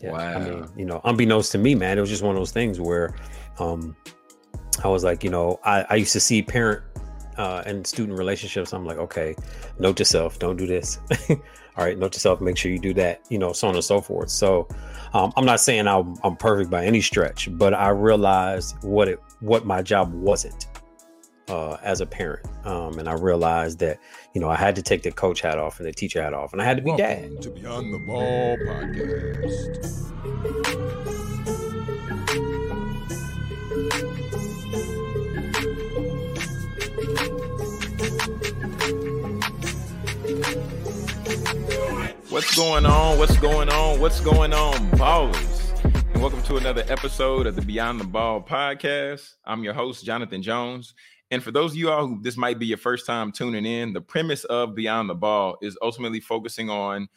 Yeah. 0.00 0.12
Wow. 0.12 0.34
I 0.34 0.38
mean, 0.38 0.68
you 0.76 0.84
know, 0.84 1.00
unbeknownst 1.04 1.52
to 1.52 1.58
me, 1.58 1.74
man, 1.74 1.98
it 1.98 2.00
was 2.00 2.10
just 2.10 2.22
one 2.22 2.34
of 2.34 2.40
those 2.40 2.52
things 2.52 2.80
where 2.80 3.14
um, 3.58 3.96
I 4.82 4.88
was 4.88 5.04
like, 5.04 5.22
you 5.22 5.30
know, 5.30 5.60
I, 5.64 5.84
I 5.90 5.94
used 5.96 6.12
to 6.12 6.20
see 6.20 6.42
parent 6.42 6.82
uh, 7.36 7.62
and 7.66 7.86
student 7.86 8.18
relationships. 8.18 8.72
I'm 8.72 8.84
like, 8.84 8.98
okay, 8.98 9.34
note 9.78 9.96
to 9.98 10.04
self, 10.04 10.38
don't 10.38 10.56
do 10.56 10.66
this. 10.66 10.98
All 11.76 11.86
right, 11.86 11.96
note 11.98 12.12
to 12.12 12.20
self, 12.20 12.40
make 12.40 12.56
sure 12.56 12.70
you 12.70 12.78
do 12.78 12.94
that, 12.94 13.22
you 13.30 13.38
know, 13.38 13.52
so 13.52 13.68
on 13.68 13.74
and 13.74 13.84
so 13.84 14.00
forth. 14.00 14.30
So 14.30 14.68
um, 15.14 15.32
I'm 15.36 15.44
not 15.44 15.60
saying 15.60 15.86
I'm, 15.86 16.16
I'm 16.24 16.36
perfect 16.36 16.70
by 16.70 16.84
any 16.84 17.00
stretch, 17.00 17.48
but 17.52 17.72
I 17.74 17.90
realized 17.90 18.76
what 18.82 19.08
it 19.08 19.20
what 19.40 19.64
my 19.64 19.80
job 19.80 20.12
wasn't 20.12 20.66
uh, 21.50 21.76
as 21.82 22.00
a 22.00 22.06
parent. 22.06 22.46
Um, 22.64 22.98
and 22.98 23.08
I 23.08 23.14
realized 23.14 23.80
that, 23.80 23.98
you 24.34 24.40
know, 24.40 24.48
I 24.48 24.56
had 24.56 24.76
to 24.76 24.82
take 24.82 25.02
the 25.02 25.10
coach 25.10 25.40
hat 25.40 25.58
off 25.58 25.78
and 25.78 25.86
the 25.86 25.92
teacher 25.92 26.22
hat 26.22 26.32
off, 26.32 26.52
and 26.52 26.62
I 26.62 26.64
had 26.64 26.76
to 26.76 26.82
be 26.82 26.90
Welcome 26.90 27.34
dad. 27.34 27.42
To 27.42 27.50
Beyond 27.50 27.92
the 27.92 27.98
Ball 27.98 28.56
podcast. 28.56 30.06
What's 42.30 42.56
going 42.56 42.86
on? 42.86 43.18
What's 43.18 43.36
going 43.38 43.68
on? 43.68 44.00
What's 44.00 44.20
going 44.20 44.52
on, 44.52 44.74
ballers? 44.92 45.84
And 45.84 46.22
welcome 46.22 46.42
to 46.44 46.56
another 46.56 46.84
episode 46.88 47.46
of 47.46 47.56
the 47.56 47.62
Beyond 47.62 48.00
the 48.00 48.04
Ball 48.04 48.40
podcast. 48.40 49.34
I'm 49.44 49.64
your 49.64 49.74
host, 49.74 50.04
Jonathan 50.04 50.42
Jones. 50.42 50.94
And 51.30 51.42
for 51.42 51.52
those 51.52 51.72
of 51.72 51.76
you 51.76 51.90
all 51.90 52.06
who 52.06 52.20
this 52.22 52.36
might 52.36 52.58
be 52.58 52.66
your 52.66 52.78
first 52.78 53.06
time 53.06 53.30
tuning 53.30 53.64
in, 53.64 53.92
the 53.92 54.00
premise 54.00 54.44
of 54.44 54.74
Beyond 54.74 55.08
the 55.08 55.14
Ball 55.14 55.56
is 55.62 55.78
ultimately 55.80 56.20
focusing 56.20 56.70
on 56.70 57.08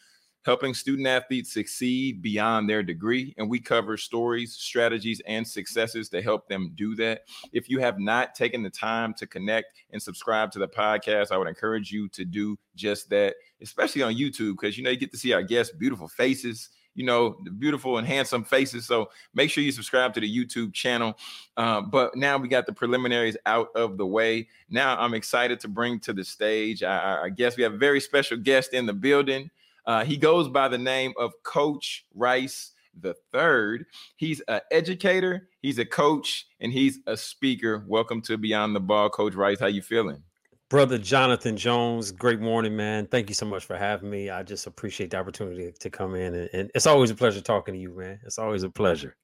helping 0.46 0.74
student 0.74 1.08
athletes 1.08 1.54
succeed 1.54 2.22
beyond 2.22 2.70
their 2.70 2.84
degree. 2.84 3.34
And 3.38 3.50
we 3.50 3.60
cover 3.60 3.98
stories, 3.98 4.54
strategies, 4.54 5.22
and 5.26 5.48
successes 5.48 6.10
to 6.10 6.22
help 6.22 6.48
them 6.48 6.74
do 6.76 6.96
that. 6.96 7.22
If 7.54 7.70
you 7.70 7.80
have 7.80 7.98
not 7.98 8.36
taken 8.36 8.62
the 8.62 8.70
time 8.70 9.14
to 9.16 9.26
connect 9.26 9.68
and 9.92 10.02
subscribe 10.02 10.52
to 10.52 10.60
the 10.60 10.68
podcast, 10.68 11.32
I 11.32 11.38
would 11.38 11.48
encourage 11.48 11.92
you 11.92 12.10
to 12.10 12.26
do 12.26 12.58
just 12.76 13.10
that, 13.10 13.36
especially 13.62 14.04
on 14.04 14.16
YouTube, 14.16 14.56
because 14.60 14.78
you 14.78 14.84
know 14.84 14.90
you 14.90 14.98
get 14.98 15.12
to 15.12 15.18
see 15.18 15.34
our 15.34 15.44
guests' 15.44 15.76
beautiful 15.76 16.08
faces 16.08 16.70
you 16.96 17.06
know, 17.06 17.38
the 17.44 17.52
beautiful 17.52 17.98
and 17.98 18.08
handsome 18.08 18.44
faces. 18.44 18.86
So 18.86 19.10
make 19.34 19.50
sure 19.50 19.64
you 19.64 19.72
subscribe 19.72 20.14
to 20.14 20.20
the 20.20 20.38
YouTube 20.38 20.74
channel. 20.74 21.18
Uh, 21.58 21.82
but 21.82 22.16
now 22.16 22.38
we 22.38 22.48
got 22.48 22.66
the 22.66 22.74
preliminaries 22.74 23.38
out 23.46 23.70
of 23.76 23.98
the 23.98 24.06
way. 24.06 24.48
Now 24.70 24.98
I'm 24.98 25.14
excited 25.14 25.60
to 25.62 25.68
bring 25.68 26.00
to 26.02 26.14
the 26.14 26.24
stage. 26.24 26.84
I, 26.84 27.24
I 27.24 27.30
guess 27.30 27.58
we 27.58 27.64
have 27.64 27.74
a 27.74 27.78
very 27.78 28.00
special 28.00 28.38
guest 28.38 28.74
in 28.74 28.86
the 28.86 28.94
building. 28.94 29.50
Uh, 29.86 30.06
he 30.06 30.18
goes 30.18 30.48
by 30.48 30.68
the 30.68 30.78
name 30.78 31.14
of 31.18 31.32
Coach 31.44 32.06
Rice 32.14 32.72
the 33.02 33.16
third. 33.32 33.86
He's 34.18 34.42
an 34.42 34.62
educator, 34.72 35.50
he's 35.62 35.80
a 35.80 35.86
coach, 35.86 36.48
and 36.60 36.72
he's 36.72 37.00
a 37.08 37.18
speaker. 37.18 37.84
Welcome 37.88 38.22
to 38.24 38.38
Beyond 38.38 38.76
the 38.76 38.80
Ball, 38.80 39.10
Coach 39.10 39.34
Rice. 39.34 39.60
How 39.60 39.68
you 39.68 39.82
feeling? 39.82 40.22
Brother 40.70 40.98
Jonathan 40.98 41.56
Jones, 41.56 42.12
great 42.12 42.40
morning, 42.40 42.76
man. 42.76 43.06
Thank 43.06 43.30
you 43.30 43.36
so 43.36 43.46
much 43.46 43.66
for 43.66 43.78
having 43.78 44.10
me. 44.10 44.30
I 44.30 44.44
just 44.44 44.66
appreciate 44.66 45.12
the 45.12 45.18
opportunity 45.18 45.72
to 45.80 45.90
come 45.90 46.16
in, 46.16 46.34
and, 46.34 46.50
and 46.54 46.72
it's 46.74 46.88
always 46.88 47.12
a 47.12 47.16
pleasure 47.16 47.42
talking 47.42 47.74
to 47.76 47.80
you, 47.80 47.96
man. 47.96 48.20
It's 48.26 48.40
always 48.40 48.64
a 48.64 48.70
pleasure. 48.70 49.16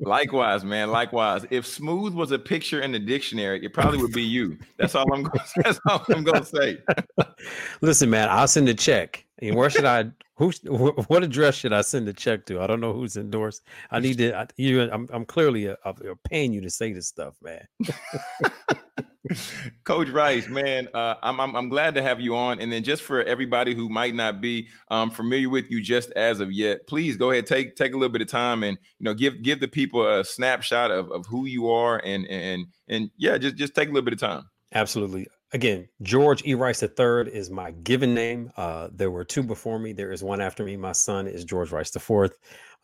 Likewise, 0.00 0.64
man. 0.64 0.90
Likewise. 0.90 1.44
If 1.50 1.66
smooth 1.66 2.14
was 2.14 2.30
a 2.30 2.38
picture 2.38 2.80
in 2.80 2.92
the 2.92 2.98
dictionary, 2.98 3.64
it 3.64 3.72
probably 3.72 3.98
would 3.98 4.12
be 4.12 4.22
you. 4.22 4.58
That's 4.78 4.94
all 4.94 5.12
I'm 5.12 5.24
going. 5.24 5.44
That's 5.56 5.80
all 5.88 6.04
I'm 6.08 6.24
going 6.24 6.42
to 6.42 6.46
say. 6.46 6.78
Listen, 7.80 8.10
man. 8.10 8.28
I'll 8.30 8.48
send 8.48 8.68
a 8.68 8.74
check. 8.74 9.24
And 9.42 9.54
where 9.56 9.70
should 9.70 9.84
I? 9.84 10.06
Who? 10.36 10.50
What 11.08 11.22
address 11.22 11.54
should 11.54 11.72
I 11.72 11.80
send 11.80 12.06
the 12.06 12.12
check 12.12 12.44
to? 12.46 12.60
I 12.60 12.66
don't 12.66 12.80
know 12.80 12.92
who's 12.92 13.16
endorsed. 13.16 13.62
I 13.90 14.00
need 14.00 14.18
to. 14.18 14.36
I, 14.36 14.46
you. 14.56 14.82
I'm. 14.82 15.08
I'm 15.12 15.24
clearly 15.24 15.66
a, 15.66 15.76
a, 15.84 15.90
a 15.90 16.16
paying 16.16 16.52
you 16.52 16.60
to 16.60 16.70
say 16.70 16.92
this 16.92 17.08
stuff, 17.08 17.36
man. 17.42 17.66
Coach 19.84 20.08
Rice, 20.08 20.48
man, 20.48 20.88
uh, 20.94 21.14
I'm, 21.22 21.40
I'm, 21.40 21.56
I'm 21.56 21.68
glad 21.68 21.94
to 21.94 22.02
have 22.02 22.20
you 22.20 22.36
on. 22.36 22.60
And 22.60 22.70
then 22.70 22.82
just 22.82 23.02
for 23.02 23.22
everybody 23.24 23.74
who 23.74 23.88
might 23.88 24.14
not 24.14 24.40
be 24.40 24.68
um, 24.90 25.10
familiar 25.10 25.48
with 25.48 25.70
you 25.70 25.82
just 25.82 26.10
as 26.12 26.40
of 26.40 26.52
yet, 26.52 26.86
please 26.86 27.16
go 27.16 27.30
ahead 27.30 27.46
take 27.46 27.76
take 27.76 27.92
a 27.92 27.96
little 27.96 28.12
bit 28.12 28.22
of 28.22 28.28
time 28.28 28.62
and 28.62 28.78
you 28.98 29.04
know 29.04 29.14
give 29.14 29.42
give 29.42 29.60
the 29.60 29.68
people 29.68 30.06
a 30.06 30.24
snapshot 30.24 30.90
of, 30.90 31.10
of 31.10 31.26
who 31.26 31.46
you 31.46 31.70
are 31.70 32.00
and 32.04 32.26
and 32.26 32.66
and 32.88 33.10
yeah, 33.16 33.38
just 33.38 33.56
just 33.56 33.74
take 33.74 33.88
a 33.88 33.92
little 33.92 34.04
bit 34.04 34.14
of 34.14 34.20
time. 34.20 34.44
Absolutely. 34.74 35.26
Again, 35.52 35.88
George 36.02 36.44
E. 36.44 36.54
Rice 36.54 36.82
III 36.82 37.32
is 37.32 37.50
my 37.50 37.70
given 37.70 38.14
name. 38.14 38.50
Uh, 38.56 38.88
there 38.92 39.10
were 39.10 39.24
two 39.24 39.42
before 39.42 39.78
me. 39.78 39.92
There 39.92 40.12
is 40.12 40.22
one 40.22 40.40
after 40.40 40.64
me. 40.64 40.76
My 40.76 40.92
son 40.92 41.28
is 41.28 41.44
George 41.44 41.70
Rice 41.70 41.94
IV, 41.94 42.32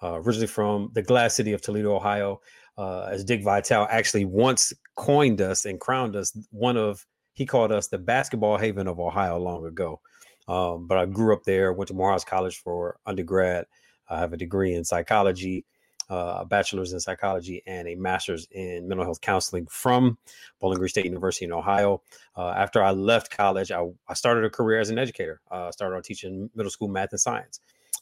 uh, 0.02 0.20
originally 0.20 0.46
from 0.46 0.90
the 0.94 1.02
glass 1.02 1.34
city 1.34 1.52
of 1.52 1.60
Toledo, 1.60 1.94
Ohio 1.94 2.40
uh, 2.78 3.02
as 3.02 3.24
Dick 3.24 3.42
Vitale 3.42 3.86
actually 3.90 4.24
once 4.24 4.72
coined 4.96 5.40
us 5.40 5.64
and 5.64 5.80
crowned 5.80 6.16
us 6.16 6.36
one 6.50 6.76
of 6.76 7.04
he 7.34 7.46
called 7.46 7.72
us 7.72 7.88
the 7.88 7.98
basketball 7.98 8.58
haven 8.58 8.86
of 8.86 9.00
Ohio 9.00 9.38
long 9.38 9.64
ago. 9.64 10.00
Um, 10.48 10.86
but 10.86 10.98
I 10.98 11.06
grew 11.06 11.34
up 11.34 11.44
there, 11.44 11.72
went 11.72 11.88
to 11.88 11.94
Morehouse 11.94 12.24
College 12.24 12.58
for 12.58 12.98
undergrad. 13.06 13.64
I 14.10 14.18
have 14.18 14.32
a 14.32 14.36
degree 14.36 14.74
in 14.74 14.84
psychology, 14.84 15.64
uh, 16.12 16.40
a 16.40 16.44
bachelor's 16.44 16.92
in 16.92 17.00
psychology, 17.00 17.62
and 17.66 17.88
a 17.88 17.94
master's 17.94 18.46
in 18.50 18.86
mental 18.86 19.04
health 19.04 19.22
counseling 19.22 19.66
from 19.66 20.18
Bowling 20.60 20.76
Green 20.76 20.90
State 20.90 21.06
University 21.06 21.46
in 21.46 21.52
Ohio. 21.52 22.02
Uh, 22.36 22.50
after 22.50 22.82
I 22.82 22.90
left 22.90 23.34
college, 23.34 23.72
I, 23.72 23.82
I, 24.06 24.12
started 24.12 24.44
a 24.44 24.50
career 24.50 24.78
as 24.78 24.90
an 24.90 24.98
educator. 24.98 25.40
Uh, 25.50 25.68
I 25.68 25.70
started 25.70 25.96
on 25.96 26.02
teaching 26.02 26.50
middle 26.54 26.70
school 26.70 26.88
math 26.88 27.12
and 27.12 27.20
science. 27.20 27.60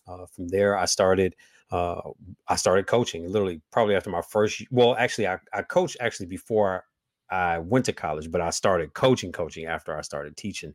Uh, 0.08 0.26
from 0.26 0.48
there, 0.48 0.76
I 0.76 0.86
started 0.86 1.36
uh, 1.70 2.00
I 2.48 2.56
started 2.56 2.88
coaching 2.88 3.30
literally 3.30 3.60
probably 3.70 3.94
after 3.94 4.10
my 4.10 4.22
first. 4.22 4.60
Well, 4.72 4.96
actually, 4.96 5.28
I, 5.28 5.38
I 5.52 5.62
coached 5.62 5.96
actually 6.00 6.26
before 6.26 6.84
I 7.30 7.58
went 7.58 7.84
to 7.86 7.92
college, 7.92 8.30
but 8.30 8.40
I 8.40 8.50
started 8.50 8.94
coaching 8.94 9.32
coaching 9.32 9.66
after 9.66 9.96
I 9.96 10.02
started 10.02 10.36
teaching. 10.36 10.74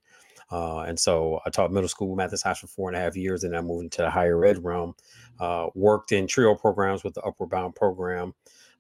Uh, 0.52 0.82
and 0.82 1.00
so 1.00 1.40
I 1.46 1.50
taught 1.50 1.72
middle 1.72 1.90
school 1.90 2.16
math 2.16 2.30
and 2.30 2.40
science 2.40 2.60
for 2.60 2.68
four 2.68 2.90
and 2.90 2.96
a 2.96 3.00
half 3.00 3.16
years, 3.16 3.44
and 3.44 3.54
then 3.54 3.60
I 3.60 3.62
moved 3.62 3.84
into 3.84 4.02
the 4.02 4.10
higher 4.10 4.46
ed 4.46 4.64
realm. 4.64 4.94
Uh, 5.40 5.68
worked 5.74 6.12
in 6.12 6.28
trio 6.28 6.56
programs 6.56 7.04
with 7.04 7.14
the 7.14 7.22
Upward 7.22 7.50
Bound 7.50 7.76
program, 7.76 8.34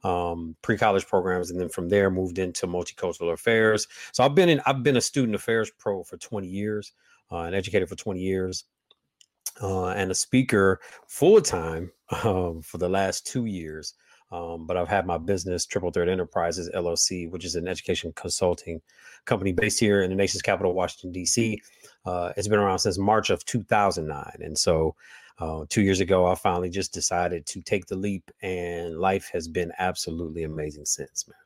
um, 0.03 0.55
pre-college 0.61 1.07
programs, 1.07 1.51
and 1.51 1.59
then 1.59 1.69
from 1.69 1.89
there 1.89 2.09
moved 2.09 2.37
into 2.37 2.67
multicultural 2.67 3.33
affairs. 3.33 3.87
So 4.11 4.23
I've 4.23 4.35
been 4.35 4.49
in 4.49 4.61
I've 4.65 4.83
been 4.83 4.97
a 4.97 5.01
student 5.01 5.35
affairs 5.35 5.71
pro 5.77 6.03
for 6.03 6.17
20 6.17 6.47
years, 6.47 6.93
uh, 7.31 7.39
an 7.39 7.53
educator 7.53 7.87
for 7.87 7.95
20 7.95 8.19
years 8.21 8.65
uh, 9.61 9.89
and 9.89 10.11
a 10.11 10.15
speaker 10.15 10.79
full 11.07 11.41
time 11.41 11.91
um, 12.23 12.61
for 12.61 12.77
the 12.77 12.89
last 12.89 13.25
two 13.25 13.45
years. 13.45 13.93
Um, 14.35 14.65
but 14.65 14.75
I've 14.75 14.89
had 14.89 15.05
my 15.05 15.17
business, 15.17 15.65
Triple 15.65 15.91
Threat 15.91 16.09
Enterprises 16.09 16.69
LLC, 16.75 17.29
which 17.29 17.45
is 17.45 17.55
an 17.55 17.67
education 17.67 18.11
consulting 18.15 18.81
company 19.23 19.53
based 19.53 19.79
here 19.79 20.01
in 20.01 20.09
the 20.09 20.15
nation's 20.15 20.41
capital, 20.41 20.73
Washington, 20.73 21.13
D.C. 21.13 21.61
Uh, 22.05 22.33
it's 22.35 22.49
been 22.49 22.59
around 22.59 22.79
since 22.79 22.97
March 22.97 23.29
of 23.29 23.45
2009. 23.45 24.31
And 24.41 24.57
so 24.57 24.95
uh, 25.39 25.65
two 25.69 25.83
years 25.83 26.01
ago, 26.01 26.25
I 26.27 26.35
finally 26.35 26.69
just 26.69 26.93
decided 26.93 27.45
to 27.47 27.61
take 27.61 27.85
the 27.85 27.95
leap, 27.95 28.29
and 28.41 28.99
life 28.99 29.29
has 29.31 29.47
been 29.47 29.71
absolutely 29.79 30.43
amazing 30.43 30.85
since, 30.85 31.27
man. 31.27 31.44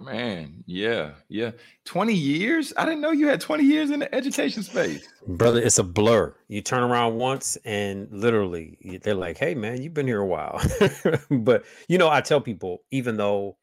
Man, 0.00 0.64
yeah, 0.66 1.10
yeah. 1.28 1.50
20 1.84 2.14
years? 2.14 2.72
I 2.78 2.86
didn't 2.86 3.02
know 3.02 3.10
you 3.10 3.28
had 3.28 3.40
20 3.40 3.64
years 3.64 3.90
in 3.90 4.00
the 4.00 4.14
education 4.14 4.62
space. 4.62 5.06
Brother, 5.26 5.60
it's 5.60 5.76
a 5.76 5.84
blur. 5.84 6.34
You 6.48 6.62
turn 6.62 6.82
around 6.82 7.16
once 7.16 7.56
and 7.66 8.08
literally 8.10 8.78
they're 9.02 9.14
like, 9.14 9.36
hey, 9.36 9.54
man, 9.54 9.82
you've 9.82 9.92
been 9.92 10.06
here 10.06 10.22
a 10.22 10.26
while. 10.26 10.58
but, 11.30 11.64
you 11.86 11.98
know, 11.98 12.08
I 12.08 12.22
tell 12.22 12.40
people, 12.40 12.82
even 12.90 13.18
though 13.18 13.58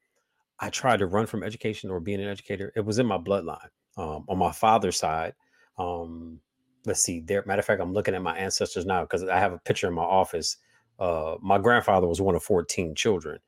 I 0.59 0.69
tried 0.69 0.99
to 0.99 1.07
run 1.07 1.25
from 1.25 1.41
education 1.41 1.89
or 1.89 1.99
being 1.99 2.21
an 2.21 2.29
educator, 2.29 2.71
it 2.75 2.85
was 2.85 2.99
in 2.99 3.07
my 3.07 3.17
bloodline. 3.17 3.69
Um, 3.97 4.25
on 4.29 4.37
my 4.37 4.51
father's 4.51 4.99
side, 4.99 5.33
um, 5.79 6.39
let's 6.85 7.01
see, 7.01 7.19
there, 7.19 7.43
matter 7.47 7.61
of 7.61 7.65
fact, 7.65 7.81
I'm 7.81 7.93
looking 7.93 8.13
at 8.13 8.21
my 8.21 8.37
ancestors 8.37 8.85
now 8.85 9.01
because 9.01 9.23
I 9.23 9.39
have 9.39 9.53
a 9.53 9.59
picture 9.59 9.87
in 9.87 9.95
my 9.95 10.03
office. 10.03 10.57
Uh, 10.99 11.37
my 11.41 11.57
grandfather 11.57 12.05
was 12.05 12.21
one 12.21 12.35
of 12.35 12.43
14 12.43 12.93
children. 12.93 13.39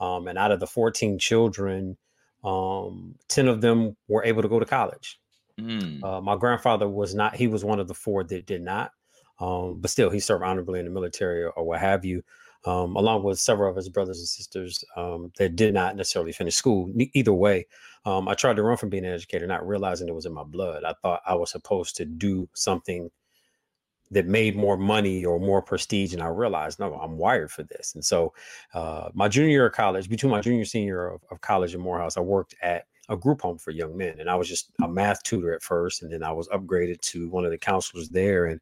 Um, 0.00 0.28
and 0.28 0.38
out 0.38 0.50
of 0.50 0.60
the 0.60 0.66
14 0.66 1.18
children, 1.18 1.98
um, 2.44 3.14
10 3.28 3.48
of 3.48 3.60
them 3.60 3.96
were 4.08 4.24
able 4.24 4.42
to 4.42 4.48
go 4.48 4.58
to 4.58 4.66
college. 4.66 5.20
Mm. 5.60 6.02
Uh, 6.02 6.20
my 6.20 6.36
grandfather 6.36 6.88
was 6.88 7.14
not, 7.14 7.34
he 7.34 7.48
was 7.48 7.64
one 7.64 7.80
of 7.80 7.88
the 7.88 7.94
four 7.94 8.24
that 8.24 8.46
did 8.46 8.62
not. 8.62 8.92
Um, 9.40 9.78
but 9.80 9.90
still, 9.90 10.10
he 10.10 10.20
served 10.20 10.44
honorably 10.44 10.80
in 10.80 10.84
the 10.84 10.90
military 10.90 11.42
or, 11.44 11.50
or 11.50 11.64
what 11.64 11.80
have 11.80 12.04
you, 12.04 12.22
um, 12.64 12.96
along 12.96 13.22
with 13.22 13.38
several 13.38 13.70
of 13.70 13.76
his 13.76 13.88
brothers 13.88 14.18
and 14.18 14.26
sisters 14.26 14.84
um, 14.96 15.32
that 15.38 15.54
did 15.54 15.74
not 15.74 15.96
necessarily 15.96 16.32
finish 16.32 16.56
school. 16.56 16.90
either 16.96 17.32
way, 17.32 17.66
um, 18.04 18.28
I 18.28 18.34
tried 18.34 18.56
to 18.56 18.62
run 18.62 18.76
from 18.76 18.88
being 18.88 19.04
an 19.04 19.12
educator, 19.12 19.46
not 19.46 19.66
realizing 19.66 20.08
it 20.08 20.14
was 20.14 20.26
in 20.26 20.34
my 20.34 20.42
blood. 20.42 20.82
I 20.84 20.94
thought 21.02 21.22
I 21.26 21.34
was 21.34 21.50
supposed 21.50 21.96
to 21.96 22.04
do 22.04 22.48
something 22.54 23.10
that 24.10 24.26
made 24.26 24.56
more 24.56 24.76
money 24.76 25.24
or 25.24 25.38
more 25.38 25.62
prestige 25.62 26.12
and 26.12 26.22
i 26.22 26.26
realized 26.26 26.78
no 26.78 26.94
i'm 26.94 27.16
wired 27.16 27.50
for 27.50 27.62
this 27.64 27.94
and 27.94 28.04
so 28.04 28.32
uh, 28.74 29.08
my 29.14 29.28
junior 29.28 29.50
year 29.50 29.66
of 29.66 29.72
college 29.72 30.08
between 30.08 30.32
my 30.32 30.40
junior 30.40 30.64
senior 30.64 31.08
of, 31.08 31.20
of 31.30 31.40
college 31.40 31.74
in 31.74 31.80
morehouse 31.80 32.16
i 32.16 32.20
worked 32.20 32.54
at 32.62 32.84
a 33.08 33.16
group 33.16 33.42
home 33.42 33.58
for 33.58 33.70
young 33.70 33.96
men. 33.96 34.16
And 34.20 34.28
I 34.28 34.34
was 34.34 34.48
just 34.48 34.70
a 34.82 34.88
math 34.88 35.22
tutor 35.22 35.54
at 35.54 35.62
first, 35.62 36.02
and 36.02 36.12
then 36.12 36.22
I 36.22 36.32
was 36.32 36.48
upgraded 36.48 37.00
to 37.00 37.28
one 37.28 37.44
of 37.44 37.50
the 37.50 37.58
counselors 37.58 38.10
there. 38.10 38.46
And 38.46 38.60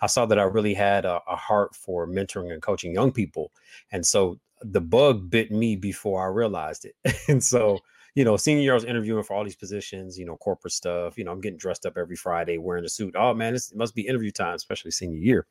I 0.00 0.06
saw 0.06 0.26
that 0.26 0.38
I 0.38 0.44
really 0.44 0.74
had 0.74 1.04
a, 1.04 1.20
a 1.28 1.36
heart 1.36 1.74
for 1.74 2.06
mentoring 2.06 2.52
and 2.52 2.62
coaching 2.62 2.94
young 2.94 3.12
people. 3.12 3.52
And 3.90 4.04
so 4.04 4.38
the 4.62 4.80
bug 4.80 5.28
bit 5.28 5.50
me 5.50 5.76
before 5.76 6.22
I 6.22 6.26
realized 6.26 6.86
it. 6.86 7.16
and 7.28 7.42
so, 7.42 7.80
you 8.14 8.24
know, 8.24 8.36
senior 8.36 8.62
year 8.62 8.72
I 8.72 8.74
was 8.74 8.84
interviewing 8.84 9.24
for 9.24 9.34
all 9.34 9.44
these 9.44 9.56
positions, 9.56 10.18
you 10.18 10.26
know, 10.26 10.36
corporate 10.36 10.72
stuff. 10.72 11.16
You 11.16 11.24
know, 11.24 11.32
I'm 11.32 11.40
getting 11.40 11.58
dressed 11.58 11.86
up 11.86 11.96
every 11.96 12.16
Friday 12.16 12.58
wearing 12.58 12.84
a 12.84 12.88
suit. 12.88 13.14
Oh 13.16 13.32
man, 13.32 13.54
it 13.54 13.62
must 13.74 13.94
be 13.94 14.06
interview 14.06 14.30
time, 14.30 14.54
especially 14.54 14.90
senior 14.90 15.18
year. 15.18 15.46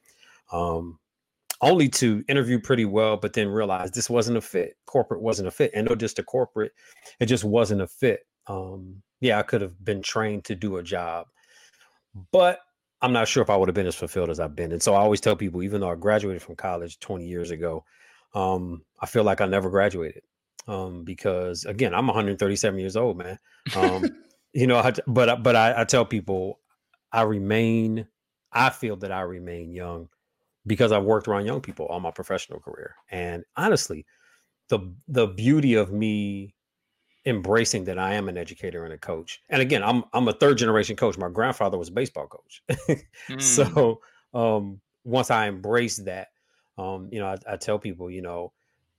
Um, 0.51 0.99
only 1.61 1.89
to 1.89 2.23
interview 2.27 2.59
pretty 2.59 2.85
well, 2.85 3.17
but 3.17 3.33
then 3.33 3.47
realize 3.47 3.91
this 3.91 4.09
wasn't 4.09 4.37
a 4.37 4.41
fit. 4.41 4.77
Corporate 4.85 5.21
wasn't 5.21 5.47
a 5.47 5.51
fit. 5.51 5.71
And 5.75 5.87
no 5.87 5.95
just 5.95 6.19
a 6.19 6.23
corporate, 6.23 6.73
it 7.19 7.27
just 7.27 7.43
wasn't 7.43 7.81
a 7.81 7.87
fit. 7.87 8.21
Um, 8.47 9.01
yeah, 9.19 9.37
I 9.37 9.43
could 9.43 9.61
have 9.61 9.83
been 9.83 10.01
trained 10.01 10.45
to 10.45 10.55
do 10.55 10.77
a 10.77 10.83
job, 10.83 11.27
but 12.31 12.59
I'm 13.01 13.13
not 13.13 13.27
sure 13.27 13.43
if 13.43 13.49
I 13.49 13.55
would 13.55 13.69
have 13.69 13.75
been 13.75 13.87
as 13.87 13.95
fulfilled 13.95 14.29
as 14.29 14.39
I've 14.39 14.55
been. 14.55 14.71
And 14.71 14.81
so 14.81 14.93
I 14.93 14.99
always 14.99 15.21
tell 15.21 15.35
people, 15.35 15.63
even 15.63 15.81
though 15.81 15.91
I 15.91 15.95
graduated 15.95 16.41
from 16.41 16.55
college 16.55 16.99
20 16.99 17.25
years 17.25 17.51
ago, 17.51 17.83
um, 18.33 18.83
I 18.99 19.05
feel 19.05 19.23
like 19.23 19.41
I 19.41 19.45
never 19.45 19.69
graduated. 19.69 20.23
Um, 20.67 21.03
because 21.03 21.65
again, 21.65 21.93
I'm 21.93 22.07
137 22.07 22.79
years 22.79 22.95
old, 22.95 23.17
man. 23.17 23.37
Um, 23.75 24.05
you 24.53 24.67
know, 24.67 24.77
I, 24.77 24.93
but 25.07 25.43
but 25.43 25.55
I, 25.55 25.81
I 25.81 25.83
tell 25.85 26.05
people 26.05 26.59
I 27.11 27.23
remain, 27.23 28.07
I 28.51 28.69
feel 28.69 28.95
that 28.97 29.11
I 29.11 29.21
remain 29.21 29.71
young 29.71 30.09
because 30.65 30.91
I've 30.91 31.03
worked 31.03 31.27
around 31.27 31.45
young 31.45 31.61
people 31.61 31.87
all 31.87 31.99
my 31.99 32.11
professional 32.11 32.59
career. 32.59 32.95
And 33.09 33.43
honestly, 33.55 34.05
the 34.69 34.93
the 35.07 35.27
beauty 35.27 35.75
of 35.75 35.91
me 35.91 36.55
embracing 37.25 37.85
that 37.85 37.99
I 37.99 38.15
am 38.15 38.29
an 38.29 38.37
educator 38.37 38.83
and 38.83 38.93
a 38.93 38.97
coach. 38.97 39.41
And 39.49 39.61
again, 39.61 39.83
I'm 39.83 40.03
I'm 40.13 40.27
a 40.27 40.33
third 40.33 40.57
generation 40.57 40.95
coach. 40.95 41.17
My 41.17 41.29
grandfather 41.29 41.77
was 41.77 41.89
a 41.89 41.93
baseball 41.93 42.27
coach. 42.27 42.63
mm. 43.29 43.41
So 43.41 44.01
um, 44.33 44.79
once 45.03 45.31
I 45.31 45.47
embrace 45.47 45.97
that, 45.97 46.29
um, 46.77 47.09
you 47.11 47.19
know, 47.19 47.27
I, 47.27 47.53
I, 47.53 47.57
tell 47.57 47.77
people, 47.77 48.09
you 48.09 48.21
know, 48.21 48.53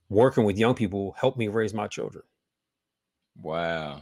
working 0.09 0.43
with 0.43 0.57
young 0.57 0.75
people 0.75 1.15
helped 1.19 1.37
me 1.37 1.47
raise 1.47 1.73
my 1.73 1.87
children. 1.87 2.23
Wow. 3.41 4.01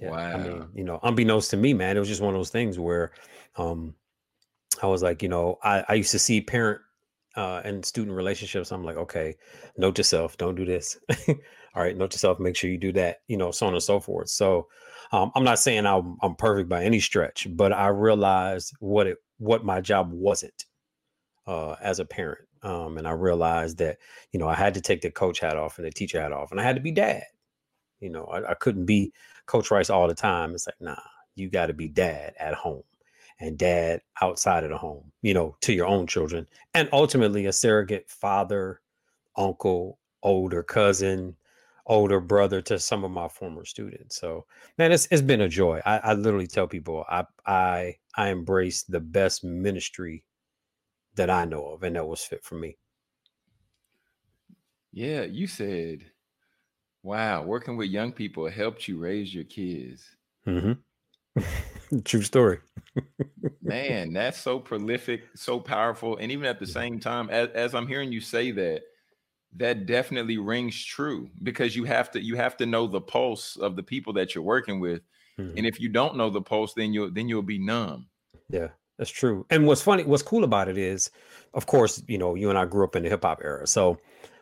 Yeah, 0.00 0.10
wow. 0.10 0.32
I 0.32 0.36
mean, 0.38 0.68
you 0.74 0.84
know, 0.84 0.98
unbeknownst 1.02 1.50
to 1.50 1.56
me, 1.56 1.74
man, 1.74 1.96
it 1.96 2.00
was 2.00 2.08
just 2.08 2.22
one 2.22 2.34
of 2.34 2.38
those 2.38 2.50
things 2.50 2.78
where 2.78 3.12
um, 3.56 3.94
I 4.82 4.86
was 4.86 5.02
like, 5.02 5.22
you 5.22 5.28
know, 5.28 5.58
I, 5.62 5.84
I 5.88 5.94
used 5.94 6.12
to 6.12 6.18
see 6.18 6.40
parent 6.40 6.80
uh, 7.36 7.60
and 7.64 7.84
student 7.84 8.16
relationships. 8.16 8.72
I'm 8.72 8.84
like, 8.84 8.96
okay, 8.96 9.36
note 9.76 9.96
to 9.96 10.04
self, 10.04 10.36
don't 10.36 10.54
do 10.54 10.64
this. 10.64 10.98
All 11.28 11.82
right, 11.82 11.96
note 11.96 12.10
to 12.12 12.18
self, 12.18 12.38
make 12.38 12.56
sure 12.56 12.70
you 12.70 12.78
do 12.78 12.92
that, 12.92 13.18
you 13.28 13.36
know, 13.36 13.50
so 13.50 13.66
on 13.66 13.74
and 13.74 13.82
so 13.82 14.00
forth. 14.00 14.28
So 14.28 14.68
um, 15.12 15.30
I'm 15.34 15.44
not 15.44 15.58
saying 15.58 15.86
I'm, 15.86 16.16
I'm 16.22 16.34
perfect 16.34 16.68
by 16.68 16.84
any 16.84 17.00
stretch, 17.00 17.46
but 17.50 17.72
I 17.72 17.88
realized 17.88 18.74
what 18.80 19.06
it 19.06 19.18
what 19.38 19.64
my 19.64 19.80
job 19.80 20.12
wasn't 20.12 20.66
uh, 21.46 21.72
as 21.82 21.98
a 21.98 22.04
parent. 22.04 22.46
Um, 22.62 22.98
and 22.98 23.08
I 23.08 23.12
realized 23.12 23.78
that, 23.78 23.98
you 24.30 24.38
know, 24.38 24.48
I 24.48 24.54
had 24.54 24.74
to 24.74 24.80
take 24.80 25.00
the 25.00 25.10
coach 25.10 25.40
hat 25.40 25.56
off 25.56 25.78
and 25.78 25.86
the 25.86 25.90
teacher 25.90 26.20
hat 26.20 26.32
off, 26.32 26.50
and 26.52 26.60
I 26.60 26.64
had 26.64 26.76
to 26.76 26.82
be 26.82 26.92
dad. 26.92 27.24
You 28.00 28.10
know, 28.10 28.24
I, 28.26 28.50
I 28.50 28.54
couldn't 28.54 28.86
be 28.86 29.12
Coach 29.46 29.70
Rice 29.70 29.90
all 29.90 30.08
the 30.08 30.14
time. 30.14 30.54
It's 30.54 30.66
like, 30.66 30.80
nah, 30.80 30.96
you 31.34 31.50
got 31.50 31.66
to 31.66 31.72
be 31.74 31.88
dad 31.88 32.34
at 32.38 32.54
home 32.54 32.82
and 33.40 33.58
dad 33.58 34.00
outside 34.20 34.64
of 34.64 34.70
the 34.70 34.78
home, 34.78 35.10
you 35.22 35.34
know, 35.34 35.56
to 35.62 35.72
your 35.72 35.86
own 35.86 36.06
children, 36.06 36.46
and 36.74 36.88
ultimately 36.92 37.46
a 37.46 37.52
surrogate 37.52 38.08
father, 38.08 38.80
uncle, 39.36 39.98
older 40.22 40.62
cousin, 40.62 41.36
older 41.86 42.20
brother 42.20 42.60
to 42.62 42.78
some 42.78 43.04
of 43.04 43.10
my 43.10 43.28
former 43.28 43.64
students. 43.64 44.16
So, 44.20 44.46
man, 44.78 44.92
it's 44.92 45.08
it's 45.10 45.22
been 45.22 45.40
a 45.40 45.48
joy. 45.48 45.80
I, 45.84 45.98
I 45.98 46.12
literally 46.14 46.46
tell 46.46 46.66
people 46.68 47.04
I 47.08 47.24
I 47.46 47.96
I 48.16 48.28
embrace 48.30 48.84
the 48.84 49.00
best 49.00 49.42
ministry 49.44 50.24
that 51.14 51.30
I 51.30 51.44
know 51.44 51.66
of, 51.72 51.82
and 51.82 51.96
that 51.96 52.06
was 52.06 52.22
fit 52.22 52.44
for 52.44 52.54
me. 52.54 52.76
Yeah, 54.92 55.22
you 55.22 55.46
said, 55.46 56.04
"Wow, 57.02 57.42
working 57.44 57.76
with 57.76 57.88
young 57.88 58.12
people 58.12 58.48
helped 58.48 58.88
you 58.88 58.98
raise 58.98 59.34
your 59.34 59.44
kids." 59.44 60.04
Mm-hmm. 60.46 60.72
True 62.04 62.22
story. 62.22 62.58
Man, 63.62 64.12
that's 64.12 64.38
so 64.38 64.58
prolific, 64.58 65.24
so 65.34 65.60
powerful. 65.60 66.16
And 66.18 66.30
even 66.32 66.46
at 66.46 66.58
the 66.58 66.66
same 66.66 67.00
time, 67.00 67.30
as, 67.30 67.48
as 67.50 67.74
I'm 67.74 67.86
hearing 67.86 68.12
you 68.12 68.20
say 68.20 68.50
that, 68.52 68.82
that 69.56 69.86
definitely 69.86 70.38
rings 70.38 70.82
true 70.82 71.28
because 71.42 71.76
you 71.76 71.84
have 71.84 72.10
to 72.12 72.22
you 72.22 72.36
have 72.36 72.56
to 72.56 72.66
know 72.66 72.86
the 72.86 73.00
pulse 73.00 73.56
of 73.56 73.76
the 73.76 73.82
people 73.82 74.12
that 74.14 74.34
you're 74.34 74.44
working 74.44 74.80
with. 74.80 75.02
Mm-hmm. 75.38 75.58
And 75.58 75.66
if 75.66 75.80
you 75.80 75.88
don't 75.88 76.16
know 76.16 76.30
the 76.30 76.42
pulse, 76.42 76.74
then 76.74 76.92
you'll 76.92 77.10
then 77.10 77.28
you'll 77.28 77.42
be 77.42 77.58
numb. 77.58 78.08
Yeah, 78.48 78.68
that's 79.02 79.10
true. 79.10 79.44
And 79.50 79.66
what's 79.66 79.82
funny, 79.82 80.04
what's 80.04 80.22
cool 80.22 80.44
about 80.44 80.68
it 80.68 80.78
is, 80.78 81.10
of 81.54 81.66
course, 81.66 82.00
you 82.06 82.18
know, 82.18 82.36
you 82.36 82.50
and 82.50 82.56
I 82.56 82.66
grew 82.66 82.84
up 82.84 82.94
in 82.94 83.02
the 83.02 83.08
hip 83.08 83.24
hop 83.24 83.40
era. 83.42 83.66
So 83.66 83.98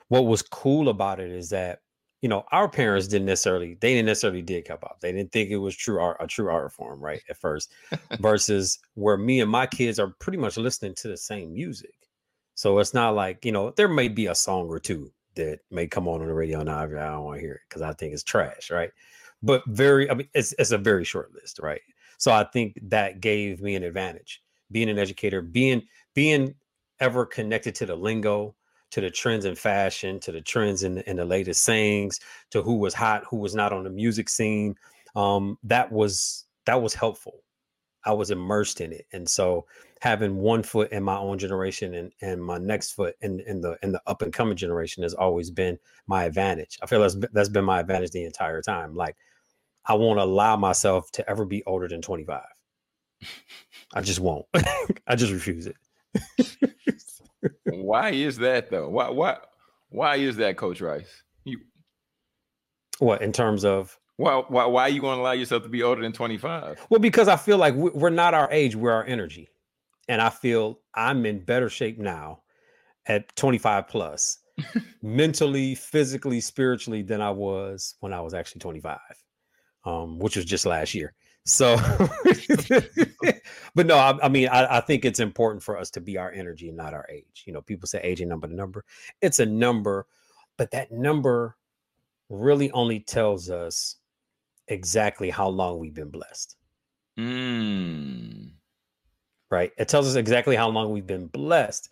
what 0.09 0.27
was 0.27 0.43
cool 0.43 0.91
about 0.91 1.19
it 1.19 1.31
is 1.31 1.49
that 1.49 1.81
you 2.21 2.29
know, 2.29 2.45
our 2.53 2.69
parents 2.69 3.09
didn't 3.09 3.25
necessarily 3.25 3.79
they 3.81 3.95
didn't 3.95 4.05
necessarily 4.05 4.43
dig 4.43 4.69
hip 4.69 4.81
hop. 4.83 5.01
They 5.01 5.13
didn't 5.13 5.33
think 5.33 5.49
it 5.49 5.57
was 5.57 5.75
true 5.75 5.99
art, 5.99 6.19
a 6.21 6.27
true 6.27 6.51
art 6.51 6.75
form, 6.75 7.01
right? 7.01 7.23
At 7.31 7.39
first, 7.39 7.73
versus 8.21 8.79
where 8.97 9.17
me 9.17 9.41
and 9.41 9.51
my 9.51 9.67
kids 9.67 9.99
are 9.99 10.09
pretty 10.19 10.37
much 10.37 10.59
listening 10.59 10.95
to 10.97 11.09
the 11.09 11.17
same 11.17 11.55
music. 11.55 11.95
So 12.55 12.79
it's 12.81 12.93
not 12.93 13.15
like 13.15 13.43
you 13.47 13.53
know 13.53 13.71
there 13.71 13.89
may 13.89 14.09
be 14.09 14.27
a 14.27 14.35
song 14.35 14.69
or 14.69 14.79
two 14.79 15.11
that 15.37 15.61
may 15.71 15.87
come 15.87 16.07
on 16.07 16.21
on 16.21 16.27
the 16.27 16.35
radio 16.35 16.63
now. 16.63 16.81
I 16.81 16.87
don't 16.87 17.25
want 17.25 17.39
to 17.39 17.41
hear 17.41 17.55
it 17.55 17.61
because 17.67 17.81
I 17.81 17.95
think 17.95 18.13
it's 18.13 18.23
trash, 18.23 18.71
right? 18.71 18.91
But 19.43 19.63
very, 19.69 20.11
I 20.11 20.13
mean, 20.13 20.29
it's 20.35 20.53
it's 20.59 20.73
a 20.73 20.77
very 20.77 21.05
short 21.05 21.33
list, 21.33 21.61
right? 21.63 21.81
So 22.19 22.31
I 22.31 22.45
think 22.45 22.79
that 22.83 23.23
gave 23.23 23.63
me 23.63 23.75
an 23.77 23.85
advantage 23.85 24.43
being 24.71 24.89
an 24.89 24.99
educator, 24.99 25.43
being 25.43 25.83
being 26.15 26.55
ever 27.01 27.25
connected 27.25 27.75
to 27.77 27.87
the 27.87 27.97
lingo, 27.97 28.55
to 28.91 29.01
the 29.01 29.11
trends 29.11 29.45
in 29.45 29.55
fashion, 29.55 30.21
to 30.21 30.33
the 30.33 30.41
trends 30.41 30.83
in, 30.83 30.99
in 30.99 31.17
the 31.17 31.25
latest 31.25 31.63
sayings, 31.65 32.21
to 32.51 32.63
who 32.63 32.77
was 32.77 32.95
hot, 32.95 33.25
who 33.29 33.37
was 33.37 33.55
not 33.55 33.73
on 33.73 33.85
the 33.85 33.91
music 33.91 34.29
scene. 34.29 34.75
Um, 35.17 35.59
that 35.65 35.91
was 35.91 36.45
that 36.67 36.83
was 36.83 36.95
helpful. 36.95 37.43
I 38.05 38.13
was 38.13 38.31
immersed 38.31 38.81
in 38.81 38.93
it, 38.93 39.07
and 39.13 39.29
so 39.29 39.67
having 40.01 40.37
one 40.37 40.63
foot 40.63 40.91
in 40.93 41.03
my 41.03 41.19
own 41.19 41.39
generation 41.39 41.95
and, 41.95 42.11
and 42.23 42.43
my 42.43 42.57
next 42.57 42.93
foot 42.93 43.15
in, 43.21 43.41
in 43.41 43.61
the 43.61 43.77
in 43.83 43.93
the 43.93 44.01
up 44.07 44.23
and 44.23 44.33
coming 44.33 44.57
generation 44.57 45.03
has 45.03 45.15
always 45.15 45.51
been 45.51 45.79
my 46.07 46.25
advantage. 46.25 46.79
I 46.83 46.87
feel 46.87 47.01
that's 47.01 47.17
that's 47.33 47.49
been 47.51 47.65
my 47.65 47.81
advantage 47.81 48.11
the 48.11 48.25
entire 48.25 48.63
time. 48.63 48.95
Like 48.95 49.17
I 49.87 49.95
won't 49.95 50.19
allow 50.19 50.57
myself 50.57 51.11
to 51.13 51.29
ever 51.29 51.45
be 51.45 51.63
older 51.67 51.89
than 51.89 52.03
25. 52.03 52.43
I 53.95 54.01
just 54.01 54.21
won't. 54.21 54.47
I 55.07 55.17
just 55.17 55.33
refuse 55.33 55.67
it. 55.67 55.77
why 57.65 58.11
is 58.11 58.37
that 58.39 58.71
though? 58.71 58.89
Why 58.89 59.11
why 59.11 59.39
why 59.89 60.17
is 60.17 60.37
that, 60.37 60.57
Coach 60.57 60.81
Rice? 60.81 61.23
You 61.45 61.59
what 62.99 63.23
in 63.23 63.33
terms 63.33 63.65
of 63.65 63.99
why 64.17 64.43
why 64.49 64.67
why 64.67 64.83
are 64.83 64.89
you 64.89 65.01
going 65.01 65.17
to 65.17 65.23
allow 65.23 65.33
yourself 65.33 65.63
to 65.65 65.69
be 65.69 65.83
older 65.83 66.03
than 66.03 66.13
25? 66.13 66.87
Well, 66.91 67.01
because 67.01 67.29
I 67.29 67.37
feel 67.37 67.59
like 67.59 67.75
we're 67.75 68.11
not 68.11 68.35
our 68.35 68.51
age, 68.53 68.77
we're 68.77 68.93
our 68.93 69.05
energy. 69.05 69.49
And 70.09 70.21
I 70.21 70.29
feel 70.29 70.81
I'm 70.95 71.25
in 71.25 71.45
better 71.45 71.69
shape 71.69 71.99
now 71.99 72.43
at 73.07 73.35
25 73.37 73.89
plus, 73.89 74.39
mentally, 75.03 75.75
physically, 75.75 76.41
spiritually 76.41 77.03
than 77.03 77.21
I 77.21 77.31
was 77.31 77.95
when 78.01 78.13
I 78.13 78.21
was 78.21 78.35
actually 78.35 78.61
25, 78.61 78.99
um, 79.85 80.19
which 80.19 80.37
was 80.37 80.45
just 80.45 80.67
last 80.67 80.95
year. 80.95 81.15
So, 81.45 81.77
but 83.75 83.87
no, 83.87 83.97
I, 83.97 84.19
I 84.23 84.29
mean, 84.29 84.49
I, 84.49 84.79
I, 84.79 84.81
think 84.81 85.05
it's 85.05 85.21
important 85.21 85.63
for 85.63 85.79
us 85.79 85.91
to 85.93 86.01
be 86.01 86.19
our 86.19 86.31
energy 86.31 86.71
not 86.71 86.95
our 86.95 87.07
age. 87.11 87.45
You 87.47 87.53
know, 87.53 87.63
people 87.63 87.87
say 87.89 88.01
age 88.03 88.21
and 88.21 88.29
number 88.29 88.47
to 88.47 88.55
number. 88.55 88.85
It's 89.23 89.39
a 89.39 89.47
number, 89.47 90.07
but 90.59 90.71
that 90.73 90.93
number 90.93 91.57
really 92.29 92.71
only 92.73 93.01
tells 93.01 93.51
us 93.51 93.97
exactly 94.69 95.31
how 95.31 95.49
long 95.49 95.79
we've 95.79 95.95
been 95.95 96.11
blessed. 96.11 96.57
Mm. 97.19 98.51
Right. 99.51 99.73
It 99.79 99.89
tells 99.89 100.07
us 100.07 100.15
exactly 100.15 100.57
how 100.57 100.69
long 100.69 100.93
we've 100.93 101.07
been 101.07 101.27
blessed, 101.27 101.89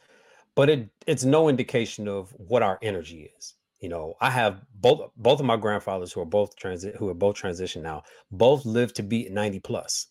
but 0.55 0.69
it 0.69 0.89
it's 1.07 1.25
no 1.25 1.49
indication 1.49 2.07
of 2.07 2.31
what 2.37 2.63
our 2.63 2.79
energy 2.83 3.33
is 3.37 3.55
you 3.81 3.89
know 3.89 4.15
i 4.21 4.31
have 4.31 4.61
both 4.75 5.11
both 5.17 5.41
of 5.41 5.47
my 5.47 5.57
grandfathers 5.57 6.13
who 6.13 6.21
are 6.21 6.27
both 6.27 6.57
transit 6.57 6.97
who 6.97 7.09
are 7.09 7.15
both 7.15 7.37
transition 7.37 7.83
now 7.83 8.03
both 8.31 8.65
lived 8.67 8.97
to 8.97 9.03
be 9.03 9.29
90 9.31 9.61
plus 9.61 10.09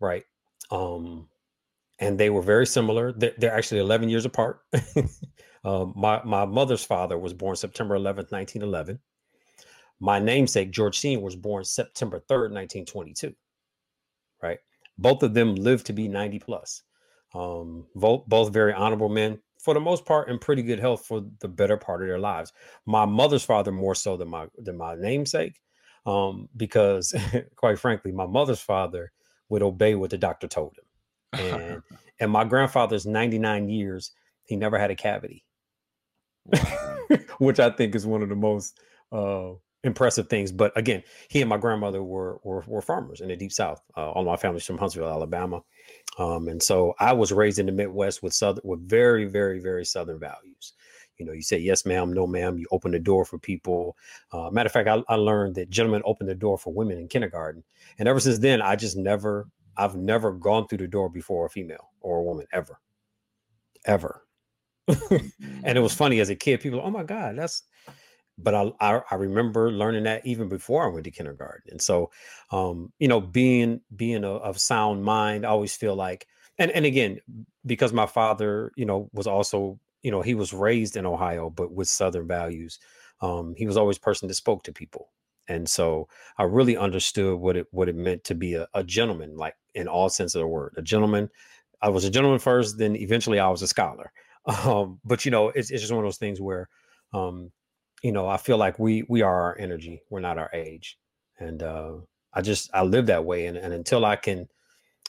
right? 0.00 0.24
Um 0.70 1.28
and 1.98 2.18
they 2.18 2.28
were 2.28 2.42
very 2.42 2.66
similar. 2.66 3.12
They're, 3.12 3.32
they're 3.38 3.54
actually 3.56 3.80
11 3.80 4.08
years 4.08 4.24
apart. 4.24 4.60
Um 5.64 5.94
my 5.96 6.22
my 6.22 6.44
mother's 6.44 6.84
father 6.84 7.18
was 7.18 7.34
born 7.34 7.56
september 7.56 7.98
11th 7.98 8.30
1911 8.30 9.00
my 9.98 10.20
namesake 10.20 10.70
george 10.70 10.96
senior 10.96 11.24
was 11.24 11.34
born 11.34 11.64
september 11.64 12.18
3rd 12.18 12.52
1922 12.52 13.34
right? 14.40 14.58
Both 14.96 15.24
of 15.24 15.34
them 15.34 15.56
lived 15.56 15.86
to 15.86 15.92
be 15.92 16.06
90 16.06 16.38
plus. 16.38 16.82
Um 17.34 17.88
both 17.96 18.26
both 18.28 18.52
very 18.52 18.74
honorable 18.74 19.08
men 19.08 19.40
for 19.66 19.74
the 19.74 19.80
most 19.80 20.04
part 20.04 20.28
in 20.28 20.38
pretty 20.38 20.62
good 20.62 20.78
health 20.78 21.04
for 21.04 21.24
the 21.40 21.48
better 21.48 21.76
part 21.76 22.00
of 22.00 22.06
their 22.06 22.20
lives. 22.20 22.52
My 22.86 23.04
mother's 23.04 23.44
father 23.44 23.72
more 23.72 23.96
so 23.96 24.16
than 24.16 24.28
my 24.28 24.46
than 24.56 24.76
my 24.76 24.94
namesake, 24.94 25.60
um, 26.06 26.48
because 26.56 27.12
quite 27.56 27.80
frankly, 27.80 28.12
my 28.12 28.26
mother's 28.26 28.60
father 28.60 29.10
would 29.48 29.64
obey 29.64 29.96
what 29.96 30.10
the 30.10 30.18
doctor 30.18 30.46
told 30.46 30.76
him. 30.78 31.40
And 31.40 31.82
and 32.20 32.30
my 32.30 32.44
grandfather's 32.44 33.06
99 33.06 33.68
years, 33.68 34.12
he 34.44 34.54
never 34.54 34.78
had 34.78 34.92
a 34.92 34.94
cavity. 34.94 35.44
Which 37.38 37.58
I 37.58 37.70
think 37.70 37.96
is 37.96 38.06
one 38.06 38.22
of 38.22 38.28
the 38.28 38.36
most 38.36 38.78
uh, 39.10 39.50
impressive 39.86 40.28
things. 40.28 40.52
But 40.52 40.76
again, 40.76 41.02
he 41.28 41.40
and 41.40 41.48
my 41.48 41.56
grandmother 41.56 42.02
were 42.02 42.38
were, 42.42 42.64
were 42.66 42.82
farmers 42.82 43.20
in 43.20 43.28
the 43.28 43.36
deep 43.36 43.52
south. 43.52 43.80
Uh, 43.96 44.10
all 44.10 44.24
my 44.24 44.36
family's 44.36 44.64
from 44.64 44.78
Huntsville, 44.78 45.08
Alabama. 45.08 45.62
Um, 46.18 46.48
and 46.48 46.62
so 46.62 46.94
I 46.98 47.12
was 47.12 47.32
raised 47.32 47.58
in 47.58 47.66
the 47.66 47.72
Midwest 47.72 48.22
with 48.22 48.32
southern 48.32 48.62
with 48.64 48.88
very, 48.88 49.24
very, 49.24 49.58
very 49.58 49.84
southern 49.84 50.18
values. 50.18 50.72
You 51.18 51.24
know, 51.24 51.32
you 51.32 51.42
say 51.42 51.58
yes, 51.58 51.86
ma'am, 51.86 52.12
no, 52.12 52.26
ma'am. 52.26 52.58
You 52.58 52.66
open 52.70 52.92
the 52.92 52.98
door 52.98 53.24
for 53.24 53.38
people. 53.38 53.96
Uh, 54.32 54.50
matter 54.50 54.66
of 54.66 54.72
fact, 54.72 54.88
I, 54.88 55.02
I 55.08 55.16
learned 55.16 55.54
that 55.54 55.70
gentlemen 55.70 56.02
open 56.04 56.26
the 56.26 56.34
door 56.34 56.58
for 56.58 56.72
women 56.72 56.98
in 56.98 57.08
kindergarten, 57.08 57.64
and 57.98 58.08
ever 58.08 58.20
since 58.20 58.38
then, 58.38 58.60
I 58.60 58.76
just 58.76 58.96
never, 58.96 59.48
I've 59.76 59.96
never 59.96 60.32
gone 60.32 60.68
through 60.68 60.78
the 60.78 60.88
door 60.88 61.08
before 61.08 61.46
a 61.46 61.50
female 61.50 61.90
or 62.00 62.18
a 62.18 62.22
woman 62.22 62.46
ever, 62.52 62.78
ever. 63.86 64.22
and 64.88 65.78
it 65.78 65.80
was 65.80 65.94
funny 65.94 66.20
as 66.20 66.28
a 66.28 66.36
kid. 66.36 66.60
People, 66.60 66.80
oh 66.82 66.90
my 66.90 67.02
god, 67.02 67.38
that's. 67.38 67.62
But 68.38 68.54
I, 68.54 68.70
I, 68.80 69.00
I 69.10 69.14
remember 69.14 69.70
learning 69.70 70.04
that 70.04 70.26
even 70.26 70.48
before 70.48 70.84
I 70.84 70.88
went 70.92 71.04
to 71.04 71.10
kindergarten, 71.10 71.70
and 71.70 71.80
so, 71.80 72.10
um, 72.50 72.92
you 72.98 73.08
know, 73.08 73.20
being 73.20 73.80
being 73.94 74.24
a, 74.24 74.32
of 74.32 74.60
sound 74.60 75.04
mind, 75.04 75.46
I 75.46 75.50
always 75.50 75.74
feel 75.76 75.94
like, 75.96 76.26
and 76.58 76.70
and 76.70 76.84
again, 76.84 77.20
because 77.64 77.92
my 77.92 78.06
father, 78.06 78.72
you 78.76 78.84
know, 78.84 79.10
was 79.12 79.26
also 79.26 79.80
you 80.02 80.10
know, 80.12 80.22
he 80.22 80.34
was 80.34 80.52
raised 80.52 80.96
in 80.96 81.04
Ohio, 81.04 81.50
but 81.50 81.72
with 81.72 81.88
Southern 81.88 82.28
values. 82.28 82.78
Um, 83.22 83.54
he 83.56 83.66
was 83.66 83.76
always 83.76 83.98
person 83.98 84.28
that 84.28 84.34
spoke 84.34 84.62
to 84.64 84.72
people. 84.72 85.10
And 85.48 85.68
so 85.68 86.08
I 86.38 86.44
really 86.44 86.76
understood 86.76 87.38
what 87.40 87.56
it 87.56 87.66
what 87.70 87.88
it 87.88 87.96
meant 87.96 88.22
to 88.24 88.34
be 88.34 88.54
a, 88.54 88.68
a 88.74 88.84
gentleman, 88.84 89.36
like 89.36 89.54
in 89.74 89.88
all 89.88 90.08
sense 90.08 90.34
of 90.34 90.40
the 90.40 90.46
word. 90.46 90.74
A 90.76 90.82
gentleman. 90.82 91.28
I 91.82 91.88
was 91.90 92.04
a 92.04 92.10
gentleman 92.10 92.38
first, 92.38 92.78
then 92.78 92.96
eventually 92.96 93.38
I 93.38 93.48
was 93.48 93.62
a 93.62 93.68
scholar. 93.68 94.12
Um, 94.64 95.00
but 95.04 95.24
you 95.24 95.32
know, 95.32 95.48
it's, 95.48 95.72
it's 95.72 95.82
just 95.82 95.92
one 95.92 96.04
of 96.04 96.06
those 96.06 96.18
things 96.18 96.40
where 96.40 96.68
um, 97.12 97.50
you 98.02 98.12
know, 98.12 98.28
I 98.28 98.36
feel 98.36 98.58
like 98.58 98.78
we 98.78 99.04
we 99.08 99.22
are 99.22 99.42
our 99.42 99.58
energy, 99.58 100.02
we're 100.10 100.20
not 100.20 100.38
our 100.38 100.50
age. 100.52 100.98
And 101.38 101.62
uh 101.62 101.94
I 102.32 102.42
just 102.42 102.70
I 102.74 102.82
live 102.82 103.06
that 103.06 103.24
way. 103.24 103.46
And, 103.46 103.56
and 103.56 103.72
until 103.72 104.04
I 104.04 104.16
can 104.16 104.48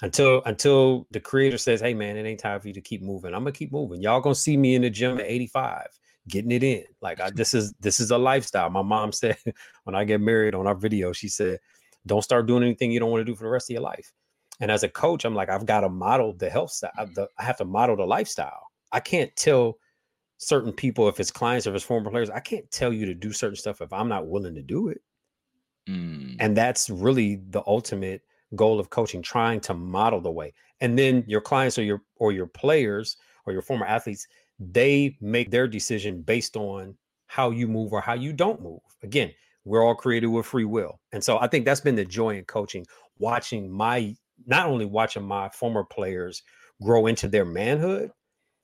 until 0.02 0.42
until 0.46 1.08
the 1.12 1.20
creator 1.20 1.58
says, 1.58 1.82
"Hey, 1.82 1.94
man, 1.94 2.18
it 2.18 2.26
ain't 2.26 2.40
time 2.40 2.60
for 2.60 2.68
you 2.68 2.74
to 2.74 2.82
keep 2.82 3.02
moving." 3.02 3.34
I'm 3.34 3.42
gonna 3.42 3.52
keep 3.52 3.72
moving. 3.72 4.02
Y'all 4.02 4.22
gonna 4.22 4.36
see 4.36 4.58
me 4.58 4.76
in 4.76 4.84
the 4.84 4.90
gym 4.90 5.20
at 5.20 5.26
85, 5.26 5.88
getting 6.28 6.52
it 6.52 6.64
in. 6.64 6.84
Like 7.02 7.20
I, 7.20 7.32
this 7.32 7.54
is 7.54 7.74
this 7.80 8.00
is 8.00 8.12
a 8.12 8.18
lifestyle. 8.18 8.70
My 8.70 8.82
mom 8.82 9.12
said 9.12 9.38
when 9.84 9.96
I 9.96 10.04
get 10.04 10.22
married 10.22 10.56
on 10.56 10.68
our 10.68 10.76
video, 10.76 11.14
she 11.14 11.28
said, 11.30 11.60
"Don't 12.06 12.24
start 12.24 12.48
doing 12.48 12.64
anything 12.64 12.92
you 12.92 13.00
don't 13.00 13.12
want 13.12 13.22
to 13.22 13.32
do 13.32 13.36
for 13.36 13.44
the 13.44 13.50
rest 13.50 13.70
of 13.70 13.74
your 13.74 13.82
life." 13.82 14.14
And 14.60 14.72
as 14.72 14.84
a 14.84 14.90
coach, 14.90 15.26
I'm 15.26 15.36
like, 15.36 15.50
I've 15.50 15.66
got 15.66 15.82
to 15.82 15.90
model 15.90 16.34
the 16.34 16.50
health 16.50 16.72
style. 16.72 16.92
I 17.38 17.44
have 17.44 17.58
to 17.58 17.66
model 17.66 17.96
the 17.96 18.06
lifestyle. 18.06 18.64
I 18.92 19.00
can't 19.00 19.36
tell 19.36 19.78
certain 20.38 20.72
people 20.72 21.08
if 21.08 21.20
it's 21.20 21.32
clients 21.32 21.68
or 21.68 21.72
if 21.72 21.76
it's 21.76 21.86
former 21.86 22.10
players. 22.10 22.30
I 22.30 22.40
can't 22.40 22.70
tell 22.72 22.94
you 22.94 23.06
to 23.06 23.14
do 23.14 23.34
certain 23.34 23.56
stuff 23.56 23.82
if 23.82 23.92
I'm 23.92 24.08
not 24.08 24.28
willing 24.28 24.56
to 24.56 24.62
do 24.62 24.90
it. 24.90 25.02
Mm. 25.90 26.36
And 26.40 26.56
that's 26.56 26.90
really 26.90 27.42
the 27.50 27.64
ultimate 27.66 28.22
goal 28.56 28.80
of 28.80 28.90
coaching 28.90 29.22
trying 29.22 29.60
to 29.60 29.74
model 29.74 30.22
the 30.22 30.32
way 30.32 30.54
and 30.80 30.98
then 30.98 31.24
your 31.28 31.42
clients 31.42 31.78
or 31.78 31.84
your 31.84 32.02
or 32.18 32.32
your 32.32 32.48
players 32.48 33.18
or 33.46 33.54
your 33.54 33.62
former 33.62 33.86
athletes 33.86 34.28
they 34.60 35.18
make 35.22 35.52
their 35.52 35.68
decision 35.68 36.22
based 36.22 36.56
on 36.56 36.96
how 37.28 37.52
you 37.52 37.68
move 37.68 37.92
or 37.92 38.00
how 38.00 38.14
you 38.14 38.32
don't 38.32 38.62
move 38.62 38.80
again 39.04 39.32
we're 39.66 39.86
all 39.86 39.96
created 39.96 40.28
with 40.28 40.46
free 40.46 40.66
will 40.66 41.00
and 41.12 41.22
so 41.22 41.38
i 41.40 41.48
think 41.48 41.66
that's 41.66 41.82
been 41.82 41.96
the 41.96 42.06
joy 42.06 42.38
in 42.38 42.46
coaching 42.46 42.86
watching 43.20 43.70
my 43.70 44.16
not 44.46 44.68
only 44.68 44.86
watching 44.86 45.24
my 45.24 45.50
former 45.50 45.84
players 45.84 46.42
grow 46.82 47.08
into 47.08 47.28
their 47.28 47.46
manhood 47.46 48.12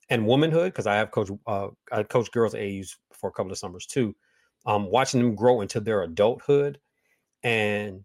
and 0.09 0.25
womanhood 0.25 0.71
because 0.71 0.87
i 0.87 0.95
have 0.95 1.11
coached 1.11 1.31
uh, 1.47 1.67
i 1.91 2.03
coached 2.03 2.31
girls 2.31 2.53
AAUs 2.53 2.95
for 3.11 3.29
a 3.29 3.31
couple 3.31 3.51
of 3.51 3.57
summers 3.57 3.85
too 3.85 4.15
um, 4.65 4.89
watching 4.89 5.21
them 5.21 5.35
grow 5.35 5.61
into 5.61 5.79
their 5.79 6.03
adulthood 6.03 6.79
and 7.43 8.03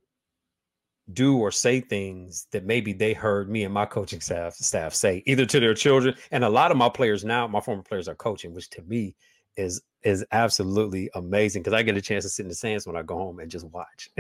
do 1.13 1.39
or 1.39 1.51
say 1.51 1.81
things 1.81 2.49
that 2.53 2.65
maybe 2.65 2.93
they 2.93 3.13
heard 3.15 3.49
me 3.49 3.65
and 3.65 3.73
my 3.73 3.87
coaching 3.87 4.21
staff 4.21 4.55
staff 4.55 4.93
say 4.93 5.23
either 5.27 5.47
to 5.47 5.61
their 5.61 5.75
children 5.75 6.15
and 6.33 6.45
a 6.45 6.49
lot 6.49 6.71
of 6.71 6.77
my 6.77 6.89
players 6.89 7.25
now 7.25 7.47
my 7.47 7.61
former 7.61 7.83
players 7.83 8.09
are 8.09 8.15
coaching 8.15 8.53
which 8.53 8.69
to 8.69 8.83
me 8.83 9.15
is 9.57 9.83
is 10.05 10.25
absolutely 10.33 11.11
amazing 11.15 11.63
because 11.63 11.75
I 11.75 11.83
get 11.83 11.97
a 11.97 12.01
chance 12.01 12.25
to 12.25 12.31
sit 12.31 12.45
in 12.45 12.49
the 12.49 12.55
sands 12.55 12.87
when 12.87 12.97
I 12.97 13.03
go 13.03 13.17
home 13.17 13.41
and 13.41 13.51
just 13.51 13.67
watch. 13.67 14.11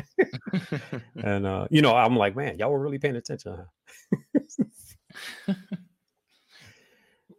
and 1.22 1.46
uh, 1.46 1.68
you 1.70 1.82
know, 1.82 1.94
I'm 1.94 2.16
like, 2.16 2.34
man, 2.34 2.58
y'all 2.58 2.70
were 2.70 2.80
really 2.80 2.98
paying 2.98 3.16
attention. 3.16 3.56
Huh? 3.56 4.40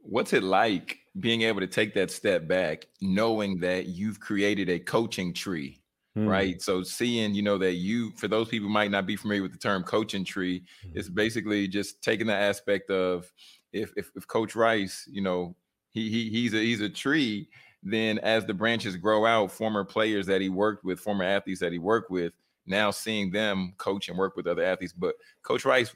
What's 0.10 0.34
it 0.34 0.44
like 0.44 0.98
being 1.20 1.44
able 1.44 1.60
to 1.60 1.68
take 1.68 1.94
that 1.96 2.12
step 2.12 2.48
back, 2.48 2.88
knowing 3.02 3.60
that 3.60 3.88
you've 3.88 4.20
created 4.20 4.70
a 4.70 4.80
coaching 4.80 5.34
tree 5.34 5.80
Mm. 6.18 6.28
Right. 6.28 6.62
So 6.62 6.84
seeing, 6.84 7.34
you 7.34 7.42
know, 7.42 7.58
that 7.60 7.74
you, 7.74 8.12
for 8.18 8.28
those 8.28 8.50
people 8.50 8.70
might 8.70 8.92
not 8.92 9.06
be 9.06 9.16
familiar 9.16 9.44
with 9.44 9.52
the 9.52 9.58
term 9.58 9.84
coaching 9.84 10.26
tree, 10.26 10.64
mm. 10.86 10.92
it's 10.96 11.10
basically 11.10 11.68
just 11.68 12.02
taking 12.02 12.28
the 12.28 12.36
aspect 12.36 12.90
of 12.90 13.32
if, 13.72 13.94
if, 13.96 14.12
if 14.16 14.28
Coach 14.28 14.56
Rice, 14.56 15.08
you 15.10 15.22
know, 15.22 15.56
he, 15.92 16.10
he 16.10 16.30
he's 16.30 16.54
a 16.54 16.58
he's 16.58 16.82
a 16.82 16.90
tree, 16.90 17.50
then 17.82 18.20
as 18.20 18.46
the 18.46 18.54
branches 18.54 18.96
grow 18.96 19.26
out, 19.26 19.52
former 19.52 19.84
players 19.84 20.26
that 20.28 20.42
he 20.42 20.50
worked 20.50 20.84
with, 20.84 21.00
former 21.00 21.24
athletes 21.24 21.60
that 21.62 21.72
he 21.72 21.80
worked 21.80 22.12
with, 22.12 22.34
now 22.66 22.92
seeing 22.92 23.32
them 23.32 23.74
coach 23.78 24.10
and 24.10 24.18
work 24.18 24.36
with 24.36 24.46
other 24.46 24.64
athletes. 24.64 24.94
But 24.94 25.16
Coach 25.42 25.66
Rice, 25.66 25.94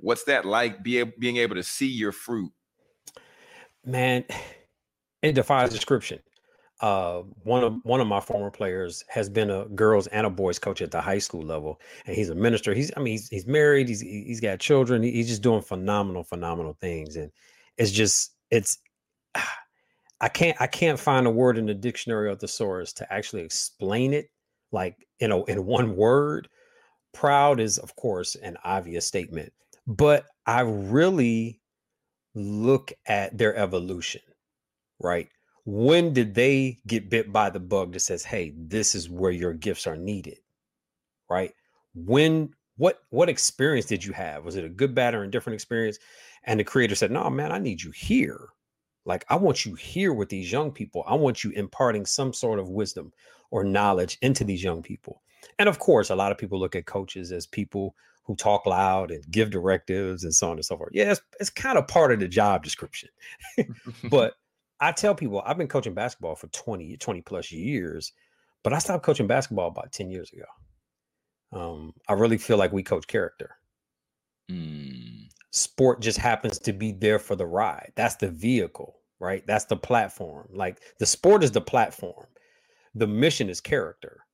what's 0.00 0.24
that 0.24 0.44
like? 0.44 0.82
Be 0.82 1.04
being 1.04 1.36
able 1.36 1.54
to 1.54 1.62
see 1.62 1.88
your 1.88 2.12
fruit. 2.12 2.52
Man, 3.84 4.24
it 5.22 5.32
defies 5.32 5.70
description 5.70 6.20
uh, 6.80 7.22
one 7.42 7.62
of 7.62 7.74
one 7.82 8.00
of 8.00 8.06
my 8.06 8.20
former 8.20 8.50
players 8.50 9.04
has 9.08 9.28
been 9.28 9.50
a 9.50 9.66
girls 9.66 10.06
and 10.08 10.26
a 10.26 10.30
boys 10.30 10.58
coach 10.58 10.80
at 10.80 10.90
the 10.90 11.00
high 11.00 11.18
school 11.18 11.42
level, 11.42 11.80
and 12.06 12.16
he's 12.16 12.30
a 12.30 12.34
minister. 12.34 12.72
He's 12.74 12.90
I 12.96 13.00
mean 13.00 13.12
he's 13.12 13.28
he's 13.28 13.46
married. 13.46 13.88
He's 13.88 14.00
he's 14.00 14.40
got 14.40 14.60
children. 14.60 15.02
He's 15.02 15.28
just 15.28 15.42
doing 15.42 15.60
phenomenal 15.62 16.24
phenomenal 16.24 16.76
things, 16.80 17.16
and 17.16 17.30
it's 17.76 17.90
just 17.90 18.32
it's. 18.50 18.78
I 20.22 20.28
can't 20.28 20.60
I 20.60 20.66
can't 20.66 21.00
find 21.00 21.26
a 21.26 21.30
word 21.30 21.56
in 21.56 21.64
the 21.64 21.72
dictionary 21.72 22.28
or 22.28 22.36
thesaurus 22.36 22.92
to 22.94 23.10
actually 23.10 23.40
explain 23.40 24.12
it 24.12 24.28
like 24.70 25.06
you 25.18 25.28
know 25.28 25.44
in 25.44 25.64
one 25.64 25.96
word. 25.96 26.48
Proud 27.14 27.58
is 27.58 27.78
of 27.78 27.96
course 27.96 28.34
an 28.36 28.58
obvious 28.62 29.06
statement, 29.06 29.50
but 29.86 30.26
I 30.46 30.60
really 30.60 31.60
look 32.34 32.92
at 33.06 33.36
their 33.36 33.56
evolution, 33.56 34.22
right? 35.00 35.28
when 35.66 36.14
did 36.14 36.34
they 36.34 36.78
get 36.86 37.10
bit 37.10 37.30
by 37.32 37.50
the 37.50 37.60
bug 37.60 37.92
that 37.92 38.00
says 38.00 38.24
hey 38.24 38.54
this 38.56 38.94
is 38.94 39.10
where 39.10 39.30
your 39.30 39.52
gifts 39.52 39.86
are 39.86 39.96
needed 39.96 40.38
right? 41.30 41.54
When 41.94 42.52
what 42.76 43.04
what 43.10 43.30
experience 43.30 43.86
did 43.86 44.04
you 44.04 44.12
have? 44.12 44.44
Was 44.44 44.56
it 44.56 44.64
a 44.64 44.68
good 44.68 44.94
bad 44.94 45.14
or 45.14 45.24
indifferent 45.24 45.54
experience? 45.54 45.98
And 46.44 46.60
the 46.60 46.64
creator 46.64 46.94
said 46.94 47.10
no 47.10 47.30
man 47.30 47.52
i 47.52 47.58
need 47.58 47.82
you 47.82 47.92
here. 47.92 48.48
Like 49.06 49.24
i 49.30 49.36
want 49.36 49.64
you 49.64 49.74
here 49.74 50.12
with 50.12 50.28
these 50.28 50.52
young 50.52 50.72
people. 50.72 51.04
I 51.06 51.14
want 51.14 51.44
you 51.44 51.52
imparting 51.52 52.04
some 52.04 52.34
sort 52.34 52.58
of 52.58 52.68
wisdom 52.68 53.12
or 53.50 53.64
knowledge 53.64 54.18
into 54.20 54.44
these 54.44 54.62
young 54.62 54.82
people. 54.82 55.22
And 55.58 55.68
of 55.68 55.78
course 55.78 56.10
a 56.10 56.16
lot 56.16 56.32
of 56.32 56.38
people 56.38 56.58
look 56.58 56.76
at 56.76 56.86
coaches 56.86 57.32
as 57.32 57.46
people 57.46 57.94
who 58.24 58.36
talk 58.36 58.66
loud 58.66 59.10
and 59.10 59.24
give 59.30 59.50
directives 59.50 60.24
and 60.24 60.34
so 60.34 60.50
on 60.50 60.56
and 60.56 60.64
so 60.64 60.76
forth 60.76 60.90
yeah 60.92 61.10
it's, 61.10 61.20
it's 61.40 61.50
kind 61.50 61.78
of 61.78 61.88
part 61.88 62.12
of 62.12 62.20
the 62.20 62.28
job 62.28 62.62
description 62.62 63.08
but 64.04 64.34
I 64.80 64.92
tell 64.92 65.14
people 65.14 65.42
I've 65.44 65.58
been 65.58 65.68
coaching 65.68 65.94
basketball 65.94 66.34
for 66.34 66.46
20, 66.48 66.96
20 66.96 67.20
plus 67.22 67.52
years, 67.52 68.12
but 68.64 68.72
I 68.72 68.78
stopped 68.78 69.04
coaching 69.04 69.26
basketball 69.26 69.68
about 69.68 69.92
10 69.92 70.10
years 70.10 70.32
ago. 70.32 70.44
Um, 71.52 71.92
I 72.08 72.14
really 72.14 72.38
feel 72.38 72.56
like 72.56 72.72
we 72.72 72.82
coach 72.82 73.06
character. 73.06 73.56
Mm. 74.50 75.28
Sport 75.52 76.00
just 76.00 76.18
happens 76.18 76.58
to 76.60 76.72
be 76.72 76.92
there 76.92 77.18
for 77.18 77.36
the 77.36 77.46
ride. 77.46 77.92
That's 77.94 78.16
the 78.16 78.30
vehicle, 78.30 78.96
right? 79.18 79.46
That's 79.46 79.66
the 79.66 79.76
platform. 79.76 80.48
Like 80.52 80.80
the 80.98 81.06
sport 81.06 81.44
is 81.44 81.50
the 81.50 81.60
platform. 81.60 82.26
The 82.94 83.06
mission 83.06 83.50
is 83.50 83.60
character. 83.60 84.24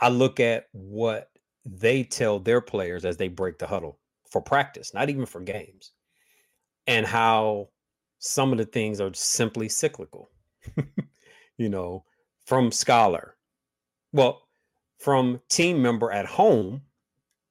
I 0.00 0.10
look 0.10 0.38
at 0.40 0.66
what 0.72 1.30
they 1.66 2.04
tell 2.04 2.38
their 2.38 2.60
players 2.60 3.04
as 3.04 3.16
they 3.16 3.28
break 3.28 3.58
the 3.58 3.66
huddle 3.66 3.98
for 4.30 4.40
practice, 4.40 4.94
not 4.94 5.10
even 5.10 5.26
for 5.26 5.40
games, 5.40 5.92
and 6.86 7.04
how 7.04 7.68
some 8.18 8.52
of 8.52 8.58
the 8.58 8.64
things 8.64 9.00
are 9.00 9.12
simply 9.12 9.68
cyclical. 9.68 10.30
you 11.58 11.68
know, 11.68 12.04
from 12.44 12.70
scholar, 12.70 13.36
well, 14.12 14.42
from 14.98 15.40
team 15.48 15.82
member 15.82 16.10
at 16.10 16.26
home, 16.26 16.82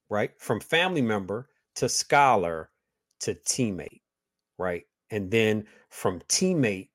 right? 0.10 0.31
From 0.39 0.60
family 0.60 1.01
member 1.01 1.50
to 1.75 1.89
scholar 1.89 2.69
to 3.19 3.36
teammate, 3.36 4.01
right? 4.57 4.84
And 5.12 5.29
then 5.29 5.65
from 5.89 6.22
teammate 6.22 6.89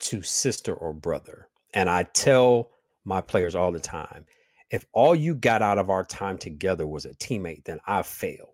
to 0.00 0.22
sister 0.22 0.74
or 0.74 0.92
brother. 0.92 1.48
And 1.74 1.88
I 1.88 2.04
tell 2.04 2.70
my 3.04 3.20
players 3.20 3.54
all 3.54 3.72
the 3.72 3.80
time 3.80 4.26
if 4.70 4.84
all 4.92 5.14
you 5.14 5.34
got 5.34 5.62
out 5.62 5.78
of 5.78 5.90
our 5.90 6.04
time 6.04 6.38
together 6.38 6.86
was 6.86 7.04
a 7.04 7.14
teammate, 7.14 7.64
then 7.64 7.78
I 7.86 8.02
failed. 8.02 8.50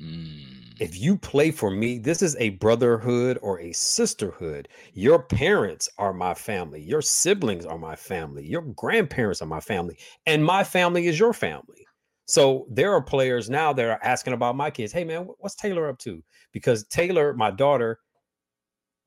Mm. 0.00 0.80
If 0.80 0.98
you 0.98 1.18
play 1.18 1.50
for 1.50 1.70
me, 1.70 1.98
this 1.98 2.22
is 2.22 2.36
a 2.36 2.50
brotherhood 2.50 3.38
or 3.42 3.60
a 3.60 3.72
sisterhood. 3.72 4.68
Your 4.94 5.22
parents 5.22 5.88
are 5.98 6.14
my 6.14 6.32
family. 6.32 6.80
Your 6.80 7.02
siblings 7.02 7.66
are 7.66 7.78
my 7.78 7.96
family. 7.96 8.46
Your 8.46 8.62
grandparents 8.62 9.42
are 9.42 9.46
my 9.46 9.60
family. 9.60 9.98
And 10.24 10.44
my 10.44 10.64
family 10.64 11.06
is 11.06 11.18
your 11.18 11.34
family. 11.34 11.86
So 12.26 12.66
there 12.70 12.94
are 12.94 13.02
players 13.02 13.50
now 13.50 13.72
that 13.72 13.84
are 13.84 14.02
asking 14.02 14.32
about 14.32 14.56
my 14.56 14.70
kids. 14.70 14.92
Hey, 14.92 15.04
man, 15.04 15.28
what's 15.38 15.56
Taylor 15.56 15.88
up 15.88 15.98
to? 15.98 16.22
Because 16.52 16.86
Taylor, 16.86 17.34
my 17.34 17.50
daughter, 17.50 17.98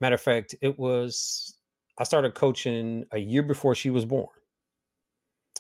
matter 0.02 0.16
of 0.16 0.22
fact, 0.22 0.54
it 0.62 0.78
was, 0.78 1.56
I 1.98 2.04
started 2.04 2.36
coaching 2.36 3.06
a 3.14 3.18
year 3.18 3.42
before 3.42 3.74
she 3.74 3.90
was 3.90 4.06
born. 4.06 4.28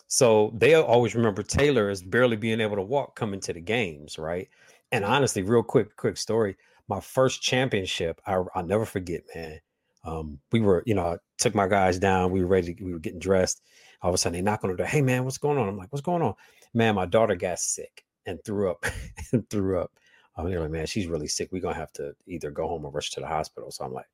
So 0.07 0.53
they 0.55 0.75
always 0.75 1.15
remember 1.15 1.43
Taylor 1.43 1.89
as 1.89 2.03
barely 2.03 2.37
being 2.37 2.61
able 2.61 2.75
to 2.75 2.81
walk 2.81 3.15
coming 3.15 3.39
to 3.41 3.53
the 3.53 3.61
games, 3.61 4.19
right? 4.19 4.47
And 4.91 5.03
honestly, 5.03 5.41
real 5.41 5.63
quick, 5.63 5.95
quick 5.95 6.17
story. 6.17 6.55
My 6.87 6.99
first 6.99 7.41
championship, 7.41 8.21
I, 8.27 8.43
I'll 8.53 8.65
never 8.65 8.85
forget, 8.85 9.23
man. 9.33 9.59
Um, 10.05 10.39
we 10.51 10.59
were, 10.59 10.83
you 10.85 10.93
know, 10.93 11.13
I 11.13 11.17
took 11.37 11.55
my 11.55 11.67
guys 11.67 11.97
down. 11.97 12.31
We 12.31 12.41
were 12.41 12.47
ready. 12.47 12.75
To, 12.75 12.83
we 12.83 12.93
were 12.93 12.99
getting 12.99 13.19
dressed. 13.19 13.61
All 14.01 14.09
of 14.09 14.15
a 14.15 14.17
sudden, 14.17 14.37
they 14.37 14.41
knock 14.41 14.63
on 14.63 14.69
the 14.69 14.77
door. 14.77 14.85
Hey, 14.85 15.01
man, 15.01 15.23
what's 15.23 15.37
going 15.37 15.57
on? 15.57 15.67
I'm 15.67 15.77
like, 15.77 15.91
what's 15.91 16.05
going 16.05 16.21
on? 16.21 16.35
Man, 16.73 16.95
my 16.95 17.05
daughter 17.05 17.35
got 17.35 17.59
sick 17.59 18.03
and 18.25 18.43
threw 18.43 18.69
up 18.69 18.85
and 19.31 19.49
threw 19.49 19.79
up. 19.79 19.91
I'm 20.35 20.51
like, 20.51 20.71
man, 20.71 20.85
she's 20.85 21.07
really 21.07 21.27
sick. 21.27 21.49
We're 21.51 21.61
gonna 21.61 21.75
have 21.75 21.93
to 21.93 22.13
either 22.27 22.51
go 22.51 22.67
home 22.67 22.85
or 22.85 22.91
rush 22.91 23.11
to 23.11 23.19
the 23.19 23.27
hospital. 23.27 23.71
So 23.71 23.85
I'm 23.85 23.93
like, 23.93 24.09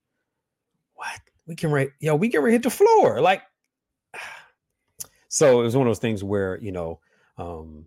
what? 0.95 1.19
We 1.47 1.55
can 1.55 1.71
rate, 1.71 1.91
yo, 1.99 2.15
we 2.15 2.29
can 2.29 2.45
hit 2.45 2.63
the 2.63 2.69
floor. 2.69 3.21
Like, 3.21 3.41
so 5.29 5.61
it 5.61 5.63
was 5.63 5.77
one 5.77 5.87
of 5.87 5.91
those 5.91 5.99
things 5.99 6.23
where, 6.23 6.59
you 6.59 6.71
know, 6.71 6.99
um, 7.37 7.85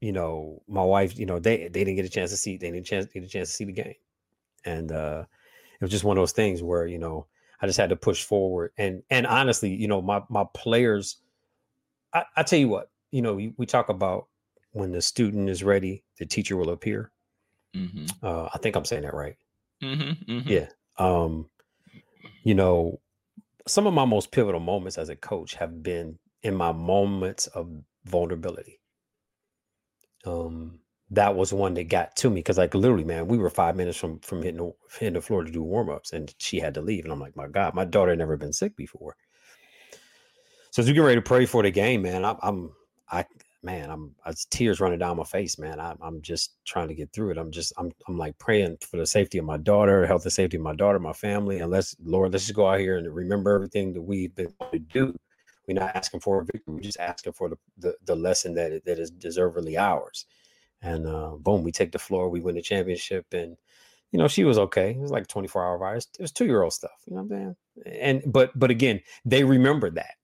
you 0.00 0.12
know, 0.12 0.62
my 0.68 0.84
wife, 0.84 1.18
you 1.18 1.26
know, 1.26 1.38
they 1.38 1.68
they 1.68 1.82
didn't 1.82 1.96
get 1.96 2.04
a 2.04 2.10
chance 2.10 2.30
to 2.30 2.36
see, 2.36 2.56
they 2.56 2.70
didn't 2.70 2.86
chance 2.86 3.06
get 3.06 3.24
a 3.24 3.26
chance 3.26 3.48
to 3.48 3.54
see 3.54 3.64
the 3.64 3.72
game, 3.72 3.94
and 4.64 4.92
uh, 4.92 5.24
it 5.72 5.80
was 5.80 5.90
just 5.90 6.04
one 6.04 6.16
of 6.16 6.20
those 6.20 6.32
things 6.32 6.62
where 6.62 6.86
you 6.86 6.98
know 6.98 7.26
I 7.60 7.66
just 7.66 7.78
had 7.78 7.88
to 7.88 7.96
push 7.96 8.22
forward, 8.22 8.72
and 8.76 9.02
and 9.08 9.26
honestly, 9.26 9.74
you 9.74 9.88
know, 9.88 10.02
my 10.02 10.22
my 10.28 10.44
players, 10.52 11.16
I, 12.12 12.24
I 12.36 12.42
tell 12.42 12.58
you 12.58 12.68
what, 12.68 12.90
you 13.10 13.22
know, 13.22 13.34
we, 13.34 13.54
we, 13.56 13.64
talk 13.64 13.88
about 13.88 14.26
when 14.72 14.92
the 14.92 15.00
student 15.00 15.48
is 15.48 15.64
ready, 15.64 16.04
the 16.18 16.26
teacher 16.26 16.56
will 16.56 16.70
appear. 16.70 17.10
Mm-hmm. 17.74 18.06
Uh, 18.22 18.50
I 18.52 18.58
think 18.58 18.76
I'm 18.76 18.84
saying 18.84 19.02
that 19.02 19.14
right. 19.14 19.36
Mm-hmm, 19.82 20.32
mm-hmm. 20.32 20.48
Yeah. 20.48 20.66
Um, 20.98 21.48
you 22.42 22.54
know, 22.54 23.00
some 23.66 23.86
of 23.86 23.94
my 23.94 24.04
most 24.04 24.30
pivotal 24.30 24.60
moments 24.60 24.98
as 24.98 25.08
a 25.08 25.16
coach 25.16 25.54
have 25.54 25.82
been 25.82 26.18
in 26.44 26.56
my 26.56 26.72
moments 26.72 27.48
of 27.48 27.70
vulnerability 28.06 28.76
um, 30.26 30.80
that 31.10 31.36
was 31.36 31.52
one 31.54 31.74
that 31.74 31.90
got 31.90 32.16
to 32.18 32.30
me 32.30 32.36
because 32.36 32.58
like 32.58 32.74
literally, 32.74 33.04
man, 33.04 33.28
we 33.28 33.38
were 33.38 33.50
five 33.50 33.76
minutes 33.76 33.98
from 33.98 34.20
from 34.20 34.42
hitting 34.42 34.58
the, 34.58 34.72
hitting 34.98 35.14
the 35.14 35.22
floor 35.22 35.44
to 35.44 35.52
do 35.52 35.64
warm 35.64 35.90
ups, 35.90 36.14
and 36.14 36.34
she 36.38 36.60
had 36.60 36.74
to 36.76 36.82
leave, 36.82 37.04
and 37.04 37.12
I'm 37.12 37.20
like, 37.20 37.36
my 37.36 37.48
God, 37.48 37.74
my 37.74 37.86
daughter 37.86 38.16
never 38.16 38.38
been 38.38 38.54
sick 38.54 38.76
before. 38.76 39.16
So 40.72 40.82
as 40.82 40.88
we 40.88 40.94
get 40.94 41.00
ready 41.00 41.16
to 41.16 41.22
pray 41.22 41.46
for 41.46 41.62
the 41.62 41.70
game, 41.70 42.02
man, 42.02 42.24
I'm, 42.24 42.36
I'm 42.42 42.72
I 43.10 43.26
man, 43.62 43.90
I'm 43.90 44.14
it's 44.26 44.46
tears 44.46 44.80
running 44.80 45.00
down 45.00 45.18
my 45.18 45.24
face, 45.24 45.58
man. 45.58 45.80
I'm, 45.80 45.98
I'm 46.02 46.22
just 46.22 46.56
trying 46.66 46.88
to 46.88 46.94
get 46.94 47.12
through 47.12 47.32
it. 47.32 47.38
I'm 47.38 47.52
just 47.52 47.72
I'm 47.78 47.92
I'm 48.08 48.18
like 48.18 48.38
praying 48.38 48.78
for 48.82 48.98
the 48.98 49.06
safety 49.06 49.38
of 49.38 49.46
my 49.46 49.58
daughter, 49.58 50.06
health 50.06 50.24
and 50.24 50.32
safety 50.32 50.58
of 50.58 50.64
my 50.64 50.76
daughter, 50.76 51.00
my 51.00 51.14
family, 51.14 51.60
and 51.60 51.70
let's 51.72 51.96
Lord, 52.04 52.32
let's 52.32 52.46
just 52.46 52.56
go 52.56 52.68
out 52.68 52.80
here 52.80 52.98
and 52.98 53.14
remember 53.14 53.54
everything 53.54 53.94
that 53.94 54.02
we've 54.02 54.34
been 54.34 54.52
to 54.72 54.78
do. 54.80 55.14
We're 55.66 55.74
not 55.74 55.96
asking 55.96 56.20
for 56.20 56.40
a 56.40 56.44
victory. 56.44 56.74
We're 56.74 56.80
just 56.80 57.00
asking 57.00 57.32
for 57.32 57.48
the, 57.48 57.56
the, 57.78 57.94
the 58.04 58.16
lesson 58.16 58.54
that, 58.54 58.84
that 58.84 58.98
is 58.98 59.10
deservedly 59.10 59.76
ours. 59.76 60.26
And 60.82 61.06
uh, 61.06 61.36
boom, 61.38 61.62
we 61.62 61.72
take 61.72 61.92
the 61.92 61.98
floor. 61.98 62.28
We 62.28 62.40
win 62.40 62.54
the 62.54 62.62
championship. 62.62 63.26
And, 63.32 63.56
you 64.12 64.18
know, 64.18 64.28
she 64.28 64.44
was 64.44 64.58
okay. 64.58 64.90
It 64.90 64.98
was 64.98 65.10
like 65.10 65.26
24 65.26 65.64
hour 65.64 65.78
virus. 65.78 66.06
It 66.18 66.22
was 66.22 66.32
two 66.32 66.44
year 66.44 66.62
old 66.62 66.72
stuff. 66.72 67.02
You 67.06 67.16
know 67.16 67.22
what 67.22 67.36
I'm 67.36 67.56
saying? 67.84 68.00
And, 68.00 68.22
but, 68.32 68.56
but 68.58 68.70
again, 68.70 69.00
they 69.24 69.44
remember 69.44 69.90
that. 69.90 70.14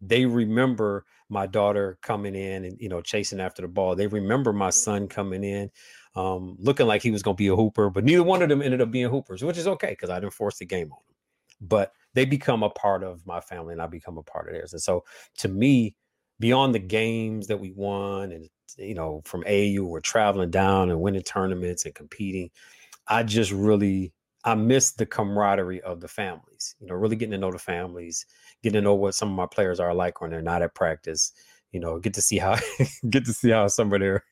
They 0.00 0.24
remember 0.24 1.04
my 1.28 1.46
daughter 1.46 1.98
coming 2.02 2.34
in 2.34 2.64
and, 2.64 2.80
you 2.80 2.88
know, 2.88 3.00
chasing 3.00 3.40
after 3.40 3.62
the 3.62 3.68
ball. 3.68 3.94
They 3.94 4.06
remember 4.06 4.52
my 4.52 4.70
son 4.70 5.08
coming 5.08 5.44
in, 5.44 5.70
um, 6.14 6.56
looking 6.58 6.86
like 6.86 7.02
he 7.02 7.10
was 7.10 7.22
going 7.22 7.36
to 7.36 7.42
be 7.42 7.48
a 7.48 7.56
hooper, 7.56 7.90
but 7.90 8.04
neither 8.04 8.22
one 8.22 8.42
of 8.42 8.48
them 8.48 8.62
ended 8.62 8.80
up 8.80 8.90
being 8.90 9.08
hoopers, 9.10 9.42
which 9.42 9.58
is 9.58 9.66
okay 9.66 9.90
because 9.90 10.10
I 10.10 10.20
didn't 10.20 10.32
force 10.34 10.58
the 10.58 10.66
game 10.66 10.92
on 10.92 10.98
them. 11.06 11.14
But 11.60 11.92
they 12.16 12.24
become 12.24 12.62
a 12.62 12.70
part 12.70 13.04
of 13.04 13.24
my 13.26 13.40
family 13.40 13.72
and 13.74 13.82
I 13.82 13.86
become 13.86 14.16
a 14.16 14.22
part 14.22 14.48
of 14.48 14.54
theirs. 14.54 14.72
And 14.72 14.82
so 14.82 15.04
to 15.38 15.48
me, 15.48 15.94
beyond 16.40 16.74
the 16.74 16.80
games 16.80 17.46
that 17.46 17.60
we 17.60 17.72
won 17.72 18.32
and 18.32 18.48
you 18.78 18.94
know, 18.94 19.22
from 19.24 19.44
AAU, 19.44 19.80
we're 19.80 20.00
traveling 20.00 20.50
down 20.50 20.90
and 20.90 21.00
winning 21.00 21.22
tournaments 21.22 21.84
and 21.84 21.94
competing. 21.94 22.50
I 23.06 23.22
just 23.22 23.52
really 23.52 24.12
I 24.44 24.54
miss 24.54 24.92
the 24.92 25.06
camaraderie 25.06 25.82
of 25.82 26.00
the 26.00 26.08
families, 26.08 26.76
you 26.80 26.86
know, 26.86 26.94
really 26.94 27.16
getting 27.16 27.32
to 27.32 27.38
know 27.38 27.50
the 27.50 27.58
families, 27.58 28.24
getting 28.62 28.78
to 28.78 28.82
know 28.82 28.94
what 28.94 29.14
some 29.14 29.28
of 29.28 29.36
my 29.36 29.46
players 29.46 29.78
are 29.78 29.92
like 29.92 30.20
when 30.20 30.30
they're 30.30 30.40
not 30.40 30.62
at 30.62 30.74
practice, 30.74 31.32
you 31.72 31.80
know, 31.80 31.98
get 31.98 32.14
to 32.14 32.22
see 32.22 32.38
how 32.38 32.56
get 33.10 33.26
to 33.26 33.32
see 33.32 33.50
how 33.50 33.68
some 33.68 33.92
of 33.92 34.00
their 34.00 34.24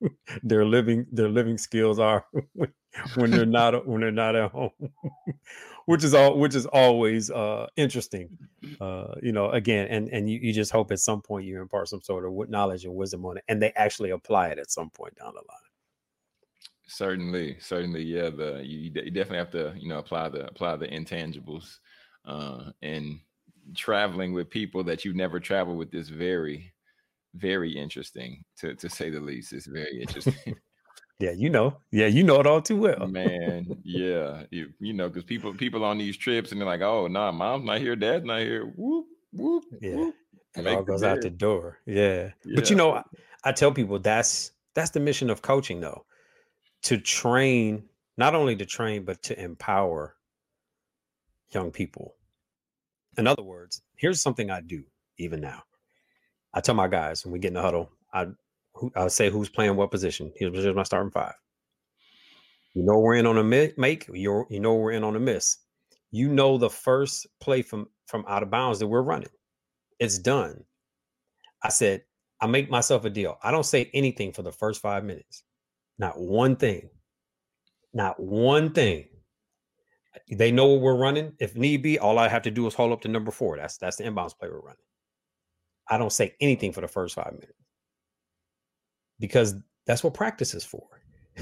their 0.42 0.64
living 0.64 1.06
their 1.10 1.28
living 1.28 1.56
skills 1.56 1.98
are 1.98 2.24
when 3.14 3.30
they're 3.30 3.46
not 3.46 3.86
when 3.86 4.00
they're 4.00 4.10
not 4.10 4.36
at 4.36 4.50
home 4.50 4.70
which 5.90 6.04
is 6.04 6.14
all 6.14 6.38
which 6.38 6.54
is 6.54 6.66
always 6.66 7.30
uh 7.30 7.66
interesting 7.76 8.38
uh 8.80 9.14
you 9.22 9.32
know 9.32 9.50
again 9.50 9.88
and 9.88 10.08
and 10.08 10.30
you, 10.30 10.38
you 10.40 10.52
just 10.52 10.70
hope 10.70 10.92
at 10.92 11.00
some 11.00 11.20
point 11.20 11.44
you 11.44 11.60
impart 11.60 11.88
some 11.88 12.00
sort 12.00 12.24
of 12.24 12.48
knowledge 12.48 12.84
and 12.84 12.94
wisdom 12.94 13.26
on 13.26 13.38
it 13.38 13.44
and 13.48 13.60
they 13.60 13.72
actually 13.72 14.10
apply 14.10 14.48
it 14.48 14.58
at 14.58 14.70
some 14.70 14.88
point 14.90 15.14
down 15.16 15.32
the 15.34 15.40
line. 15.40 15.68
Certainly 16.86 17.56
certainly 17.60 18.02
yeah 18.02 18.30
the 18.30 18.62
you, 18.64 18.92
you 18.94 19.10
definitely 19.10 19.38
have 19.38 19.50
to 19.50 19.74
you 19.76 19.88
know 19.88 19.98
apply 19.98 20.28
the 20.28 20.46
apply 20.46 20.76
the 20.76 20.86
intangibles 20.86 21.78
uh 22.24 22.70
and 22.82 23.18
traveling 23.74 24.32
with 24.32 24.48
people 24.48 24.84
that 24.84 25.04
you've 25.04 25.16
never 25.16 25.40
traveled 25.40 25.76
with 25.76 25.94
is 25.94 26.08
very 26.08 26.72
very 27.34 27.70
interesting 27.72 28.44
to 28.58 28.74
to 28.76 28.88
say 28.88 29.10
the 29.10 29.20
least. 29.20 29.52
It's 29.52 29.66
very 29.66 30.00
interesting 30.00 30.56
Yeah, 31.20 31.32
you 31.32 31.50
know. 31.50 31.76
Yeah, 31.90 32.06
you 32.06 32.22
know 32.22 32.40
it 32.40 32.46
all 32.46 32.62
too 32.62 32.78
well. 32.78 33.06
Man, 33.06 33.76
yeah. 33.84 34.44
You, 34.50 34.72
you 34.80 34.94
know, 34.94 35.08
because 35.08 35.24
people 35.24 35.52
people 35.52 35.84
on 35.84 35.98
these 35.98 36.16
trips 36.16 36.50
and 36.50 36.60
they're 36.60 36.66
like, 36.66 36.80
oh 36.80 37.06
no, 37.08 37.20
nah, 37.26 37.32
mom's 37.32 37.66
not 37.66 37.78
here, 37.78 37.94
dad's 37.94 38.24
not 38.24 38.40
here. 38.40 38.64
Whoop, 38.64 39.06
whoop, 39.32 39.64
yeah. 39.80 39.96
Whoop. 39.96 40.14
It 40.56 40.66
all 40.66 40.82
goes 40.82 41.02
out 41.02 41.20
the 41.20 41.30
door. 41.30 41.78
Yeah. 41.86 42.30
yeah. 42.44 42.54
But 42.54 42.70
you 42.70 42.76
know, 42.76 42.94
I, 42.94 43.02
I 43.44 43.52
tell 43.52 43.70
people 43.70 43.98
that's 43.98 44.52
that's 44.74 44.90
the 44.90 45.00
mission 45.00 45.28
of 45.28 45.42
coaching 45.42 45.80
though. 45.80 46.06
To 46.84 46.98
train, 46.98 47.84
not 48.16 48.34
only 48.34 48.56
to 48.56 48.64
train, 48.64 49.04
but 49.04 49.22
to 49.24 49.38
empower 49.38 50.16
young 51.50 51.70
people. 51.70 52.14
In 53.18 53.26
other 53.26 53.42
words, 53.42 53.82
here's 53.96 54.22
something 54.22 54.50
I 54.50 54.62
do 54.62 54.84
even 55.18 55.42
now. 55.42 55.64
I 56.54 56.60
tell 56.60 56.74
my 56.74 56.88
guys 56.88 57.24
when 57.24 57.32
we 57.32 57.38
get 57.38 57.48
in 57.48 57.54
the 57.54 57.62
huddle, 57.62 57.90
I 58.12 58.28
who, 58.80 58.90
I'll 58.96 59.10
say 59.10 59.30
who's 59.30 59.50
playing 59.50 59.76
what 59.76 59.90
position. 59.90 60.32
Here's 60.36 60.74
my 60.74 60.82
starting 60.82 61.10
five. 61.10 61.34
You 62.74 62.82
know 62.82 62.98
we're 62.98 63.16
in 63.16 63.26
on 63.26 63.36
a 63.38 63.44
make. 63.44 64.08
You 64.12 64.46
you 64.48 64.60
know 64.60 64.74
we're 64.74 64.92
in 64.92 65.04
on 65.04 65.16
a 65.16 65.20
miss. 65.20 65.58
You 66.10 66.28
know 66.28 66.56
the 66.56 66.70
first 66.70 67.26
play 67.40 67.62
from 67.62 67.88
from 68.06 68.24
out 68.26 68.42
of 68.42 68.50
bounds 68.50 68.78
that 68.78 68.86
we're 68.86 69.02
running. 69.02 69.28
It's 69.98 70.18
done. 70.18 70.64
I 71.62 71.68
said 71.68 72.02
I 72.40 72.46
make 72.46 72.70
myself 72.70 73.04
a 73.04 73.10
deal. 73.10 73.38
I 73.42 73.50
don't 73.50 73.66
say 73.66 73.90
anything 73.92 74.32
for 74.32 74.42
the 74.42 74.52
first 74.52 74.80
five 74.80 75.04
minutes. 75.04 75.44
Not 75.98 76.18
one 76.18 76.56
thing. 76.56 76.88
Not 77.92 78.18
one 78.18 78.72
thing. 78.72 79.08
They 80.30 80.50
know 80.50 80.66
what 80.66 80.80
we're 80.80 80.96
running. 80.96 81.34
If 81.38 81.54
need 81.54 81.82
be, 81.82 81.98
all 81.98 82.18
I 82.18 82.28
have 82.28 82.42
to 82.42 82.50
do 82.50 82.66
is 82.66 82.74
hold 82.74 82.92
up 82.92 83.02
to 83.02 83.08
number 83.08 83.30
four. 83.30 83.56
That's 83.58 83.76
that's 83.76 83.96
the 83.96 84.04
inbounds 84.04 84.38
play 84.38 84.48
we're 84.48 84.60
running. 84.60 84.76
I 85.88 85.98
don't 85.98 86.12
say 86.12 86.34
anything 86.40 86.72
for 86.72 86.80
the 86.80 86.88
first 86.88 87.16
five 87.16 87.32
minutes 87.32 87.59
because 89.20 89.54
that's 89.86 90.02
what 90.02 90.14
practice 90.14 90.54
is 90.54 90.64
for. 90.64 90.86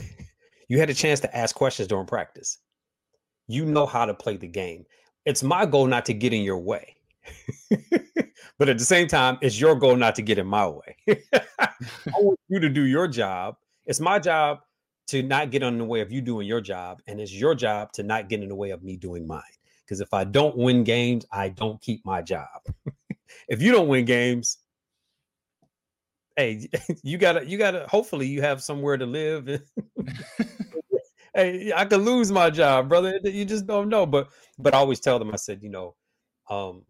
you 0.69 0.79
had 0.79 0.91
a 0.91 0.95
chance 0.95 1.21
to 1.21 1.37
ask 1.37 1.57
questions 1.57 1.89
during 1.89 2.07
practice. 2.07 2.59
You 3.47 3.65
know 3.65 3.87
how 3.87 4.05
to 4.05 4.13
play 4.13 4.37
the 4.37 4.47
game. 4.47 4.85
It's 5.25 5.43
my 5.43 5.65
goal 5.65 5.87
not 5.87 6.05
to 6.07 6.15
get 6.15 6.33
in 6.33 6.43
your 6.43 6.59
way. 6.59 6.97
but 8.59 8.69
at 8.69 8.79
the 8.79 8.85
same 8.85 9.09
time, 9.09 9.39
it's 9.41 9.59
your 9.59 9.75
goal 9.75 9.97
not 9.97 10.15
to 10.17 10.23
get 10.23 10.39
in 10.39 10.47
my 10.47 10.67
way. 10.67 10.97
I 11.59 11.69
want 12.19 12.39
you 12.49 12.61
to 12.61 12.69
do 12.69 12.83
your 12.83 13.09
job. 13.09 13.57
It's 13.87 14.01
my 14.01 14.19
job 14.19 14.61
to 15.09 15.23
not 15.23 15.51
get 15.51 15.63
in 15.63 15.79
the 15.79 15.85
way 15.85 16.01
of 16.01 16.13
you 16.13 16.21
doing 16.21 16.47
your 16.47 16.61
job. 16.61 17.01
And 17.07 17.21
it's 17.21 17.33
your 17.33 17.55
job 17.55 17.93
to 17.93 18.03
not 18.03 18.29
get 18.29 18.43
in 18.43 18.49
the 18.49 18.55
way 18.55 18.71
of 18.71 18.83
me 18.83 18.97
doing 18.97 19.27
mine. 19.27 19.43
Because 19.85 20.01
if 20.01 20.13
I 20.13 20.25
don't 20.25 20.57
win 20.57 20.85
games, 20.85 21.25
I 21.33 21.49
don't 21.49 21.81
keep 21.81 22.05
my 22.05 22.21
job. 22.21 22.49
if 23.49 23.63
you 23.63 23.73
don't 23.73 23.89
win 23.89 24.05
games, 24.05 24.59
hey, 26.39 26.69
you 27.03 27.19
gotta, 27.19 27.45
you 27.45 27.59
gotta. 27.59 27.87
Hopefully, 27.89 28.27
you 28.27 28.41
have 28.41 28.63
somewhere 28.63 28.97
to 28.97 29.05
live. 29.05 29.47
hey, 31.35 31.73
I 31.75 31.85
could 31.85 32.01
lose 32.01 32.33
my 32.33 32.49
job, 32.49 32.89
brother. 32.89 33.19
You 33.25 33.45
just 33.45 33.67
don't 33.67 33.91
know. 33.91 34.07
But, 34.07 34.29
but 34.59 34.73
I 34.75 34.79
always 34.79 35.01
tell 35.01 35.19
them. 35.19 35.33
I 35.33 35.37
said, 35.37 35.63
you 35.63 35.69
know, 35.69 35.97
um, 36.49 36.85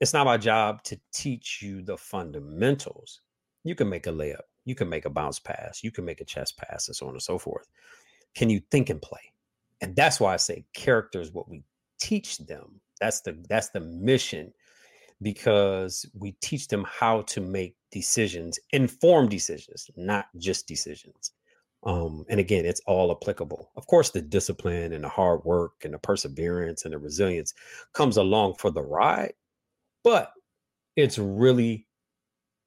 it's 0.00 0.12
not 0.12 0.26
my 0.26 0.36
job 0.36 0.82
to 0.84 1.00
teach 1.12 1.60
you 1.62 1.82
the 1.82 1.96
fundamentals. 1.96 3.22
You 3.64 3.74
can 3.74 3.88
make 3.88 4.06
a 4.06 4.10
layup, 4.10 4.42
you 4.64 4.76
can 4.76 4.88
make 4.88 5.06
a 5.06 5.10
bounce 5.10 5.40
pass, 5.40 5.82
you 5.82 5.90
can 5.90 6.04
make 6.04 6.20
a 6.20 6.24
chest 6.24 6.56
pass, 6.56 6.86
and 6.86 6.94
so 6.94 7.08
on 7.08 7.14
and 7.14 7.22
so 7.22 7.38
forth. 7.38 7.66
Can 8.36 8.50
you 8.50 8.60
think 8.70 8.90
and 8.90 9.02
play? 9.02 9.32
And 9.80 9.96
that's 9.96 10.20
why 10.20 10.34
I 10.34 10.36
say 10.36 10.64
character 10.72 11.20
is 11.20 11.32
what 11.32 11.48
we 11.48 11.64
teach 11.98 12.38
them. 12.38 12.80
That's 13.00 13.22
the 13.22 13.42
that's 13.48 13.70
the 13.70 13.80
mission 13.80 14.52
because 15.22 16.04
we 16.14 16.32
teach 16.42 16.68
them 16.68 16.84
how 16.88 17.22
to 17.22 17.40
make 17.40 17.74
decisions, 17.90 18.58
informed 18.72 19.30
decisions, 19.30 19.90
not 19.96 20.26
just 20.36 20.66
decisions. 20.66 21.32
Um, 21.84 22.24
and 22.28 22.40
again, 22.40 22.64
it's 22.66 22.80
all 22.86 23.12
applicable. 23.12 23.70
Of 23.76 23.86
course, 23.86 24.10
the 24.10 24.20
discipline 24.20 24.92
and 24.92 25.04
the 25.04 25.08
hard 25.08 25.44
work 25.44 25.72
and 25.84 25.94
the 25.94 25.98
perseverance 25.98 26.84
and 26.84 26.92
the 26.92 26.98
resilience 26.98 27.54
comes 27.92 28.16
along 28.16 28.54
for 28.54 28.70
the 28.70 28.82
ride, 28.82 29.34
but 30.02 30.32
it's 30.96 31.18
really 31.18 31.86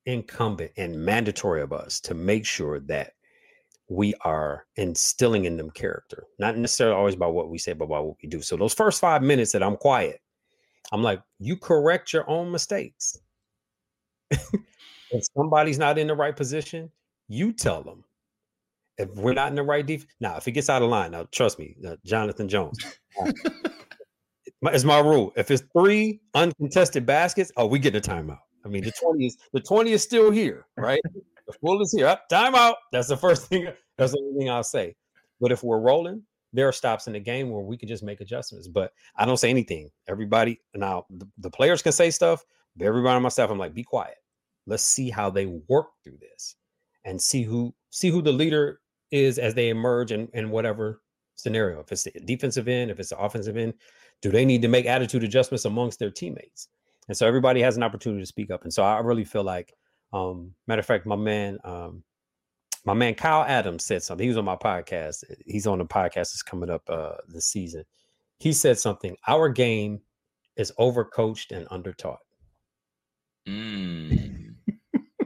incumbent 0.06 0.72
and 0.78 1.04
mandatory 1.04 1.62
of 1.62 1.74
us 1.74 2.00
to 2.02 2.14
make 2.14 2.46
sure 2.46 2.80
that 2.82 3.14
we 3.90 4.14
are 4.22 4.66
instilling 4.76 5.46
in 5.46 5.58
them 5.58 5.72
character, 5.72 6.26
not 6.38 6.56
necessarily 6.58 6.96
always 6.96 7.16
by 7.16 7.28
what 7.28 7.50
we 7.50 7.58
say, 7.58 7.74
but 7.74 7.90
by 7.90 8.00
what 8.00 8.16
we 8.22 8.30
do. 8.30 8.42
So 8.42 8.56
those 8.56 8.74
first 8.74 9.02
five 9.02 9.24
minutes 9.24 9.52
that 9.52 9.64
I'm 9.64 9.78
quiet, 9.78 10.22
I'm 10.92 11.04
like, 11.04 11.22
you 11.40 11.56
correct 11.56 12.14
your 12.14 12.30
own 12.30 12.52
mistakes. 12.52 13.18
if 14.32 15.24
somebody's 15.36 15.80
not 15.80 15.98
in 15.98 16.08
the 16.08 16.16
right 16.16 16.36
position, 16.36 16.92
you 17.28 17.54
tell 17.54 17.84
them. 17.84 18.04
If 18.98 19.10
we're 19.16 19.34
not 19.34 19.50
in 19.50 19.56
the 19.56 19.64
right 19.64 19.86
defense, 19.86 20.12
now 20.20 20.36
if 20.36 20.48
it 20.48 20.52
gets 20.52 20.70
out 20.70 20.82
of 20.82 20.90
line, 20.90 21.12
now 21.12 21.28
trust 21.32 21.58
me, 21.58 21.76
uh, 21.88 21.96
Jonathan 22.06 22.50
Jones. 22.50 22.78
Uh, 23.22 23.32
it's 24.64 24.84
my 24.84 25.00
rule. 25.00 25.32
If 25.38 25.52
it's 25.52 25.64
three 25.78 26.20
uncontested 26.34 27.06
baskets, 27.06 27.52
oh, 27.56 27.66
we 27.66 27.80
get 27.80 27.96
a 27.96 28.02
timeout. 28.02 28.40
I 28.66 28.68
mean, 28.68 28.84
the 28.84 28.92
20 28.92 29.26
is 29.26 29.38
the 29.54 29.62
20 29.62 29.94
is 29.94 30.04
still 30.04 30.32
here, 30.32 30.66
right? 30.78 31.00
The 31.48 31.54
full 31.62 31.82
is 31.82 31.94
here. 31.94 32.08
Up, 32.08 32.24
timeout. 32.30 32.76
That's 32.92 33.08
the 33.08 33.18
first 33.18 33.46
thing. 33.50 33.68
That's 33.98 34.12
the 34.12 34.20
only 34.20 34.40
thing 34.40 34.50
I'll 34.50 34.64
say. 34.64 34.96
But 35.40 35.52
if 35.52 35.64
we're 35.64 35.80
rolling, 35.80 36.24
there 36.54 36.68
are 36.68 36.74
stops 36.74 37.08
in 37.08 37.14
the 37.14 37.20
game 37.20 37.50
where 37.50 37.62
we 37.62 37.78
can 37.78 37.88
just 37.88 38.04
make 38.04 38.22
adjustments. 38.22 38.68
But 38.68 38.92
I 39.16 39.26
don't 39.26 39.38
say 39.38 39.50
anything. 39.50 39.90
Everybody 40.08 40.60
now, 40.74 41.06
the, 41.10 41.28
the 41.38 41.50
players 41.50 41.82
can 41.82 41.92
say 41.92 42.12
stuff, 42.12 42.44
but 42.76 42.86
everybody 42.86 43.20
my 43.22 43.30
staff, 43.30 43.50
I'm 43.50 43.58
like, 43.58 43.74
be 43.74 43.84
quiet. 43.84 44.18
Let's 44.66 44.84
see 44.84 45.10
how 45.10 45.30
they 45.30 45.46
work 45.46 45.88
through 46.04 46.18
this 46.20 46.56
and 47.06 47.22
see 47.22 47.44
who 47.44 47.74
see 47.90 48.10
who 48.10 48.22
the 48.22 48.32
leader 48.32 48.82
is 49.12 49.40
as 49.40 49.54
they 49.54 49.70
emerge 49.70 50.12
in, 50.12 50.28
in 50.34 50.50
whatever 50.52 51.02
scenario. 51.36 51.80
If 51.80 51.92
it's 51.92 52.04
the 52.04 52.12
defensive 52.26 52.68
end, 52.68 52.92
if 52.92 53.00
it's 53.00 53.10
the 53.10 53.18
offensive 53.18 53.58
end, 53.58 53.74
do 54.22 54.30
they 54.30 54.46
need 54.46 54.62
to 54.62 54.68
make 54.68 54.86
attitude 54.86 55.24
adjustments 55.24 55.66
amongst 55.66 55.98
their 55.98 56.12
teammates? 56.12 56.68
And 57.08 57.18
so 57.18 57.26
everybody 57.26 57.62
has 57.62 57.78
an 57.78 57.84
opportunity 57.84 58.22
to 58.22 58.28
speak 58.28 58.52
up. 58.52 58.64
And 58.64 58.74
so 58.74 58.84
I 58.84 59.00
really 59.00 59.24
feel 59.24 59.44
like 59.44 59.74
um, 60.14 60.54
matter 60.68 60.80
of 60.80 60.86
fact, 60.86 61.06
my 61.06 61.16
man, 61.16 61.60
um, 61.64 62.04
my 62.86 62.94
man 62.94 63.16
Kyle 63.16 63.44
Adams 63.44 63.86
said 63.86 64.04
something. 64.04 64.24
He 64.24 64.30
was 64.30 64.38
on 64.38 64.46
my 64.46 64.56
podcast. 64.56 65.24
He's 65.46 65.68
on 65.68 65.80
the 65.80 65.86
podcast 65.86 66.14
that's 66.14 66.44
coming 66.44 66.70
up 66.70 66.90
uh, 66.90 67.16
this 67.28 67.46
season. 67.46 67.84
He 68.40 68.54
said 68.54 68.80
something. 68.80 69.16
Our 69.28 69.50
game 69.50 70.02
is 70.56 70.72
overcoached 70.80 71.56
and 71.56 71.68
undertaught. 71.70 72.18
Mm. 73.48 74.56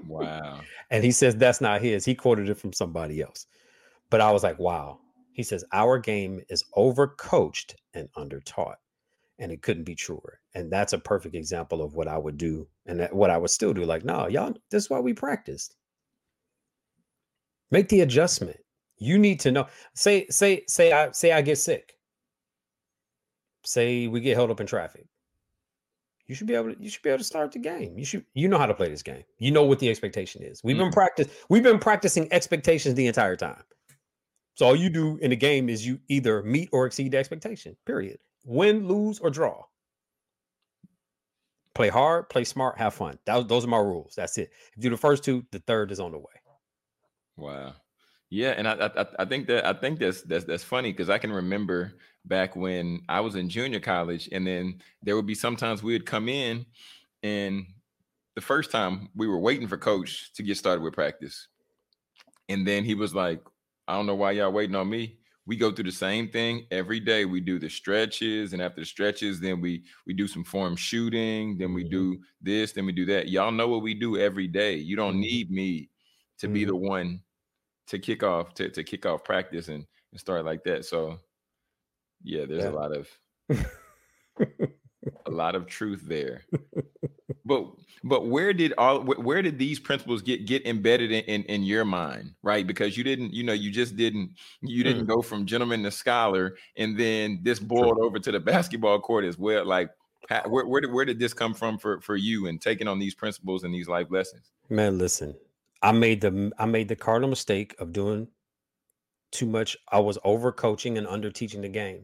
wow. 0.08 0.62
and 0.90 1.04
he 1.04 1.12
says 1.12 1.36
that's 1.36 1.62
not 1.62 1.82
his. 1.82 2.06
He 2.06 2.16
quoted 2.16 2.50
it 2.50 2.58
from 2.58 2.74
somebody 2.74 3.22
else. 3.22 3.46
But 4.10 4.22
I 4.22 4.32
was 4.32 4.44
like, 4.44 4.60
wow. 4.60 5.00
He 5.32 5.44
says 5.44 5.66
our 5.74 5.98
game 5.98 6.42
is 6.50 6.64
overcoached 6.78 7.74
and 7.94 8.08
undertaught 8.14 8.76
and 9.40 9.52
it 9.52 9.62
couldn't 9.62 9.84
be 9.84 9.96
truer. 9.96 10.40
And 10.54 10.72
that's 10.72 10.94
a 10.94 11.00
perfect 11.00 11.36
example 11.36 11.82
of 11.82 11.96
what 11.96 12.08
I 12.08 12.18
would 12.18 12.38
do 12.38 12.68
and 12.86 13.00
that, 13.00 13.14
what 13.14 13.32
I 13.32 13.38
would 13.38 13.50
still 13.50 13.74
do. 13.74 13.84
Like, 13.84 14.06
no, 14.06 14.28
y'all, 14.28 14.54
this 14.70 14.84
is 14.84 14.90
why 14.90 15.00
we 15.00 15.14
practiced. 15.14 15.76
Make 17.74 17.90
the 17.90 18.02
adjustment. 18.02 18.58
You 19.00 19.18
need 19.18 19.40
to 19.40 19.52
know. 19.52 19.66
Say, 19.96 20.28
say, 20.30 20.64
say, 20.68 20.92
I 20.92 21.12
say 21.12 21.32
I 21.32 21.42
get 21.42 21.58
sick. 21.58 21.96
Say 23.64 24.08
we 24.08 24.22
get 24.22 24.38
held 24.38 24.52
up 24.52 24.62
in 24.62 24.68
traffic. 24.68 25.08
You 26.28 26.36
should 26.36 26.46
be 26.46 26.54
able 26.54 26.76
to. 26.76 26.80
You 26.80 26.90
should 26.92 27.02
be 27.02 27.10
able 27.10 27.18
to 27.18 27.24
start 27.24 27.52
the 27.52 27.58
game. 27.58 27.98
You 27.98 28.06
should. 28.06 28.26
You 28.36 28.48
know 28.48 28.60
how 28.60 28.68
to 28.68 28.76
play 28.76 28.90
this 28.90 29.02
game. 29.02 29.24
You 29.40 29.50
know 29.50 29.64
what 29.64 29.80
the 29.80 29.90
expectation 29.90 30.44
is. 30.44 30.64
We've 30.64 30.76
mm-hmm. 30.76 30.86
been 30.86 30.94
practice. 30.94 31.28
We've 31.50 31.64
been 31.64 31.80
practicing 31.80 32.32
expectations 32.32 32.94
the 32.94 33.08
entire 33.08 33.36
time. 33.36 33.64
So 34.54 34.68
all 34.68 34.76
you 34.76 34.92
do 34.92 35.18
in 35.18 35.32
the 35.32 35.36
game 35.36 35.68
is 35.68 35.86
you 35.86 36.00
either 36.10 36.44
meet 36.44 36.70
or 36.72 36.86
exceed 36.86 37.12
the 37.12 37.18
expectation. 37.18 37.76
Period 37.88 38.20
win, 38.46 38.88
lose, 38.88 39.18
or 39.18 39.32
draw. 39.32 39.64
Play 41.74 41.90
hard, 41.90 42.30
play 42.30 42.44
smart, 42.44 42.78
have 42.78 42.94
fun. 42.94 43.18
That, 43.26 43.48
those 43.48 43.66
are 43.66 43.70
my 43.70 43.80
rules. 43.80 44.14
That's 44.16 44.38
it. 44.38 44.52
If 44.70 44.78
you 44.78 44.84
do 44.84 44.90
the 44.92 44.98
first 44.98 45.24
two, 45.24 45.44
the 45.52 45.60
third 45.60 45.92
is 45.92 46.00
on 46.00 46.12
the 46.12 46.20
way. 46.20 46.26
Wow. 47.38 47.74
Yeah, 48.30 48.56
and 48.58 48.68
I, 48.68 48.90
I, 48.96 49.06
I 49.20 49.26
think 49.26 49.48
that 49.48 49.66
I 49.66 49.74
think 49.74 50.00
that's 50.00 50.24
that's 50.24 50.46
that's 50.46 50.64
funny 50.64 50.92
because 50.92 51.10
I 51.10 51.20
can 51.20 51.32
remember 51.32 51.94
back 52.26 52.56
when 52.56 53.02
I 53.08 53.20
was 53.20 53.36
in 53.36 53.48
junior 53.48 53.80
college, 53.80 54.28
and 54.32 54.46
then 54.46 54.82
there 55.04 55.16
would 55.16 55.28
be 55.28 55.36
sometimes 55.36 55.84
we 55.84 55.94
would 55.94 56.08
come 56.08 56.28
in, 56.28 56.66
and 57.22 57.66
the 58.34 58.42
first 58.42 58.72
time 58.72 59.10
we 59.16 59.28
were 59.28 59.38
waiting 59.38 59.68
for 59.68 59.78
coach 59.78 60.34
to 60.34 60.42
get 60.42 60.58
started 60.58 60.82
with 60.82 60.96
practice, 60.96 61.48
and 62.50 62.66
then 62.66 62.84
he 62.84 62.96
was 62.96 63.14
like, 63.14 63.40
"I 63.88 63.94
don't 63.94 64.08
know 64.08 64.16
why 64.16 64.32
y'all 64.32 64.52
waiting 64.52 64.76
on 64.76 64.90
me 64.90 65.20
we 65.46 65.58
go 65.58 65.72
through 65.72 65.84
the 65.86 65.92
same 65.92 66.30
thing 66.30 66.66
every 66.72 67.00
day. 67.00 67.26
We 67.26 67.42
do 67.42 67.60
the 67.60 67.70
stretches, 67.70 68.54
and 68.54 68.62
after 68.62 68.82
the 68.82 68.86
stretches, 68.86 69.40
then 69.40 69.60
we 69.60 69.84
we 70.06 70.14
do 70.14 70.28
some 70.28 70.44
form 70.44 70.76
shooting. 70.76 71.58
Then 71.58 71.74
we 71.74 71.84
mm-hmm. 71.84 71.92
do 71.92 72.20
this. 72.42 72.72
Then 72.72 72.86
we 72.86 72.94
do 72.94 73.06
that. 73.08 73.30
Y'all 73.30 73.52
know 73.52 73.68
what 73.68 73.82
we 73.82 73.94
do 73.94 74.18
every 74.18 74.48
day. 74.48 74.76
You 74.76 74.96
don't 74.96 75.14
mm-hmm. 75.14 75.22
need 75.22 75.52
me 75.52 75.90
to 76.40 76.48
mm-hmm. 76.48 76.54
be 76.54 76.66
the 76.66 76.76
one 76.76 77.22
to 77.88 78.00
kick 78.00 78.24
off 78.24 78.54
to, 78.56 78.70
to 78.70 78.84
kick 78.84 79.06
off 79.06 79.24
practice 79.24 79.68
and, 79.68 79.86
and 80.12 80.20
start 80.20 80.46
like 80.46 80.64
that. 80.64 80.86
So 80.86 81.20
yeah, 82.24 82.46
there's 82.46 82.64
yeah. 82.64 82.70
a 82.70 82.72
lot 82.72 82.96
of 82.96 83.08
a 85.26 85.32
lot 85.32 85.56
of 85.56 85.68
truth 85.68 86.04
there. 86.06 86.44
but 87.46 87.66
but 88.04 88.28
where 88.28 88.54
did 88.54 88.74
all 88.78 89.02
where 89.02 89.42
did 89.42 89.58
these 89.58 89.80
principles 89.80 90.22
get 90.22 90.46
get 90.46 90.66
embedded 90.66 91.12
in, 91.12 91.24
in, 91.24 91.44
in 91.44 91.64
your 91.64 91.86
mind 91.86 92.34
right 92.42 92.66
because 92.66 92.98
you 92.98 93.04
didn't 93.04 93.34
you 93.34 93.44
know 93.44 93.54
you 93.54 93.72
just 93.72 93.96
didn't 93.96 94.32
you 94.62 94.84
didn't 94.84 95.06
mm. 95.06 95.08
go 95.08 95.22
from 95.22 95.46
gentleman 95.46 95.84
to 95.84 95.92
scholar 95.92 96.56
and 96.78 96.98
then 96.98 97.40
this 97.44 97.60
boiled 97.60 98.00
over 98.00 98.20
to 98.20 98.32
the 98.32 98.40
basketball 98.52 99.00
court 99.00 99.26
as 99.26 99.38
well 99.38 99.66
like 99.66 99.90
where, 100.48 100.66
where 100.66 100.82
did 100.82 100.92
where 100.92 101.06
did 101.06 101.20
this 101.20 101.34
come 101.34 101.54
from 101.54 101.78
for 101.78 102.00
for 102.02 102.16
you 102.16 102.48
and 102.48 102.62
taking 102.62 102.88
on 102.88 103.00
these 103.00 103.16
principles 103.16 103.64
and 103.64 103.74
these 103.74 103.88
life 103.88 104.08
lessons 104.10 104.52
man 104.70 104.98
listen 104.98 105.36
i 105.84 105.92
made 105.92 106.22
the 106.22 106.52
i 106.58 106.66
made 106.66 106.88
the 106.88 106.96
cardinal 106.96 107.30
mistake 107.30 107.76
of 107.80 107.94
doing 107.94 108.28
too 109.32 109.46
much 109.46 109.78
i 109.92 110.00
was 110.00 110.18
over 110.24 110.52
coaching 110.52 110.98
and 110.98 111.08
under 111.08 111.30
teaching 111.30 111.62
the 111.62 111.70
game 111.70 112.04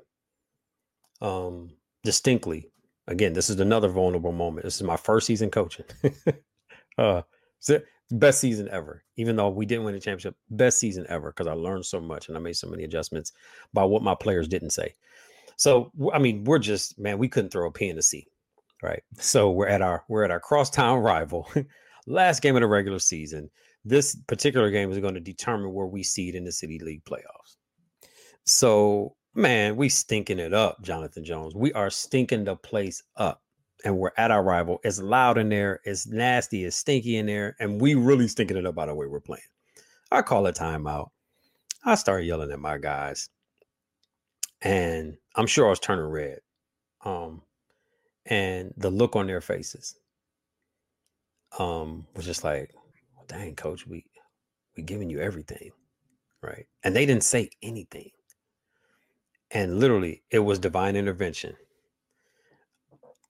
um 1.22 1.72
distinctly 2.04 2.70
again, 3.10 3.34
this 3.34 3.50
is 3.50 3.60
another 3.60 3.90
vulnerable 3.90 4.32
moment. 4.32 4.64
This 4.64 4.76
is 4.76 4.84
my 4.84 4.96
first 4.96 5.28
season 5.28 5.50
coaching. 5.50 5.86
uh, 6.98 7.24
best 8.12 8.40
season 8.40 8.70
ever. 8.72 9.04
Even 9.18 9.36
though 9.36 9.50
we 9.50 9.66
didn't 9.66 9.84
win 9.84 9.96
a 9.96 10.00
championship, 10.00 10.36
best 10.52 10.80
season 10.80 11.06
ever 11.10 11.32
because 11.32 11.48
I 11.48 11.54
learned 11.54 11.86
so 11.86 12.00
much 12.00 12.30
and 12.30 12.38
I 12.38 12.40
made 12.40 12.56
so 12.56 12.70
many 12.70 12.84
adjustments 12.84 13.34
by 13.74 13.84
what 13.84 14.04
my 14.04 14.16
players 14.16 14.48
didn't 14.48 14.70
say. 14.70 14.96
So 15.58 15.92
I 16.14 16.20
mean, 16.20 16.46
we're 16.46 16.60
just 16.60 16.98
man, 16.98 17.18
we 17.18 17.28
couldn't 17.28 17.50
throw 17.50 17.68
a 17.68 17.72
pin 17.72 17.90
in 17.90 17.96
the 17.98 18.02
seat, 18.02 18.28
right? 18.82 19.04
So 19.18 19.52
we're 19.52 19.68
at 19.68 19.82
our 19.82 20.06
we're 20.08 20.24
at 20.24 20.32
our 20.32 20.40
crosstown 20.40 21.00
rival, 21.00 21.50
last 22.08 22.42
game 22.42 22.56
of 22.56 22.62
the 22.62 22.68
regular 22.68 23.00
season. 23.00 23.50
This 23.86 24.16
particular 24.28 24.70
game 24.70 24.92
is 24.92 25.00
going 25.00 25.16
to 25.16 25.20
determine 25.20 25.74
where 25.74 25.88
we 25.88 26.04
seed 26.04 26.36
in 26.36 26.44
the 26.44 26.52
city 26.52 26.80
league 26.80 27.04
playoffs. 27.06 27.56
So 28.46 29.16
Man, 29.36 29.76
we 29.76 29.90
stinking 29.90 30.40
it 30.40 30.54
up, 30.54 30.82
Jonathan 30.82 31.24
Jones. 31.24 31.56
We 31.56 31.72
are 31.74 31.90
stinking 31.90 32.46
the 32.46 32.56
place 32.56 33.04
up. 33.16 33.42
And 33.86 33.98
we're 33.98 34.12
at 34.18 34.32
our 34.32 34.44
rival. 34.44 34.80
It's 34.84 35.00
loud 35.00 35.38
in 35.38 35.48
there, 35.48 35.80
it's 35.86 36.06
nasty, 36.06 36.66
it's 36.66 36.76
stinky 36.76 37.16
in 37.16 37.28
there, 37.28 37.56
and 37.62 37.80
we 37.80 37.96
really 37.96 38.28
stinking 38.28 38.58
it 38.58 38.66
up 38.66 38.76
by 38.76 38.86
the 38.86 38.94
way 38.94 39.08
we're 39.08 39.22
playing. 39.22 39.42
I 40.12 40.22
call 40.24 40.46
a 40.48 40.52
timeout. 40.52 41.12
I 41.86 41.96
start 41.96 42.26
yelling 42.26 42.52
at 42.52 42.60
my 42.60 42.78
guys. 42.78 43.30
And 44.62 45.16
I'm 45.38 45.48
sure 45.48 45.68
I 45.68 45.70
was 45.70 45.80
turning 45.80 46.04
red. 46.04 46.40
Um, 47.06 47.42
and 48.26 48.74
the 48.76 48.90
look 48.90 49.16
on 49.16 49.28
their 49.28 49.40
faces 49.40 49.96
um 51.58 52.06
was 52.16 52.26
just 52.26 52.44
like, 52.44 52.74
dang, 53.30 53.56
coach, 53.56 53.88
we 53.88 54.04
we 54.76 54.84
giving 54.84 55.10
you 55.10 55.20
everything. 55.20 55.72
Right. 56.42 56.66
And 56.84 56.96
they 56.96 57.06
didn't 57.06 57.24
say 57.24 57.50
anything. 57.62 58.12
And 59.52 59.80
literally, 59.80 60.24
it 60.32 60.40
was 60.40 60.60
divine 60.60 60.96
intervention. 60.96 61.56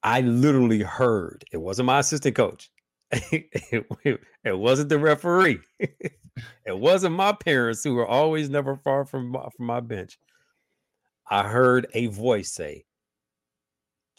I 0.04 0.22
literally 0.22 0.82
heard 0.82 1.44
it 1.52 1.58
wasn't 1.58 1.88
my 1.88 2.00
assistant 2.00 2.36
coach. 2.36 2.70
it, 3.12 3.88
it, 4.44 4.58
wasn't 4.58 4.90
the 4.90 5.00
referee. 5.00 5.60
it 5.80 6.78
wasn't 6.78 7.16
my 7.16 7.34
parents 7.34 7.84
who 7.84 7.96
were 7.96 8.08
always 8.08 8.50
never 8.50 8.78
far 8.78 9.06
from 9.06 9.30
my, 9.30 9.48
from 9.56 9.66
my 9.66 9.80
bench. 9.80 10.20
I 11.30 11.44
heard 11.44 11.88
a 11.94 12.08
voice 12.08 12.52
say, 12.52 12.86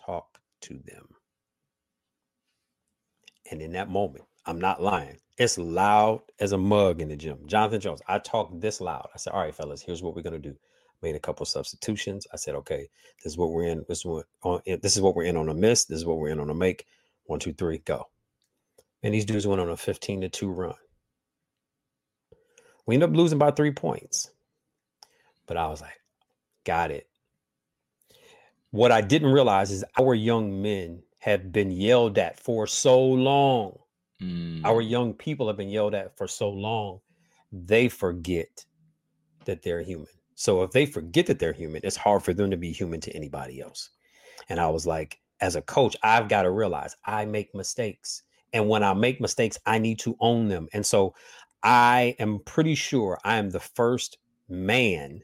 "Talk 0.04 0.38
to 0.62 0.74
them." 0.74 1.08
And 3.50 3.62
in 3.62 3.72
that 3.72 3.88
moment, 3.88 4.24
I'm 4.46 4.60
not 4.60 4.82
lying. 4.82 5.18
It's 5.40 5.57
loud 5.57 6.20
as 6.38 6.53
a 6.53 6.59
mug 6.59 7.00
in 7.00 7.09
the 7.09 7.16
gym. 7.16 7.38
Jonathan 7.46 7.81
Jones, 7.81 8.03
I 8.07 8.18
talked 8.18 8.61
this 8.61 8.79
loud. 8.79 9.09
I 9.14 9.16
said, 9.16 9.33
All 9.33 9.40
right, 9.40 9.55
fellas, 9.55 9.81
here's 9.81 10.03
what 10.03 10.14
we're 10.14 10.20
gonna 10.20 10.38
do. 10.38 10.55
Made 11.00 11.16
a 11.16 11.18
couple 11.18 11.46
substitutions. 11.46 12.26
I 12.31 12.37
said, 12.37 12.55
okay, 12.57 12.87
this 13.24 13.33
is 13.33 13.38
what 13.38 13.50
we're 13.50 13.64
in. 13.64 13.83
This 13.88 14.00
is 14.00 14.05
what 14.05 14.26
this 14.66 14.96
is 14.96 15.00
what 15.00 15.16
we're 15.16 15.24
in 15.24 15.38
on 15.38 15.48
a 15.48 15.55
miss. 15.55 15.87
This 15.87 16.00
is 16.00 16.05
what 16.05 16.18
we're 16.18 16.29
in 16.29 16.40
on 16.40 16.50
a 16.50 16.55
make. 16.55 16.85
One, 17.24 17.40
two, 17.40 17.55
three, 17.55 17.79
go. 17.79 18.09
And 19.03 19.14
these 19.14 19.24
dudes 19.24 19.46
went 19.46 19.62
on 19.62 19.70
a 19.70 19.79
15 19.79 20.20
to 20.20 20.29
2 20.29 20.50
run. 20.50 20.74
We 22.85 22.96
ended 22.96 23.09
up 23.09 23.16
losing 23.16 23.38
by 23.38 23.50
three 23.50 23.70
points. 23.70 24.31
But 25.46 25.57
I 25.57 25.68
was 25.68 25.81
like, 25.81 25.98
got 26.64 26.90
it. 26.90 27.09
What 28.72 28.92
I 28.92 29.00
didn't 29.00 29.33
realize 29.33 29.70
is 29.70 29.87
our 29.98 30.14
young 30.14 30.61
men 30.61 31.03
have 31.20 31.50
been 31.50 31.70
yelled 31.70 32.18
at 32.18 32.38
for 32.38 32.66
so 32.66 33.03
long. 33.03 33.79
Mm. 34.22 34.64
Our 34.64 34.80
young 34.80 35.14
people 35.14 35.46
have 35.46 35.56
been 35.56 35.70
yelled 35.70 35.94
at 35.94 36.16
for 36.16 36.28
so 36.28 36.50
long, 36.50 37.00
they 37.52 37.88
forget 37.88 38.64
that 39.44 39.62
they're 39.62 39.83
human. 39.83 40.06
So 40.35 40.62
if 40.62 40.70
they 40.70 40.87
forget 40.87 41.26
that 41.26 41.38
they're 41.38 41.52
human, 41.52 41.83
it's 41.85 41.96
hard 41.96 42.22
for 42.22 42.33
them 42.33 42.50
to 42.50 42.56
be 42.56 42.72
human 42.72 43.00
to 43.02 43.14
anybody 43.14 43.61
else. 43.61 43.90
And 44.48 44.59
I 44.59 44.68
was 44.68 44.87
like, 44.87 45.20
as 45.40 45.56
a 45.56 45.62
coach, 45.62 45.96
I've 46.02 46.28
got 46.28 46.42
to 46.42 46.50
realize 46.50 46.96
I 47.04 47.24
make 47.24 47.54
mistakes. 47.54 48.22
And 48.52 48.68
when 48.68 48.83
I 48.83 48.94
make 48.94 49.20
mistakes, 49.20 49.59
I 49.66 49.78
need 49.78 49.98
to 50.00 50.16
own 50.20 50.48
them. 50.48 50.68
And 50.72 50.85
so 50.85 51.14
I 51.62 52.16
am 52.18 52.40
pretty 52.40 52.74
sure 52.74 53.18
I 53.24 53.37
am 53.37 53.50
the 53.50 53.61
first 53.61 54.18
man 54.48 55.22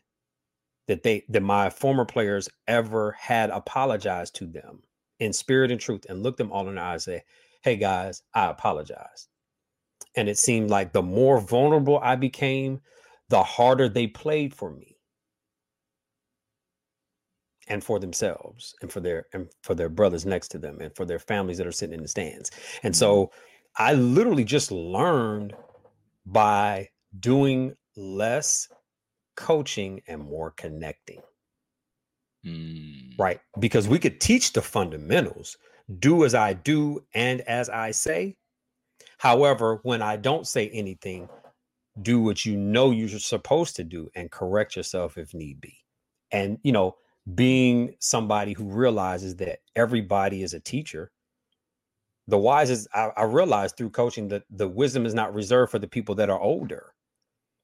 that 0.86 1.02
they 1.02 1.24
that 1.28 1.42
my 1.42 1.68
former 1.70 2.04
players 2.04 2.48
ever 2.68 3.12
had 3.18 3.50
apologized 3.50 4.34
to 4.36 4.46
them 4.46 4.82
in 5.18 5.32
spirit 5.32 5.70
and 5.70 5.80
truth 5.80 6.06
and 6.08 6.22
looked 6.22 6.38
them 6.38 6.52
all 6.52 6.68
in 6.68 6.76
the 6.76 6.80
eyes 6.80 7.06
and 7.06 7.16
say, 7.16 7.24
Hey 7.66 7.74
guys, 7.74 8.22
I 8.32 8.48
apologize. 8.48 9.26
And 10.14 10.28
it 10.28 10.38
seemed 10.38 10.70
like 10.70 10.92
the 10.92 11.02
more 11.02 11.40
vulnerable 11.40 11.98
I 12.00 12.14
became, 12.14 12.80
the 13.28 13.42
harder 13.42 13.88
they 13.88 14.06
played 14.06 14.54
for 14.54 14.70
me 14.70 14.96
and 17.66 17.82
for 17.82 17.98
themselves 17.98 18.72
and 18.82 18.92
for 18.92 19.00
their 19.00 19.26
and 19.32 19.48
for 19.64 19.74
their 19.74 19.88
brothers 19.88 20.24
next 20.24 20.52
to 20.52 20.58
them 20.58 20.80
and 20.80 20.94
for 20.94 21.04
their 21.04 21.18
families 21.18 21.58
that 21.58 21.66
are 21.66 21.72
sitting 21.72 21.96
in 21.96 22.02
the 22.02 22.08
stands. 22.08 22.52
And 22.84 22.94
mm-hmm. 22.94 23.00
so 23.00 23.32
I 23.76 23.94
literally 23.94 24.44
just 24.44 24.70
learned 24.70 25.52
by 26.24 26.88
doing 27.18 27.74
less 27.96 28.68
coaching 29.34 30.02
and 30.06 30.22
more 30.22 30.52
connecting. 30.52 31.20
Mm. 32.46 33.18
Right? 33.18 33.40
Because 33.58 33.88
we 33.88 33.98
could 33.98 34.20
teach 34.20 34.52
the 34.52 34.62
fundamentals, 34.62 35.56
do 35.98 36.24
as 36.24 36.34
I 36.34 36.52
do 36.52 37.04
and 37.14 37.40
as 37.42 37.68
I 37.68 37.92
say. 37.92 38.36
However, 39.18 39.80
when 39.82 40.02
I 40.02 40.16
don't 40.16 40.46
say 40.46 40.68
anything, 40.70 41.28
do 42.02 42.20
what 42.20 42.44
you 42.44 42.56
know 42.56 42.90
you're 42.90 43.08
supposed 43.08 43.76
to 43.76 43.84
do 43.84 44.10
and 44.14 44.30
correct 44.30 44.76
yourself 44.76 45.16
if 45.16 45.32
need 45.32 45.60
be. 45.60 45.78
And, 46.30 46.58
you 46.62 46.72
know, 46.72 46.96
being 47.34 47.94
somebody 47.98 48.52
who 48.52 48.64
realizes 48.64 49.36
that 49.36 49.60
everybody 49.74 50.42
is 50.42 50.54
a 50.54 50.60
teacher 50.60 51.10
the 52.28 52.38
wisest 52.38 52.88
I, 52.94 53.10
I 53.16 53.22
realized 53.24 53.76
through 53.76 53.90
coaching 53.90 54.28
that 54.28 54.44
the 54.50 54.68
wisdom 54.68 55.06
is 55.06 55.14
not 55.14 55.34
reserved 55.34 55.70
for 55.70 55.78
the 55.78 55.88
people 55.88 56.14
that 56.16 56.30
are 56.30 56.40
older 56.40 56.92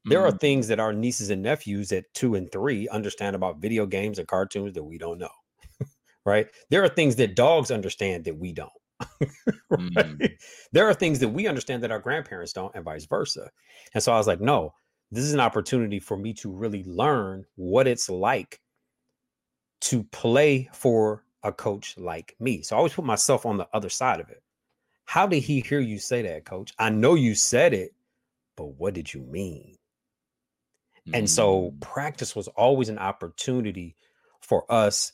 there 0.04 0.18
mm-hmm. 0.18 0.34
are 0.34 0.38
things 0.38 0.66
that 0.68 0.80
our 0.80 0.92
nieces 0.92 1.30
and 1.30 1.42
nephews 1.42 1.92
at 1.92 2.12
two 2.14 2.34
and 2.34 2.50
three 2.50 2.88
understand 2.88 3.36
about 3.36 3.58
video 3.60 3.86
games 3.86 4.18
and 4.18 4.26
cartoons 4.26 4.72
that 4.74 4.82
we 4.82 4.98
don't 4.98 5.18
know 5.18 5.30
right 6.24 6.48
there 6.70 6.82
are 6.82 6.88
things 6.88 7.16
that 7.16 7.36
dogs 7.36 7.70
understand 7.70 8.24
that 8.24 8.36
we 8.36 8.52
don't 8.52 8.70
right? 9.70 9.80
mm. 9.80 10.32
there 10.72 10.88
are 10.88 10.94
things 10.94 11.18
that 11.18 11.28
we 11.28 11.46
understand 11.46 11.82
that 11.82 11.90
our 11.90 11.98
grandparents 11.98 12.52
don't 12.52 12.74
and 12.74 12.84
vice 12.84 13.06
versa 13.06 13.50
and 13.94 14.02
so 14.02 14.12
i 14.12 14.16
was 14.16 14.26
like 14.26 14.40
no 14.40 14.72
this 15.10 15.24
is 15.24 15.34
an 15.34 15.40
opportunity 15.40 16.00
for 16.00 16.16
me 16.16 16.32
to 16.32 16.50
really 16.50 16.84
learn 16.84 17.44
what 17.56 17.86
it's 17.86 18.08
like 18.08 18.60
to 19.82 20.04
play 20.04 20.70
for 20.72 21.24
a 21.42 21.52
coach 21.52 21.96
like 21.98 22.34
me. 22.40 22.62
So 22.62 22.74
I 22.74 22.78
always 22.78 22.94
put 22.94 23.04
myself 23.04 23.44
on 23.44 23.58
the 23.58 23.68
other 23.74 23.90
side 23.90 24.20
of 24.20 24.30
it. 24.30 24.42
How 25.04 25.26
did 25.26 25.40
he 25.40 25.60
hear 25.60 25.80
you 25.80 25.98
say 25.98 26.22
that, 26.22 26.44
coach? 26.44 26.72
I 26.78 26.88
know 26.88 27.14
you 27.14 27.34
said 27.34 27.74
it, 27.74 27.92
but 28.56 28.78
what 28.78 28.94
did 28.94 29.12
you 29.12 29.20
mean? 29.20 29.76
Mm-hmm. 31.06 31.14
And 31.14 31.30
so 31.30 31.72
mm. 31.72 31.80
practice 31.80 32.34
was 32.36 32.48
always 32.48 32.88
an 32.88 32.98
opportunity 32.98 33.96
for 34.40 34.64
us 34.72 35.12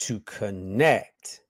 to 0.00 0.20
connect, 0.20 1.40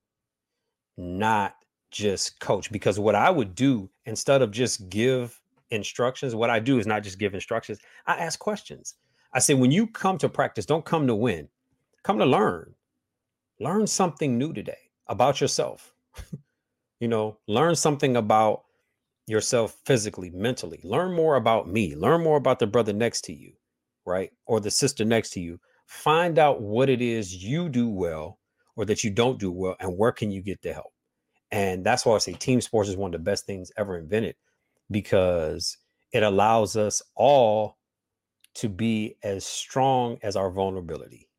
not 0.97 1.55
just 1.91 2.39
coach. 2.41 2.71
Because 2.71 2.99
what 2.99 3.15
I 3.15 3.31
would 3.31 3.55
do 3.55 3.91
instead 4.07 4.43
of 4.43 4.51
just 4.51 4.89
give 4.89 5.41
instructions, 5.71 6.35
what 6.35 6.51
I 6.51 6.59
do 6.61 6.79
is 6.79 6.87
not 6.87 7.03
just 7.03 7.19
give 7.19 7.35
instructions, 7.35 7.79
I 8.07 8.17
ask 8.17 8.39
questions. 8.39 8.95
I 9.33 9.39
say, 9.39 9.55
when 9.55 9.71
you 9.71 9.87
come 9.87 10.19
to 10.19 10.29
practice, 10.29 10.67
don't 10.67 10.85
come 10.85 11.07
to 11.07 11.15
win 11.15 11.49
come 12.03 12.19
to 12.19 12.27
learn. 12.27 12.75
Learn 13.59 13.87
something 13.87 14.39
new 14.39 14.53
today 14.53 14.91
about 15.07 15.41
yourself. 15.41 15.95
you 17.01 17.09
know, 17.09 17.39
learn 17.47 17.75
something 17.75 18.17
about 18.17 18.63
yourself 19.27 19.77
physically, 19.85 20.31
mentally. 20.31 20.81
Learn 20.83 21.13
more 21.15 21.37
about 21.37 21.69
me. 21.69 21.95
Learn 21.95 22.23
more 22.23 22.37
about 22.37 22.59
the 22.59 22.67
brother 22.67 22.93
next 22.93 23.23
to 23.23 23.33
you, 23.33 23.53
right? 24.07 24.31
Or 24.47 24.61
the 24.61 24.71
sister 24.71 25.05
next 25.05 25.31
to 25.31 25.41
you. 25.41 25.61
Find 25.87 26.39
out 26.39 26.63
what 26.63 26.89
it 26.89 27.03
is 27.03 27.35
you 27.35 27.69
do 27.69 27.89
well 27.89 28.39
or 28.81 28.85
that 28.87 29.05
you 29.05 29.11
don't 29.11 29.39
do 29.39 29.51
well 29.51 29.77
and 29.81 29.97
where 29.97 30.13
can 30.13 30.31
you 30.31 30.43
get 30.43 30.63
the 30.63 30.73
help. 30.73 30.93
And 31.51 31.85
that's 31.85 32.07
why 32.07 32.15
I 32.15 32.19
say 32.19 32.33
team 32.33 32.61
sports 32.61 32.89
is 32.89 32.97
one 32.97 33.13
of 33.15 33.21
the 33.21 33.25
best 33.25 33.45
things 33.45 33.73
ever 33.77 33.99
invented 33.99 34.37
because 34.91 35.77
it 36.13 36.23
allows 36.23 36.77
us 36.77 37.03
all 37.15 37.77
to 38.55 38.69
be 38.69 39.17
as 39.23 39.45
strong 39.45 40.19
as 40.23 40.37
our 40.37 40.51
vulnerability 40.51 41.31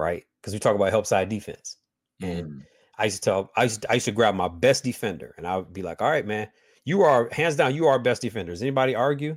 right? 0.00 0.24
Because 0.40 0.54
we 0.54 0.58
talk 0.58 0.74
about 0.74 0.90
help 0.90 1.06
side 1.06 1.28
defense. 1.28 1.76
And 2.22 2.46
mm. 2.46 2.62
I 2.98 3.04
used 3.04 3.22
to 3.22 3.30
tell 3.30 3.50
I 3.56 3.64
used 3.64 3.82
to, 3.82 3.90
I 3.90 3.94
used 3.94 4.06
to 4.06 4.12
grab 4.12 4.34
my 4.34 4.48
best 4.48 4.82
defender 4.82 5.34
and 5.36 5.46
I 5.46 5.58
would 5.58 5.72
be 5.72 5.82
like, 5.82 6.02
all 6.02 6.10
right, 6.10 6.26
man, 6.26 6.48
you 6.84 7.02
are 7.02 7.28
hands 7.30 7.56
down, 7.56 7.74
you 7.74 7.86
are 7.86 7.98
best 7.98 8.22
defender. 8.22 8.52
Does 8.52 8.62
anybody 8.62 8.94
argue? 8.94 9.36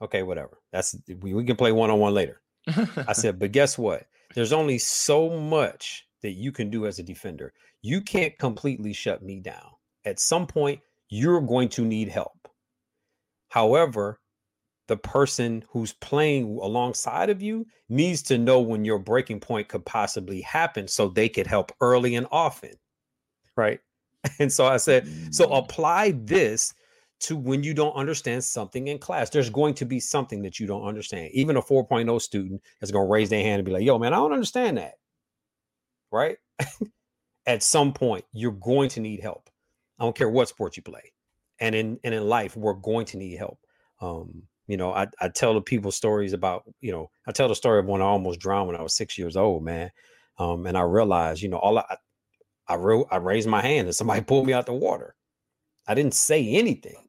Okay, 0.00 0.22
whatever. 0.22 0.58
That's 0.72 0.96
we, 1.20 1.32
we 1.32 1.44
can 1.44 1.56
play 1.56 1.72
one-on-one 1.72 2.12
later. 2.12 2.40
I 3.08 3.12
said, 3.14 3.38
but 3.38 3.52
guess 3.52 3.78
what? 3.78 4.06
There's 4.34 4.52
only 4.52 4.78
so 4.78 5.30
much 5.30 6.06
that 6.22 6.32
you 6.32 6.52
can 6.52 6.70
do 6.70 6.86
as 6.86 6.98
a 6.98 7.02
defender. 7.02 7.52
You 7.82 8.00
can't 8.00 8.38
completely 8.38 8.92
shut 8.92 9.22
me 9.22 9.40
down. 9.40 9.70
At 10.04 10.20
some 10.20 10.46
point, 10.46 10.80
you're 11.08 11.40
going 11.40 11.68
to 11.70 11.84
need 11.84 12.08
help. 12.08 12.48
However, 13.48 14.20
the 14.88 14.96
person 14.96 15.64
who's 15.68 15.92
playing 15.94 16.58
alongside 16.60 17.30
of 17.30 17.42
you 17.42 17.66
needs 17.88 18.22
to 18.22 18.38
know 18.38 18.60
when 18.60 18.84
your 18.84 18.98
breaking 18.98 19.40
point 19.40 19.68
could 19.68 19.84
possibly 19.84 20.40
happen 20.40 20.88
so 20.88 21.08
they 21.08 21.28
could 21.28 21.46
help 21.46 21.72
early 21.80 22.14
and 22.14 22.26
often. 22.30 22.72
Right. 23.56 23.80
And 24.38 24.52
so 24.52 24.66
I 24.66 24.76
said, 24.76 25.08
so 25.34 25.48
mm. 25.48 25.58
apply 25.58 26.12
this 26.12 26.72
to 27.22 27.36
when 27.36 27.62
you 27.62 27.74
don't 27.74 27.94
understand 27.94 28.42
something 28.42 28.88
in 28.88 28.98
class. 28.98 29.30
There's 29.30 29.50
going 29.50 29.74
to 29.74 29.84
be 29.84 30.00
something 30.00 30.42
that 30.42 30.58
you 30.58 30.66
don't 30.66 30.84
understand. 30.86 31.30
Even 31.32 31.56
a 31.56 31.62
4.0 31.62 32.20
student 32.20 32.62
is 32.80 32.90
going 32.90 33.06
to 33.06 33.10
raise 33.10 33.30
their 33.30 33.42
hand 33.42 33.60
and 33.60 33.64
be 33.64 33.72
like, 33.72 33.84
yo, 33.84 33.98
man, 33.98 34.12
I 34.12 34.16
don't 34.16 34.32
understand 34.32 34.78
that. 34.78 34.94
Right. 36.10 36.38
At 37.46 37.62
some 37.62 37.92
point, 37.92 38.24
you're 38.32 38.52
going 38.52 38.88
to 38.90 39.00
need 39.00 39.20
help. 39.20 39.50
I 39.98 40.04
don't 40.04 40.16
care 40.16 40.28
what 40.28 40.48
sport 40.48 40.76
you 40.76 40.82
play. 40.82 41.12
And 41.60 41.74
in 41.74 42.00
and 42.02 42.12
in 42.14 42.24
life, 42.24 42.56
we're 42.56 42.74
going 42.74 43.06
to 43.06 43.16
need 43.16 43.36
help. 43.36 43.58
Um, 44.00 44.42
you 44.66 44.76
know, 44.76 44.92
I, 44.92 45.06
I 45.20 45.28
tell 45.28 45.54
the 45.54 45.60
people 45.60 45.92
stories 45.92 46.32
about, 46.32 46.64
you 46.80 46.92
know, 46.92 47.10
I 47.26 47.32
tell 47.32 47.48
the 47.48 47.54
story 47.54 47.78
of 47.78 47.86
when 47.86 48.02
I 48.02 48.06
almost 48.06 48.40
drowned 48.40 48.68
when 48.68 48.76
I 48.76 48.82
was 48.82 48.96
six 48.96 49.16
years 49.16 49.36
old, 49.36 49.62
man. 49.62 49.90
Um, 50.38 50.66
and 50.66 50.76
I 50.76 50.82
realized, 50.82 51.42
you 51.42 51.48
know, 51.48 51.58
all 51.58 51.78
I, 51.78 51.96
I 52.66 52.76
wrote, 52.76 53.08
I 53.10 53.16
raised 53.16 53.48
my 53.48 53.60
hand 53.60 53.86
and 53.86 53.94
somebody 53.94 54.20
pulled 54.26 54.46
me 54.46 54.52
out 54.52 54.66
the 54.66 54.72
water. 54.72 55.14
I 55.86 55.94
didn't 55.94 56.14
say 56.14 56.48
anything. 56.48 57.08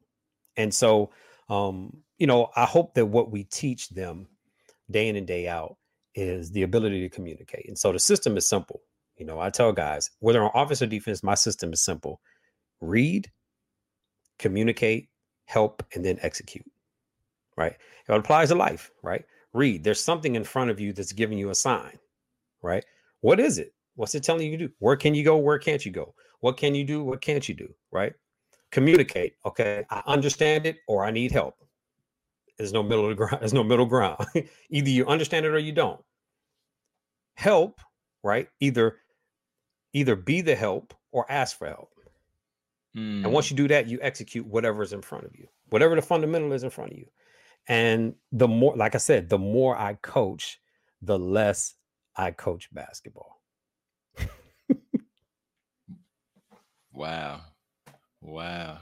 And 0.56 0.72
so, 0.72 1.10
um, 1.48 1.96
you 2.18 2.26
know, 2.26 2.50
I 2.56 2.64
hope 2.64 2.94
that 2.94 3.06
what 3.06 3.30
we 3.30 3.44
teach 3.44 3.88
them 3.90 4.26
day 4.90 5.08
in 5.08 5.16
and 5.16 5.26
day 5.26 5.48
out 5.48 5.76
is 6.14 6.50
the 6.52 6.62
ability 6.62 7.00
to 7.00 7.08
communicate. 7.08 7.66
And 7.68 7.78
so 7.78 7.92
the 7.92 7.98
system 7.98 8.36
is 8.36 8.48
simple. 8.48 8.80
You 9.16 9.26
know, 9.26 9.40
I 9.40 9.50
tell 9.50 9.72
guys, 9.72 10.10
whether 10.20 10.42
on 10.42 10.50
offense 10.54 10.82
or 10.82 10.86
defense, 10.86 11.22
my 11.22 11.34
system 11.34 11.72
is 11.72 11.82
simple 11.82 12.20
read, 12.80 13.30
communicate, 14.38 15.08
help, 15.46 15.82
and 15.94 16.04
then 16.04 16.18
execute 16.22 16.64
right? 17.56 17.76
It 18.08 18.12
applies 18.14 18.48
to 18.48 18.54
life, 18.54 18.90
right? 19.02 19.24
Read. 19.52 19.84
There's 19.84 20.02
something 20.02 20.34
in 20.34 20.44
front 20.44 20.70
of 20.70 20.80
you 20.80 20.92
that's 20.92 21.12
giving 21.12 21.38
you 21.38 21.50
a 21.50 21.54
sign, 21.54 21.98
right? 22.62 22.84
What 23.20 23.40
is 23.40 23.58
it? 23.58 23.72
What's 23.96 24.14
it 24.14 24.24
telling 24.24 24.50
you 24.50 24.58
to 24.58 24.68
do? 24.68 24.72
Where 24.80 24.96
can 24.96 25.14
you 25.14 25.24
go? 25.24 25.36
Where 25.36 25.58
can't 25.58 25.84
you 25.84 25.92
go? 25.92 26.14
What 26.40 26.56
can 26.56 26.74
you 26.74 26.84
do? 26.84 27.04
What 27.04 27.20
can't 27.20 27.48
you 27.48 27.54
do? 27.54 27.68
Right? 27.92 28.12
Communicate. 28.70 29.34
Okay, 29.46 29.84
I 29.90 30.02
understand 30.06 30.66
it 30.66 30.78
or 30.88 31.04
I 31.04 31.10
need 31.10 31.32
help. 31.32 31.56
There's 32.58 32.72
no 32.72 32.82
middle 32.82 33.08
the 33.08 33.14
ground. 33.14 33.36
There's 33.40 33.52
no 33.52 33.64
middle 33.64 33.86
ground. 33.86 34.24
Either 34.70 34.90
you 34.90 35.06
understand 35.06 35.46
it 35.46 35.50
or 35.50 35.58
you 35.58 35.72
don't. 35.72 36.00
Help, 37.36 37.80
right? 38.22 38.48
Either 38.60 38.98
either 39.92 40.16
be 40.16 40.40
the 40.40 40.54
help 40.54 40.92
or 41.12 41.24
ask 41.30 41.56
for 41.56 41.68
help. 41.68 41.90
Mm. 42.96 43.24
And 43.24 43.32
once 43.32 43.50
you 43.50 43.56
do 43.56 43.68
that, 43.68 43.86
you 43.86 43.98
execute 44.02 44.46
whatever 44.46 44.82
is 44.82 44.92
in 44.92 45.02
front 45.02 45.24
of 45.24 45.34
you, 45.36 45.46
whatever 45.70 45.94
the 45.94 46.02
fundamental 46.02 46.52
is 46.52 46.64
in 46.64 46.70
front 46.70 46.92
of 46.92 46.98
you. 46.98 47.06
And 47.66 48.14
the 48.30 48.48
more, 48.48 48.76
like 48.76 48.94
I 48.94 48.98
said, 48.98 49.28
the 49.28 49.38
more 49.38 49.76
I 49.76 49.94
coach, 49.94 50.60
the 51.00 51.18
less 51.18 51.74
I 52.16 52.30
coach 52.30 52.68
basketball. 52.72 53.40
wow. 56.92 57.40
Wow. 58.24 58.78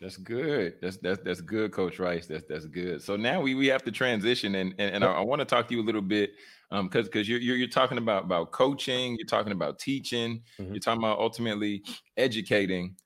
That's 0.00 0.16
good. 0.16 0.76
That's 0.80 0.96
that's 0.96 1.20
that's 1.22 1.42
good, 1.42 1.72
Coach 1.72 1.98
Rice. 1.98 2.26
That's 2.26 2.44
that's 2.48 2.64
good. 2.64 3.02
So 3.02 3.16
now 3.16 3.42
we 3.42 3.54
we 3.54 3.66
have 3.66 3.84
to 3.84 3.92
transition, 3.92 4.54
and 4.54 4.74
and, 4.78 4.94
and 4.94 5.04
I, 5.04 5.12
I 5.12 5.20
want 5.20 5.40
to 5.40 5.44
talk 5.44 5.68
to 5.68 5.74
you 5.74 5.82
a 5.82 5.84
little 5.84 6.00
bit, 6.00 6.30
um, 6.70 6.88
because 6.88 7.06
because 7.06 7.28
you're, 7.28 7.38
you're 7.38 7.56
you're 7.56 7.68
talking 7.68 7.98
about 7.98 8.24
about 8.24 8.50
coaching, 8.50 9.16
you're 9.18 9.26
talking 9.26 9.52
about 9.52 9.78
teaching, 9.78 10.40
mm-hmm. 10.58 10.72
you're 10.72 10.80
talking 10.80 11.02
about 11.02 11.18
ultimately 11.18 11.82
educating. 12.16 12.96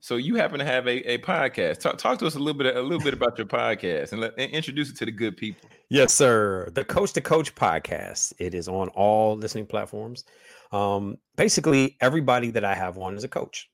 So 0.00 0.16
you 0.16 0.34
happen 0.34 0.58
to 0.58 0.64
have 0.64 0.88
a, 0.88 1.12
a 1.12 1.18
podcast. 1.18 1.78
Talk, 1.78 1.96
talk 1.96 2.18
to 2.18 2.26
us 2.26 2.34
a 2.34 2.40
little 2.40 2.58
bit 2.58 2.76
a 2.76 2.82
little 2.82 3.04
bit 3.04 3.14
about 3.14 3.38
your 3.38 3.46
podcast 3.46 4.10
and, 4.10 4.20
let, 4.20 4.34
and 4.36 4.50
introduce 4.50 4.90
it 4.90 4.96
to 4.96 5.04
the 5.04 5.12
good 5.12 5.36
people. 5.36 5.70
Yes, 5.90 6.12
sir. 6.12 6.68
The 6.74 6.84
Coach 6.84 7.12
to 7.12 7.20
Coach 7.20 7.54
podcast. 7.54 8.32
It 8.40 8.52
is 8.52 8.66
on 8.66 8.88
all 8.88 9.36
listening 9.36 9.66
platforms. 9.66 10.24
Um, 10.72 11.18
basically, 11.36 11.96
everybody 12.00 12.50
that 12.50 12.64
I 12.64 12.74
have 12.74 12.98
on 12.98 13.14
is 13.16 13.22
a 13.22 13.28
coach 13.28 13.68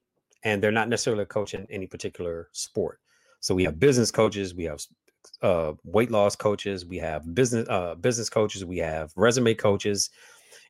and 0.45 0.63
they're 0.63 0.73
not 0.73 0.89
necessarily 0.89 1.23
a 1.23 1.27
coach 1.27 1.55
in 1.55 1.67
any 1.71 1.87
particular 1.87 2.49
sport. 2.53 3.01
So 3.41 3.55
we 3.55 3.65
have 3.65 3.79
business 3.79 4.11
coaches, 4.11 4.55
we 4.55 4.65
have 4.65 4.81
uh, 5.43 5.73
weight 5.85 6.11
loss 6.11 6.37
coaches, 6.37 6.87
we 6.87 6.99
have 6.99 7.35
business 7.35 7.69
uh, 7.69 7.95
business 7.97 8.29
coaches, 8.29 8.65
we 8.65 8.79
have 8.79 9.13
resume 9.17 9.55
coaches, 9.55 10.11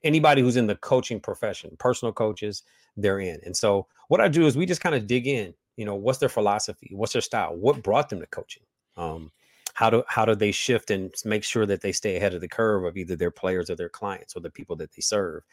anybody 0.05 0.43
who's 0.43 0.57
in 0.57 0.67
the 0.67 0.77
coaching 0.77 1.21
profession, 1.21 1.71
personal 1.79 2.13
coaches, 2.13 2.63
they're 2.97 3.21
in. 3.21 3.41
And 3.45 3.57
so 3.57 3.87
what 4.09 4.21
I 4.21 4.29
do 4.29 4.47
is 4.47 4.57
we 4.57 4.67
just 4.67 4.81
kind 4.81 4.95
of 4.95 5.07
dig 5.07 5.27
in. 5.27 5.55
You 5.77 5.85
know, 5.85 5.95
what's 5.95 6.19
their 6.19 6.29
philosophy? 6.29 6.91
What's 6.93 7.13
their 7.13 7.23
style? 7.23 7.55
What 7.55 7.83
brought 7.83 8.09
them 8.09 8.21
to 8.21 8.27
coaching? 8.27 8.65
Um, 8.97 9.31
how 9.79 9.89
do 9.89 10.03
how 10.09 10.25
do 10.25 10.35
they 10.35 10.51
shift 10.51 10.91
and 10.91 11.15
make 11.25 11.45
sure 11.45 11.65
that 11.65 11.81
they 11.83 11.93
stay 11.93 12.17
ahead 12.17 12.35
of 12.35 12.41
the 12.41 12.49
curve 12.49 12.83
of 12.83 12.97
either 12.97 13.15
their 13.15 13.31
players 13.31 13.71
or 13.71 13.77
their 13.77 13.89
clients 13.89 14.35
or 14.35 14.41
the 14.41 14.51
people 14.51 14.75
that 14.75 14.91
they 14.91 15.01
serve. 15.01 15.45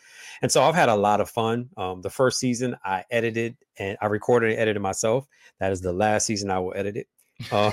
And 0.42 0.52
so 0.52 0.64
i've 0.64 0.74
had 0.74 0.90
a 0.90 0.96
lot 0.96 1.22
of 1.22 1.30
fun 1.30 1.70
um, 1.78 2.02
the 2.02 2.10
first 2.10 2.40
season 2.40 2.76
i 2.84 3.04
edited 3.12 3.56
and 3.78 4.00
i 4.02 4.08
recorded 4.08 4.50
and 4.50 4.60
edited 4.60 4.82
myself. 4.82 5.28
That 5.60 5.72
is 5.72 5.82
the 5.82 5.94
last 5.94 6.26
season 6.26 6.50
i 6.50 6.58
will 6.58 6.74
edit 6.76 6.98
it. 6.98 7.08
Uh, 7.52 7.70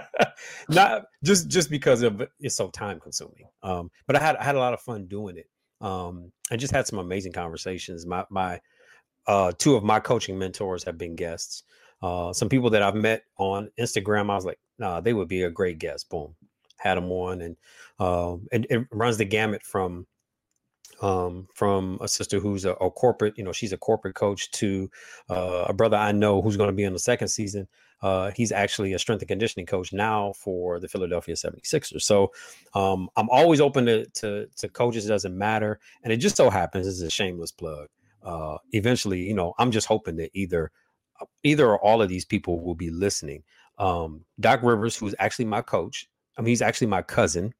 not 0.69 1.05
just 1.23 1.47
just 1.47 1.71
because 1.71 2.03
of 2.03 2.21
it's 2.39 2.55
so 2.55 2.69
time 2.69 2.99
consuming 2.99 3.45
um, 3.63 3.89
but 4.05 4.15
i 4.15 4.19
had 4.19 4.35
I 4.35 4.43
had 4.43 4.55
a 4.55 4.59
lot 4.59 4.73
of 4.73 4.81
fun 4.81 5.07
doing 5.07 5.37
it 5.37 5.49
um, 5.79 6.31
i 6.51 6.57
just 6.57 6.73
had 6.73 6.85
some 6.85 6.99
amazing 6.99 7.31
conversations. 7.31 8.05
My 8.05 8.23
my 8.29 8.61
uh, 9.25 9.51
two 9.57 9.75
of 9.75 9.83
my 9.83 9.99
coaching 9.99 10.37
mentors 10.37 10.83
have 10.83 10.97
been 10.97 11.15
guests. 11.15 11.63
Uh, 12.01 12.33
some 12.33 12.49
people 12.49 12.71
that 12.71 12.81
I've 12.81 12.95
met 12.95 13.23
on 13.37 13.69
Instagram, 13.79 14.31
I 14.31 14.35
was 14.35 14.45
like, 14.45 14.59
nah, 14.81 14.99
they 14.99 15.13
would 15.13 15.29
be 15.29 15.43
a 15.43 15.49
great 15.49 15.79
guest. 15.79 16.09
Boom, 16.09 16.35
had 16.77 16.95
them 16.97 17.11
on, 17.11 17.41
and 17.41 17.55
um, 17.99 18.47
and 18.51 18.67
it 18.69 18.85
runs 18.91 19.17
the 19.17 19.25
gamut 19.25 19.63
from 19.63 20.07
um, 21.01 21.47
from 21.53 21.97
a 22.01 22.07
sister 22.07 22.39
who's 22.39 22.65
a, 22.65 22.71
a, 22.73 22.91
corporate, 22.91 23.35
you 23.37 23.43
know, 23.43 23.51
she's 23.51 23.73
a 23.73 23.77
corporate 23.77 24.15
coach 24.15 24.51
to 24.51 24.89
uh, 25.29 25.65
a 25.67 25.73
brother 25.73 25.97
I 25.97 26.11
know 26.11 26.41
who's 26.41 26.57
going 26.57 26.69
to 26.69 26.75
be 26.75 26.83
in 26.83 26.93
the 26.93 26.99
second 26.99 27.29
season. 27.29 27.67
Uh, 28.01 28.31
he's 28.35 28.51
actually 28.51 28.93
a 28.93 28.99
strength 28.99 29.21
and 29.21 29.27
conditioning 29.27 29.65
coach 29.65 29.93
now 29.93 30.33
for 30.33 30.79
the 30.79 30.87
Philadelphia 30.87 31.35
76ers. 31.35 32.03
So 32.03 32.31
um, 32.73 33.09
I'm 33.15 33.29
always 33.29 33.61
open 33.61 33.85
to, 33.87 34.05
to, 34.05 34.47
to 34.57 34.69
coaches. 34.69 35.05
It 35.05 35.09
doesn't 35.09 35.35
matter. 35.35 35.79
And 36.03 36.13
it 36.13 36.17
just 36.17 36.35
so 36.35 36.49
happens, 36.49 36.85
this 36.85 36.95
is 36.95 37.01
a 37.01 37.09
shameless 37.09 37.51
plug. 37.51 37.87
Uh, 38.23 38.57
eventually, 38.71 39.21
you 39.21 39.33
know, 39.33 39.53
I'm 39.57 39.71
just 39.71 39.87
hoping 39.87 40.17
that 40.17 40.29
either 40.33 40.71
either 41.43 41.67
or 41.67 41.83
all 41.83 42.01
of 42.01 42.09
these 42.09 42.25
people 42.25 42.59
will 42.59 42.75
be 42.75 42.89
listening. 42.89 43.43
Um, 43.81 44.25
Doc 44.39 44.61
Rivers, 44.61 44.95
who's 44.95 45.15
actually 45.17 45.45
my 45.45 45.61
coach, 45.61 46.07
I 46.37 46.41
mean, 46.41 46.49
he's 46.49 46.61
actually 46.61 46.87
my 46.87 47.01
cousin, 47.01 47.53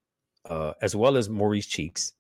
uh, 0.48 0.74
as 0.82 0.96
well 0.96 1.18
as 1.18 1.30
Maurice 1.30 1.66
Cheeks. 1.66 2.14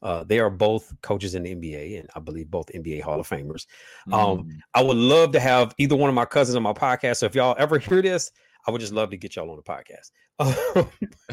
Uh, 0.00 0.22
they 0.22 0.38
are 0.38 0.48
both 0.48 0.94
coaches 1.02 1.34
in 1.34 1.42
the 1.42 1.54
NBA, 1.54 1.98
and 1.98 2.08
I 2.14 2.20
believe 2.20 2.48
both 2.48 2.66
NBA 2.68 3.02
Hall 3.02 3.18
of 3.18 3.28
Famers. 3.28 3.66
Um, 4.12 4.44
mm. 4.44 4.50
I 4.74 4.82
would 4.82 4.96
love 4.96 5.32
to 5.32 5.40
have 5.40 5.74
either 5.76 5.96
one 5.96 6.08
of 6.08 6.14
my 6.14 6.24
cousins 6.24 6.54
on 6.54 6.62
my 6.62 6.72
podcast. 6.72 7.16
So 7.16 7.26
if 7.26 7.34
y'all 7.34 7.56
ever 7.58 7.80
hear 7.80 8.00
this, 8.00 8.30
I 8.66 8.70
would 8.70 8.80
just 8.80 8.92
love 8.92 9.10
to 9.10 9.16
get 9.16 9.34
y'all 9.34 9.50
on 9.50 9.56
the 9.56 9.62
podcast, 9.62 10.88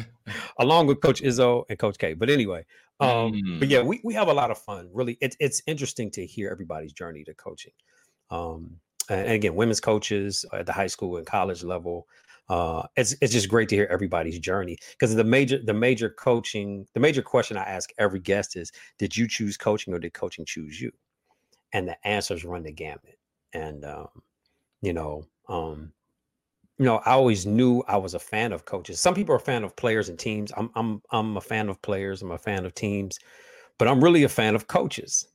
along 0.58 0.88
with 0.88 1.00
Coach 1.00 1.22
Izzo 1.22 1.64
and 1.68 1.78
Coach 1.78 1.96
K. 1.98 2.14
But 2.14 2.28
anyway, 2.28 2.64
um, 2.98 3.34
mm. 3.34 3.60
but 3.60 3.68
yeah, 3.68 3.82
we, 3.82 4.00
we 4.02 4.14
have 4.14 4.26
a 4.26 4.34
lot 4.34 4.50
of 4.50 4.58
fun. 4.58 4.88
Really, 4.92 5.16
it's 5.20 5.36
it's 5.38 5.62
interesting 5.68 6.10
to 6.12 6.26
hear 6.26 6.50
everybody's 6.50 6.92
journey 6.92 7.22
to 7.24 7.34
coaching. 7.34 7.72
Um, 8.30 8.80
and 9.08 9.30
again, 9.30 9.54
women's 9.54 9.80
coaches 9.80 10.44
at 10.52 10.66
the 10.66 10.72
high 10.72 10.86
school 10.86 11.16
and 11.16 11.26
college 11.26 11.62
level. 11.62 12.08
Uh, 12.48 12.86
it's 12.96 13.16
it's 13.20 13.32
just 13.32 13.48
great 13.48 13.68
to 13.68 13.74
hear 13.74 13.88
everybody's 13.90 14.38
journey 14.38 14.78
because 14.92 15.14
the 15.14 15.24
major 15.24 15.58
the 15.58 15.74
major 15.74 16.10
coaching 16.10 16.86
the 16.94 17.00
major 17.00 17.22
question 17.22 17.56
I 17.56 17.64
ask 17.64 17.90
every 17.98 18.20
guest 18.20 18.56
is 18.56 18.70
did 18.98 19.16
you 19.16 19.26
choose 19.26 19.56
coaching 19.56 19.92
or 19.92 19.98
did 19.98 20.12
coaching 20.12 20.44
choose 20.44 20.80
you? 20.80 20.92
And 21.72 21.88
the 21.88 22.06
answers 22.06 22.44
run 22.44 22.62
the 22.62 22.72
gamut. 22.72 23.18
And 23.52 23.84
um, 23.84 24.08
you 24.80 24.92
know, 24.92 25.24
um, 25.48 25.92
you 26.78 26.84
know, 26.84 26.98
I 26.98 27.12
always 27.12 27.46
knew 27.46 27.82
I 27.88 27.96
was 27.96 28.14
a 28.14 28.18
fan 28.20 28.52
of 28.52 28.64
coaches. 28.64 29.00
Some 29.00 29.14
people 29.14 29.34
are 29.34 29.38
a 29.38 29.40
fan 29.40 29.64
of 29.64 29.74
players 29.74 30.08
and 30.08 30.18
teams. 30.18 30.52
I'm 30.56 30.70
I'm 30.76 31.02
I'm 31.10 31.36
a 31.36 31.40
fan 31.40 31.68
of 31.68 31.82
players. 31.82 32.22
I'm 32.22 32.30
a 32.30 32.38
fan 32.38 32.64
of 32.64 32.74
teams, 32.74 33.18
but 33.76 33.88
I'm 33.88 34.02
really 34.02 34.22
a 34.22 34.28
fan 34.28 34.54
of 34.54 34.68
coaches. 34.68 35.26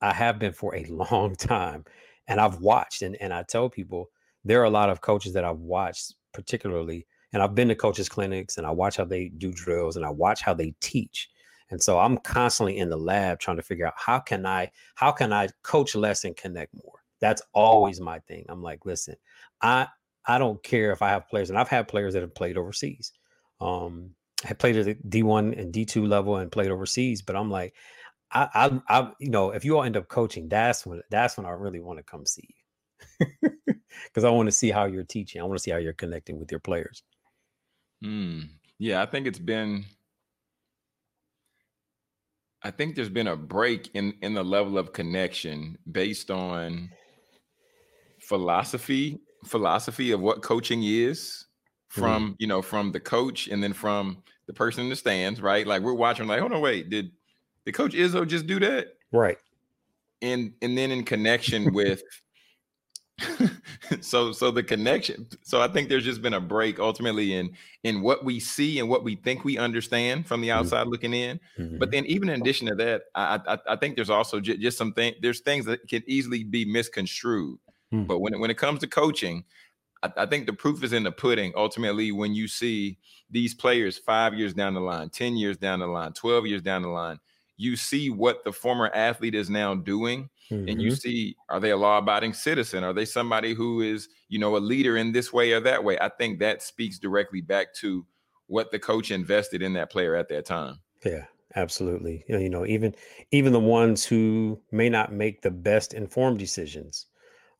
I 0.00 0.12
have 0.12 0.40
been 0.40 0.52
for 0.52 0.74
a 0.74 0.84
long 0.86 1.36
time 1.36 1.84
and 2.30 2.40
I've 2.40 2.60
watched 2.60 3.02
and, 3.02 3.16
and 3.20 3.34
I 3.34 3.42
tell 3.42 3.68
people 3.68 4.08
there 4.44 4.60
are 4.62 4.64
a 4.64 4.70
lot 4.70 4.88
of 4.88 5.02
coaches 5.02 5.34
that 5.34 5.44
I've 5.44 5.58
watched 5.58 6.14
particularly 6.32 7.06
and 7.32 7.42
I've 7.42 7.54
been 7.54 7.68
to 7.68 7.74
coaches 7.74 8.08
clinics 8.08 8.56
and 8.56 8.66
I 8.66 8.70
watch 8.70 8.96
how 8.96 9.04
they 9.04 9.28
do 9.28 9.52
drills 9.52 9.96
and 9.96 10.06
I 10.06 10.10
watch 10.10 10.40
how 10.40 10.54
they 10.54 10.74
teach. 10.80 11.28
And 11.70 11.82
so 11.82 11.98
I'm 11.98 12.16
constantly 12.18 12.78
in 12.78 12.88
the 12.88 12.96
lab 12.96 13.38
trying 13.38 13.56
to 13.58 13.62
figure 13.62 13.86
out 13.86 13.94
how 13.96 14.20
can 14.20 14.46
I 14.46 14.70
how 14.94 15.12
can 15.12 15.32
I 15.32 15.48
coach 15.62 15.94
less 15.94 16.24
and 16.24 16.36
connect 16.36 16.72
more. 16.74 17.00
That's 17.20 17.42
always 17.52 18.00
my 18.00 18.20
thing. 18.20 18.46
I'm 18.48 18.62
like, 18.62 18.86
listen, 18.86 19.16
I 19.60 19.88
I 20.26 20.38
don't 20.38 20.62
care 20.62 20.92
if 20.92 21.02
I 21.02 21.10
have 21.10 21.28
players 21.28 21.50
and 21.50 21.58
I've 21.58 21.68
had 21.68 21.88
players 21.88 22.14
that 22.14 22.22
have 22.22 22.34
played 22.34 22.56
overseas. 22.56 23.12
Um 23.60 24.14
I 24.48 24.54
played 24.54 24.76
at 24.76 24.86
the 24.86 25.22
D1 25.22 25.58
and 25.60 25.72
D2 25.72 26.08
level 26.08 26.36
and 26.36 26.50
played 26.50 26.70
overseas, 26.70 27.20
but 27.20 27.36
I'm 27.36 27.50
like, 27.50 27.74
I, 28.32 28.48
I, 28.54 28.98
I, 28.98 29.12
you 29.18 29.30
know, 29.30 29.50
if 29.50 29.64
you 29.64 29.76
all 29.76 29.84
end 29.84 29.96
up 29.96 30.08
coaching, 30.08 30.48
that's 30.48 30.86
when 30.86 31.02
that's 31.10 31.36
when 31.36 31.46
I 31.46 31.50
really 31.50 31.80
want 31.80 31.98
to 31.98 32.02
come 32.02 32.26
see 32.26 32.48
you, 33.20 33.28
because 34.04 34.24
I 34.24 34.30
want 34.30 34.46
to 34.46 34.52
see 34.52 34.70
how 34.70 34.84
you're 34.84 35.04
teaching. 35.04 35.40
I 35.40 35.44
want 35.44 35.58
to 35.58 35.62
see 35.62 35.70
how 35.70 35.78
you're 35.78 35.92
connecting 35.92 36.38
with 36.38 36.50
your 36.50 36.60
players. 36.60 37.02
Mm, 38.04 38.48
yeah, 38.78 39.02
I 39.02 39.06
think 39.06 39.26
it's 39.26 39.38
been. 39.38 39.84
I 42.62 42.70
think 42.70 42.94
there's 42.94 43.08
been 43.08 43.28
a 43.28 43.36
break 43.36 43.90
in 43.94 44.14
in 44.22 44.34
the 44.34 44.44
level 44.44 44.78
of 44.78 44.92
connection 44.92 45.78
based 45.90 46.30
on 46.30 46.90
philosophy 48.20 49.18
philosophy 49.44 50.12
of 50.12 50.20
what 50.20 50.42
coaching 50.42 50.82
is 50.84 51.46
from 51.88 52.30
mm. 52.30 52.36
you 52.38 52.46
know 52.46 52.62
from 52.62 52.92
the 52.92 53.00
coach 53.00 53.48
and 53.48 53.62
then 53.62 53.72
from 53.72 54.22
the 54.46 54.52
person 54.52 54.84
in 54.84 54.90
the 54.90 54.96
stands 54.96 55.40
right 55.40 55.66
like 55.66 55.82
we're 55.82 55.94
watching 55.94 56.26
like 56.26 56.40
hold 56.40 56.52
on 56.52 56.60
wait 56.60 56.90
did 56.90 57.10
did 57.70 57.76
Coach 57.76 57.92
Izzo 57.92 58.26
just 58.26 58.46
do 58.46 58.58
that? 58.60 58.96
Right. 59.12 59.38
And 60.22 60.52
and 60.62 60.76
then 60.76 60.90
in 60.90 61.04
connection 61.04 61.72
with 61.74 62.02
so 64.00 64.32
so 64.32 64.50
the 64.50 64.62
connection 64.62 65.26
so 65.42 65.60
i 65.60 65.68
think 65.68 65.90
there's 65.90 66.04
just 66.04 66.22
been 66.22 66.32
a 66.32 66.40
break 66.40 66.80
ultimately 66.80 67.34
in 67.34 67.50
in 67.84 68.00
what 68.00 68.24
we 68.24 68.40
see 68.40 68.78
and 68.78 68.88
what 68.88 69.04
we 69.04 69.14
think 69.14 69.44
we 69.44 69.58
understand 69.58 70.26
from 70.26 70.40
the 70.40 70.48
mm-hmm. 70.48 70.58
outside 70.58 70.82
mm-hmm. 70.82 70.90
looking 70.90 71.12
in 71.12 71.38
mm-hmm. 71.58 71.76
but 71.78 71.90
then 71.90 72.06
even 72.06 72.30
in 72.30 72.40
addition 72.40 72.66
to 72.66 72.74
that 72.74 73.02
i 73.14 73.38
i, 73.46 73.58
I 73.68 73.76
think 73.76 73.96
there's 73.96 74.08
also 74.08 74.40
j- 74.40 74.56
just 74.56 74.78
some 74.78 74.94
things 74.94 75.16
there's 75.20 75.40
things 75.40 75.66
that 75.66 75.86
can 75.86 76.02
easily 76.06 76.44
be 76.44 76.64
misconstrued 76.64 77.58
mm-hmm. 77.92 78.04
but 78.04 78.20
when 78.20 78.32
it, 78.32 78.40
when 78.40 78.50
it 78.50 78.56
comes 78.56 78.80
to 78.80 78.86
coaching 78.86 79.44
I, 80.02 80.10
I 80.18 80.26
think 80.26 80.46
the 80.46 80.54
proof 80.54 80.82
is 80.82 80.94
in 80.94 81.02
the 81.02 81.12
pudding 81.12 81.52
ultimately 81.56 82.12
when 82.12 82.34
you 82.34 82.48
see 82.48 82.96
these 83.30 83.54
players 83.54 83.98
five 83.98 84.34
years 84.34 84.54
down 84.54 84.74
the 84.74 84.80
line 84.80 85.10
10 85.10 85.36
years 85.36 85.58
down 85.58 85.80
the 85.80 85.86
line 85.86 86.12
12 86.12 86.46
years 86.46 86.62
down 86.62 86.82
the 86.82 86.88
line 86.88 87.18
you 87.60 87.76
see 87.76 88.08
what 88.08 88.42
the 88.42 88.52
former 88.52 88.88
athlete 88.94 89.34
is 89.34 89.50
now 89.50 89.74
doing 89.74 90.30
mm-hmm. 90.50 90.66
and 90.66 90.80
you 90.80 90.88
mm-hmm. 90.88 90.96
see 90.96 91.36
are 91.50 91.60
they 91.60 91.70
a 91.70 91.76
law-abiding 91.76 92.32
citizen 92.32 92.82
are 92.82 92.94
they 92.94 93.04
somebody 93.04 93.52
who 93.52 93.82
is 93.82 94.08
you 94.30 94.38
know 94.38 94.56
a 94.56 94.58
leader 94.58 94.96
in 94.96 95.12
this 95.12 95.30
way 95.30 95.52
or 95.52 95.60
that 95.60 95.84
way 95.84 95.98
i 96.00 96.08
think 96.08 96.38
that 96.38 96.62
speaks 96.62 96.98
directly 96.98 97.42
back 97.42 97.74
to 97.74 98.04
what 98.46 98.70
the 98.70 98.78
coach 98.78 99.10
invested 99.10 99.60
in 99.60 99.74
that 99.74 99.90
player 99.90 100.14
at 100.14 100.26
that 100.26 100.46
time 100.46 100.80
yeah 101.04 101.24
absolutely 101.54 102.24
you 102.26 102.34
know, 102.34 102.40
you 102.40 102.48
know 102.48 102.64
even 102.64 102.94
even 103.30 103.52
the 103.52 103.60
ones 103.60 104.06
who 104.06 104.58
may 104.72 104.88
not 104.88 105.12
make 105.12 105.42
the 105.42 105.50
best 105.50 105.92
informed 105.92 106.38
decisions 106.38 107.06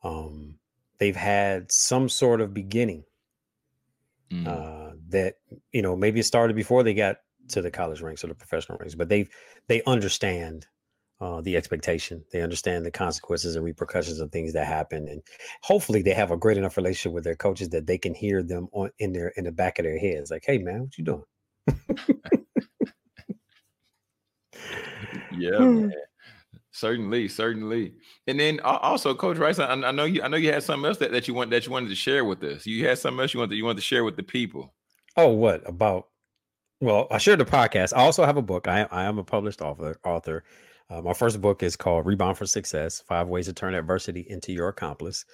um 0.03 0.55
they've 0.99 1.17
had 1.17 1.71
some 1.71 2.09
sort 2.09 2.41
of 2.41 2.55
beginning 2.55 3.05
mm. 4.33 4.47
uh 4.47 4.95
that 5.11 5.35
you 5.73 5.83
know 5.83 5.95
maybe 5.95 6.21
it 6.21 6.25
started 6.25 6.57
before 6.57 6.83
they 6.83 6.95
got 6.95 7.17
to 7.51 7.63
the 7.63 7.71
college 7.71 8.01
ranks 8.01 8.25
or 8.25 8.29
the 8.29 8.35
professional 8.35 8.79
ranks, 8.79 8.95
but 8.95 9.09
they 9.09 9.29
they 9.69 9.83
understand 9.87 10.67
uh, 11.21 11.41
the 11.43 11.57
expectation. 11.57 12.25
They 12.33 12.41
understand 12.43 12.85
the 12.87 12.91
consequences 12.91 13.55
and 13.57 13.65
repercussions 13.65 14.21
of 14.21 14.33
things 14.33 14.53
that 14.55 14.67
happen, 14.67 15.07
and 15.09 15.23
hopefully 15.63 16.03
they 16.03 16.15
have 16.15 16.31
a 16.31 16.37
great 16.37 16.57
enough 16.57 16.77
relationship 16.77 17.13
with 17.13 17.25
their 17.25 17.37
coaches 17.37 17.69
that 17.71 17.87
they 17.87 17.99
can 17.99 18.15
hear 18.15 18.43
them 18.43 18.69
on 18.73 18.91
in 18.99 19.13
their 19.13 19.29
in 19.37 19.45
the 19.45 19.53
back 19.53 19.79
of 19.79 19.85
their 19.85 19.99
heads, 19.99 20.31
like, 20.31 20.45
"Hey, 20.47 20.59
man, 20.59 20.83
what 20.83 20.97
you 20.97 21.05
doing?" 21.05 21.25
yeah, 25.37 25.59
man. 25.59 25.93
certainly, 26.71 27.29
certainly. 27.29 27.95
And 28.27 28.41
then 28.41 28.61
also, 28.61 29.15
Coach 29.15 29.37
Rice, 29.37 29.59
I, 29.59 29.73
I, 29.73 29.91
know 29.93 30.05
you. 30.05 30.23
I 30.23 30.29
know 30.29 30.39
you 30.39 30.53
had 30.53 30.63
something 30.63 30.87
else 30.87 30.99
that, 30.99 31.13
that 31.13 31.29
you 31.29 31.35
want 31.35 31.51
that 31.51 31.67
you 31.67 31.73
wanted 31.73 31.91
to 31.91 31.95
share 31.95 32.25
with 32.25 32.43
us. 32.43 32.67
You 32.67 32.89
had 32.89 32.99
something 32.99 33.21
else 33.21 33.35
you 33.35 33.41
wanted 33.41 33.57
you 33.57 33.65
wanted 33.65 33.77
to 33.77 33.83
share 33.83 34.05
with 34.05 34.17
the 34.17 34.23
people. 34.23 34.73
Oh, 35.17 35.29
what 35.29 35.69
about? 35.69 36.09
Well, 36.81 37.07
I 37.11 37.19
shared 37.19 37.41
the 37.41 37.45
podcast. 37.45 37.93
I 37.95 38.01
also 38.03 38.25
have 38.25 38.37
a 38.37 38.43
book. 38.43 38.67
I, 38.67 38.87
I 38.91 39.05
am 39.05 39.19
a 39.19 39.25
published 39.25 39.61
author. 39.61 39.99
Author. 40.05 40.45
Uh, 40.89 41.03
my 41.03 41.13
first 41.13 41.41
book 41.41 41.63
is 41.63 41.77
called 41.77 42.07
Rebound 42.07 42.39
for 42.39 42.47
Success: 42.47 43.03
Five 43.07 43.29
Ways 43.29 43.47
to 43.47 43.53
Turn 43.53 43.75
Adversity 43.75 44.27
into 44.29 44.53
Your 44.53 44.69
Accomplice. 44.69 45.25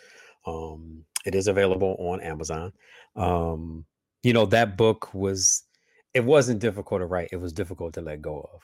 Um, 0.47 1.05
it 1.24 1.34
is 1.34 1.47
available 1.47 1.97
on 1.99 2.20
Amazon. 2.20 2.72
Um, 3.14 3.84
you 4.22 4.32
know 4.32 4.47
that 4.47 4.76
book 4.76 5.14
was. 5.14 5.62
It 6.14 6.24
wasn't 6.24 6.61
difficult 6.61 7.01
to 7.03 7.07
write. 7.07 7.28
It 7.30 7.36
was 7.36 7.53
difficult 7.53 7.92
to 7.94 8.01
let 8.01 8.22
go 8.22 8.49
of 8.53 8.62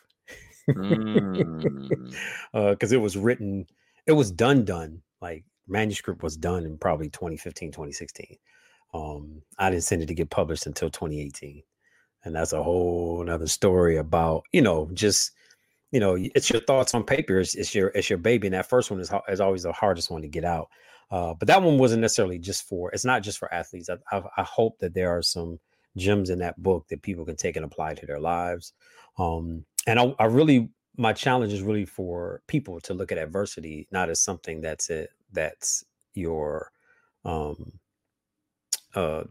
because 0.66 0.76
mm. 0.86 2.14
uh, 2.54 2.76
it 2.80 3.00
was 3.00 3.16
written 3.16 3.66
it 4.06 4.12
was 4.12 4.30
done 4.30 4.64
done 4.64 5.02
like 5.20 5.44
manuscript 5.66 6.22
was 6.22 6.36
done 6.36 6.64
in 6.64 6.78
probably 6.78 7.08
2015 7.08 7.70
2016 7.70 8.36
um 8.94 9.42
i 9.58 9.70
didn't 9.70 9.82
send 9.82 10.02
it 10.02 10.06
to 10.06 10.14
get 10.14 10.30
published 10.30 10.66
until 10.66 10.90
2018 10.90 11.62
and 12.24 12.34
that's 12.34 12.52
a 12.52 12.62
whole 12.62 13.22
another 13.22 13.46
story 13.46 13.96
about 13.96 14.42
you 14.52 14.62
know 14.62 14.88
just 14.92 15.32
you 15.90 16.00
know 16.00 16.16
it's 16.18 16.50
your 16.50 16.60
thoughts 16.62 16.94
on 16.94 17.04
paper 17.04 17.38
it's, 17.38 17.54
it's 17.54 17.74
your 17.74 17.88
it's 17.88 18.08
your 18.08 18.18
baby 18.18 18.46
and 18.46 18.54
that 18.54 18.68
first 18.68 18.90
one 18.90 19.00
is, 19.00 19.10
is 19.28 19.40
always 19.40 19.62
the 19.62 19.72
hardest 19.72 20.10
one 20.10 20.22
to 20.22 20.28
get 20.28 20.44
out. 20.44 20.68
Uh, 21.10 21.34
but 21.34 21.46
that 21.46 21.62
one 21.62 21.76
wasn't 21.76 22.00
necessarily 22.00 22.38
just 22.38 22.66
for 22.66 22.90
it's 22.92 23.04
not 23.04 23.22
just 23.22 23.38
for 23.38 23.52
athletes 23.52 23.90
I, 23.90 23.96
I, 24.16 24.22
I 24.38 24.42
hope 24.42 24.78
that 24.78 24.94
there 24.94 25.10
are 25.10 25.22
some 25.22 25.58
gems 25.96 26.30
in 26.30 26.38
that 26.38 26.60
book 26.62 26.88
that 26.88 27.02
people 27.02 27.24
can 27.24 27.36
take 27.36 27.56
and 27.56 27.66
apply 27.66 27.92
to 27.94 28.06
their 28.06 28.18
lives. 28.18 28.72
Um, 29.18 29.66
and 29.86 30.00
I, 30.00 30.14
I 30.18 30.24
really 30.24 30.70
my 30.96 31.12
challenge 31.12 31.52
is 31.52 31.62
really 31.62 31.84
for 31.84 32.42
people 32.46 32.80
to 32.80 32.94
look 32.94 33.12
at 33.12 33.18
adversity 33.18 33.88
not 33.90 34.10
as 34.10 34.20
something 34.20 34.60
that's 34.60 34.90
it 34.90 35.10
that's 35.32 35.84
your 36.14 36.70
um 37.24 37.72
uh 38.94 39.24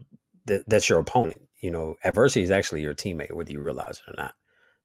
that, 0.46 0.68
that's 0.68 0.88
your 0.88 0.98
opponent 0.98 1.40
you 1.62 1.70
know 1.70 1.96
adversity 2.04 2.42
is 2.42 2.50
actually 2.50 2.82
your 2.82 2.94
teammate 2.94 3.32
whether 3.32 3.50
you 3.50 3.60
realize 3.60 4.00
it 4.06 4.12
or 4.12 4.22
not 4.22 4.34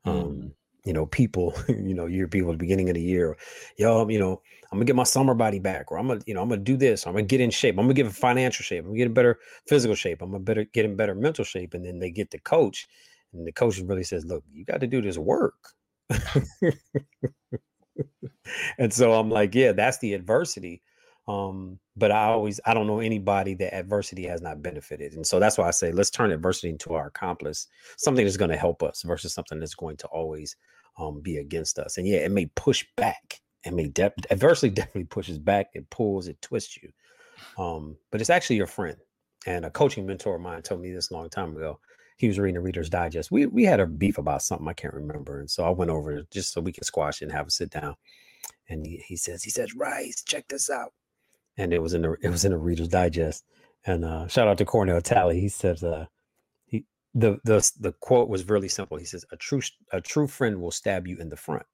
mm. 0.06 0.12
um 0.12 0.52
you 0.86 0.94
know 0.94 1.06
people 1.06 1.54
you 1.68 1.94
know 1.94 2.06
your 2.06 2.28
people 2.28 2.50
at 2.50 2.54
the 2.54 2.58
beginning 2.58 2.90
of 2.90 2.96
the 2.96 3.02
year 3.02 3.36
yo 3.78 4.08
you 4.08 4.20
know 4.20 4.42
i'm 4.72 4.78
gonna 4.78 4.86
get 4.86 4.96
my 4.96 5.04
summer 5.04 5.34
body 5.34 5.60
back 5.60 5.92
or 5.92 6.00
i'm 6.00 6.08
gonna 6.08 6.22
you 6.26 6.34
know 6.34 6.42
i'm 6.42 6.50
gonna 6.50 6.62
do 6.62 6.78
this 6.78 7.06
i'm 7.06 7.14
gonna 7.14 7.24
get 7.24 7.42
in 7.42 7.52
shape 7.52 7.76
i'm 7.78 7.86
gonna 7.86 7.94
get 7.94 8.06
in 8.06 8.12
financial 8.12 8.64
shape 8.64 8.80
i'm 8.80 8.92
gonna 8.92 8.98
get 8.98 9.08
in 9.08 9.14
better 9.14 9.40
physical 9.68 9.96
shape 9.96 10.22
i'm 10.22 10.32
gonna 10.32 10.44
better 10.44 10.64
get 10.74 10.86
in 10.86 10.96
better 10.96 11.16
mental 11.16 11.44
shape 11.44 11.74
and 11.74 11.86
then 11.86 12.00
they 12.00 12.10
get 12.10 12.32
the 12.32 12.40
coach 12.40 12.88
and 13.34 13.46
the 13.46 13.52
coach 13.52 13.80
really 13.80 14.04
says, 14.04 14.26
look, 14.26 14.44
you 14.52 14.66
got 14.66 14.82
to 14.82 14.88
do 14.88 15.02
this 15.02 15.18
work. 15.18 15.56
and 18.78 18.94
so 18.94 19.14
I'm 19.14 19.30
like, 19.30 19.54
yeah, 19.54 19.72
that's 19.74 20.00
the 20.00 20.14
adversity. 20.14 20.82
Um, 21.28 21.80
but 21.98 22.12
I 22.12 22.26
always 22.26 22.60
I 22.66 22.74
don't 22.74 22.88
know 22.88 23.00
anybody 23.00 23.54
that 23.56 23.76
adversity 23.76 24.26
has 24.28 24.42
not 24.42 24.62
benefited. 24.62 25.14
And 25.14 25.28
so 25.28 25.40
that's 25.40 25.58
why 25.58 25.68
I 25.68 25.72
say 25.72 25.92
let's 25.92 26.10
turn 26.10 26.32
adversity 26.32 26.70
into 26.70 26.94
our 26.94 27.08
accomplice, 27.08 27.68
something 27.98 28.26
that's 28.26 28.38
going 28.38 28.52
to 28.52 28.58
help 28.58 28.82
us 28.82 29.02
versus 29.02 29.34
something 29.34 29.60
that's 29.60 29.76
going 29.76 29.98
to 29.98 30.08
always 30.08 30.56
um, 30.98 31.20
be 31.22 31.38
against 31.38 31.80
us. 31.80 31.98
And 31.98 32.08
yeah, 32.08 32.20
it 32.20 32.32
may 32.32 32.46
push 32.56 32.86
back. 32.96 33.42
It 33.66 33.74
may 33.74 33.88
de- 33.88 34.14
adversity 34.30 34.70
definitely 34.74 35.06
pushes 35.06 35.38
back, 35.38 35.68
it 35.74 35.90
pulls, 35.90 36.28
it 36.28 36.42
twists 36.42 36.78
you. 36.78 36.90
Um, 37.58 37.98
but 38.12 38.22
it's 38.22 38.30
actually 38.30 38.56
your 38.56 38.68
friend. 38.68 38.98
And 39.46 39.66
a 39.66 39.70
coaching 39.70 40.06
mentor 40.06 40.36
of 40.36 40.42
mine 40.42 40.62
told 40.62 40.82
me 40.82 40.92
this 40.92 41.12
a 41.12 41.14
long 41.14 41.30
time 41.30 41.56
ago 41.56 41.80
he 42.18 42.28
was 42.28 42.40
reading 42.40 42.56
the 42.56 42.62
Reader's 42.62 42.90
Digest. 42.90 43.32
We 43.32 43.46
we 43.46 43.64
had 43.64 43.80
a 43.80 43.86
beef 43.86 44.18
about 44.18 44.42
something 44.42 44.68
I 44.68 44.74
can't 44.74 44.94
remember, 44.94 45.40
and 45.40 45.50
so 45.50 45.64
I 45.64 45.70
went 45.70 45.92
over 45.92 46.24
just 46.32 46.52
so 46.52 46.62
we 46.62 46.72
could 46.72 46.86
squash 46.86 47.22
it 47.22 47.26
and 47.26 47.32
have 47.32 47.48
a 47.48 47.52
sit 47.52 47.70
down. 47.70 47.96
And 48.70 48.86
he, 48.86 49.04
he 49.08 49.16
says 49.16 49.44
he 49.44 49.52
says 49.52 49.76
Rice, 49.76 50.24
check 50.24 50.48
this 50.48 50.70
out, 50.70 50.94
and 51.58 51.74
it 51.74 51.82
was 51.82 51.94
in 51.94 52.02
the 52.04 52.16
it 52.22 52.30
was 52.30 52.46
in 52.46 52.52
the 52.52 52.58
Reader's 52.58 52.88
Digest. 52.88 53.44
And 53.86 54.04
uh, 54.04 54.28
shout 54.28 54.48
out 54.48 54.58
to 54.58 54.66
Cornell 54.66 55.02
Talley. 55.02 55.40
He 55.40 55.50
says 55.50 55.84
uh, 55.84 56.06
he 56.66 56.86
the 57.14 57.40
the 57.44 57.70
the 57.80 57.94
quote 57.94 58.30
was 58.30 58.48
really 58.50 58.70
simple. 58.70 58.98
He 58.98 59.06
says 59.06 59.26
a 59.32 59.38
true 59.38 59.62
a 59.92 60.02
true 60.02 60.28
friend 60.28 60.62
will 60.62 60.72
stab 60.72 61.08
you 61.08 61.18
in 61.18 61.30
the 61.30 61.38
front. 61.38 61.66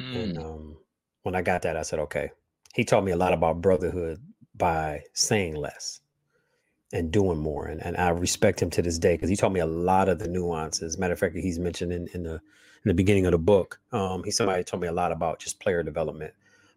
Mm. 0.00 0.22
And 0.22 0.38
um, 0.38 0.76
when 1.22 1.34
I 1.34 1.42
got 1.42 1.62
that, 1.62 1.76
I 1.76 1.82
said 1.82 1.98
okay. 2.00 2.30
He 2.74 2.84
taught 2.84 3.04
me 3.04 3.12
a 3.12 3.16
lot 3.16 3.32
about 3.32 3.60
brotherhood 3.60 4.20
by 4.54 5.02
saying 5.12 5.56
less 5.56 6.00
and 6.92 7.10
doing 7.10 7.38
more. 7.38 7.66
And, 7.66 7.82
and 7.82 7.96
I 7.96 8.10
respect 8.10 8.60
him 8.62 8.70
to 8.70 8.82
this 8.82 8.98
day 8.98 9.14
because 9.14 9.30
he 9.30 9.36
taught 9.36 9.52
me 9.52 9.60
a 9.60 9.66
lot 9.66 10.08
of 10.08 10.18
the 10.18 10.28
nuances. 10.28 10.98
Matter 10.98 11.14
of 11.14 11.18
fact, 11.18 11.36
he's 11.36 11.58
mentioned 11.58 11.92
in, 11.92 12.08
in 12.14 12.22
the 12.22 12.34
in 12.84 12.88
the 12.88 12.94
beginning 12.94 13.26
of 13.26 13.32
the 13.32 13.38
book. 13.38 13.80
Um, 13.92 14.24
he 14.24 14.30
somebody 14.30 14.64
told 14.64 14.82
me 14.82 14.88
a 14.88 14.92
lot 14.92 15.12
about 15.12 15.38
just 15.38 15.60
player 15.60 15.82
development, 15.82 16.34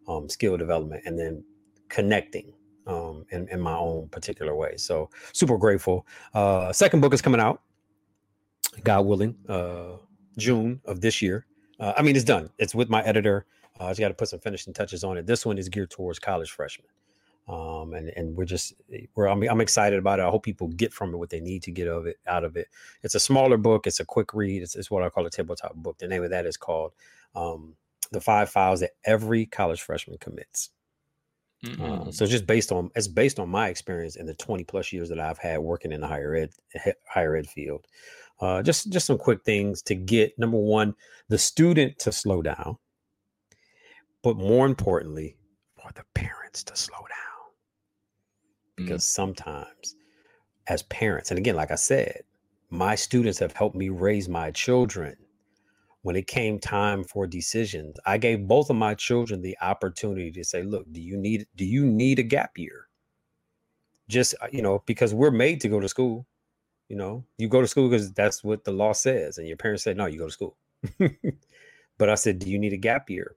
um, 0.08 0.28
skill 0.28 0.56
development, 0.56 1.02
and 1.06 1.18
then 1.18 1.44
connecting 1.88 2.52
um, 2.86 3.24
in, 3.30 3.48
in 3.48 3.60
my 3.60 3.76
own 3.76 4.08
particular 4.08 4.54
way. 4.54 4.76
So 4.76 5.10
super 5.32 5.58
grateful. 5.58 6.06
Uh, 6.32 6.72
second 6.72 7.00
book 7.00 7.14
is 7.14 7.22
coming 7.22 7.40
out, 7.40 7.62
God 8.82 9.06
willing, 9.06 9.36
uh, 9.48 9.96
June 10.36 10.80
of 10.84 11.00
this 11.00 11.22
year. 11.22 11.46
Uh, 11.80 11.92
I 11.96 12.02
mean, 12.02 12.16
it's 12.16 12.24
done. 12.24 12.50
It's 12.58 12.74
with 12.74 12.88
my 12.88 13.02
editor. 13.02 13.46
Uh, 13.80 13.86
I 13.86 13.90
just 13.90 14.00
got 14.00 14.08
to 14.08 14.14
put 14.14 14.28
some 14.28 14.40
finishing 14.40 14.72
touches 14.72 15.04
on 15.04 15.16
it. 15.16 15.26
This 15.26 15.44
one 15.44 15.58
is 15.58 15.68
geared 15.68 15.90
towards 15.90 16.18
college 16.18 16.50
freshmen 16.50 16.88
um, 17.48 17.92
and 17.92 18.08
and 18.16 18.36
we're 18.36 18.44
just 18.44 18.74
we're 19.14 19.26
I'm, 19.26 19.42
I'm 19.42 19.60
excited 19.60 19.98
about 19.98 20.18
it. 20.18 20.22
I 20.22 20.30
hope 20.30 20.42
people 20.44 20.68
get 20.68 20.92
from 20.92 21.12
it 21.12 21.18
what 21.18 21.30
they 21.30 21.40
need 21.40 21.62
to 21.64 21.70
get 21.70 21.88
of 21.88 22.06
it 22.06 22.18
out 22.26 22.44
of 22.44 22.56
it. 22.56 22.68
It's 23.02 23.14
a 23.14 23.20
smaller 23.20 23.56
book. 23.58 23.86
It's 23.86 24.00
a 24.00 24.04
quick 24.04 24.32
read. 24.32 24.62
It's, 24.62 24.74
it's 24.74 24.90
what 24.90 25.02
I 25.02 25.10
call 25.10 25.26
a 25.26 25.30
tabletop 25.30 25.74
book. 25.74 25.98
The 25.98 26.08
name 26.08 26.24
of 26.24 26.30
that 26.30 26.46
is 26.46 26.56
called 26.56 26.92
um, 27.34 27.74
"The 28.14 28.20
Five 28.20 28.50
Fouls 28.50 28.80
That 28.80 28.92
Every 29.04 29.46
College 29.46 29.82
Freshman 29.82 30.18
Commits." 30.18 30.70
Uh, 31.80 32.10
so 32.10 32.26
just 32.26 32.46
based 32.46 32.70
on 32.72 32.90
it's 32.94 33.08
based 33.08 33.38
on 33.38 33.48
my 33.48 33.68
experience 33.68 34.16
in 34.16 34.26
the 34.26 34.34
20 34.34 34.64
plus 34.64 34.92
years 34.92 35.08
that 35.08 35.18
I've 35.18 35.38
had 35.38 35.60
working 35.60 35.92
in 35.92 36.02
the 36.02 36.06
higher 36.06 36.34
ed 36.34 36.50
higher 37.08 37.36
ed 37.36 37.46
field. 37.46 37.86
Uh, 38.40 38.62
just 38.62 38.92
just 38.92 39.06
some 39.06 39.16
quick 39.16 39.42
things 39.44 39.80
to 39.82 39.94
get 39.94 40.38
number 40.38 40.58
one 40.58 40.94
the 41.28 41.38
student 41.38 41.98
to 42.00 42.12
slow 42.12 42.42
down, 42.42 42.76
but 44.22 44.36
more 44.36 44.66
importantly, 44.66 45.36
for 45.84 45.90
the 45.94 46.04
parents 46.14 46.62
to 46.64 46.76
slow 46.76 46.98
down 46.98 47.24
because 48.76 49.02
mm. 49.02 49.06
sometimes 49.06 49.96
as 50.66 50.82
parents 50.84 51.30
and 51.30 51.38
again 51.38 51.54
like 51.54 51.70
i 51.70 51.76
said 51.76 52.22
my 52.70 52.94
students 52.94 53.38
have 53.38 53.52
helped 53.52 53.76
me 53.76 53.88
raise 53.88 54.28
my 54.28 54.50
children 54.50 55.16
when 56.04 56.16
it 56.16 56.28
came 56.28 56.58
time 56.60 57.04
for 57.04 57.26
decisions 57.26 57.96
i 58.06 58.18
gave 58.18 58.48
both 58.48 58.70
of 58.70 58.76
my 58.76 58.94
children 58.94 59.42
the 59.42 59.58
opportunity 59.62 60.30
to 60.30 60.44
say 60.44 60.62
look 60.62 60.86
do 60.92 61.00
you 61.00 61.16
need 61.16 61.46
do 61.56 61.64
you 61.66 61.86
need 61.86 62.20
a 62.20 62.24
gap 62.24 62.58
year 62.58 62.88
just 64.08 64.34
uh, 64.42 64.48
you 64.52 64.62
know 64.62 64.82
because 64.86 65.14
we're 65.14 65.32
made 65.32 65.60
to 65.60 65.68
go 65.68 65.80
to 65.80 65.88
school 65.88 66.26
you 66.88 66.96
know 66.96 67.24
you 67.38 67.48
go 67.48 67.62
to 67.62 67.68
school 67.68 67.88
because 67.88 68.12
that's 68.12 68.44
what 68.44 68.64
the 68.64 68.72
law 68.72 68.92
says 68.92 69.38
and 69.38 69.48
your 69.48 69.56
parents 69.56 69.84
say 69.84 69.94
no 69.94 70.06
you 70.06 70.18
go 70.18 70.26
to 70.26 70.32
school 70.32 70.56
but 71.98 72.10
i 72.10 72.14
said 72.14 72.38
do 72.38 72.50
you 72.50 72.58
need 72.58 72.74
a 72.74 72.78
gap 72.78 73.10
year 73.10 73.36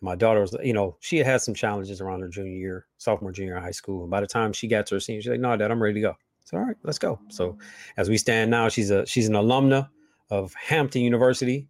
And 0.00 0.06
my 0.06 0.16
daughter 0.16 0.40
was, 0.40 0.56
you 0.62 0.72
know, 0.72 0.96
she 1.00 1.18
had 1.18 1.26
had 1.26 1.40
some 1.42 1.54
challenges 1.54 2.00
around 2.00 2.20
her 2.20 2.28
junior 2.28 2.52
year, 2.56 2.86
sophomore, 2.98 3.32
junior 3.32 3.58
high 3.58 3.72
school. 3.72 4.02
And 4.02 4.10
by 4.10 4.20
the 4.20 4.26
time 4.26 4.52
she 4.52 4.68
got 4.68 4.86
to 4.86 4.96
her 4.96 5.00
senior, 5.00 5.22
she's 5.22 5.30
like, 5.30 5.40
"No, 5.40 5.56
Dad, 5.56 5.70
I'm 5.70 5.82
ready 5.82 5.94
to 5.94 6.00
go." 6.00 6.14
So, 6.44 6.56
all 6.56 6.64
right, 6.64 6.76
let's 6.84 6.98
go. 6.98 7.20
So, 7.28 7.58
as 7.96 8.08
we 8.08 8.16
stand 8.18 8.50
now, 8.50 8.68
she's 8.68 8.90
a 8.90 9.06
she's 9.06 9.28
an 9.28 9.34
alumna 9.34 9.88
of 10.30 10.54
Hampton 10.54 11.02
University, 11.02 11.68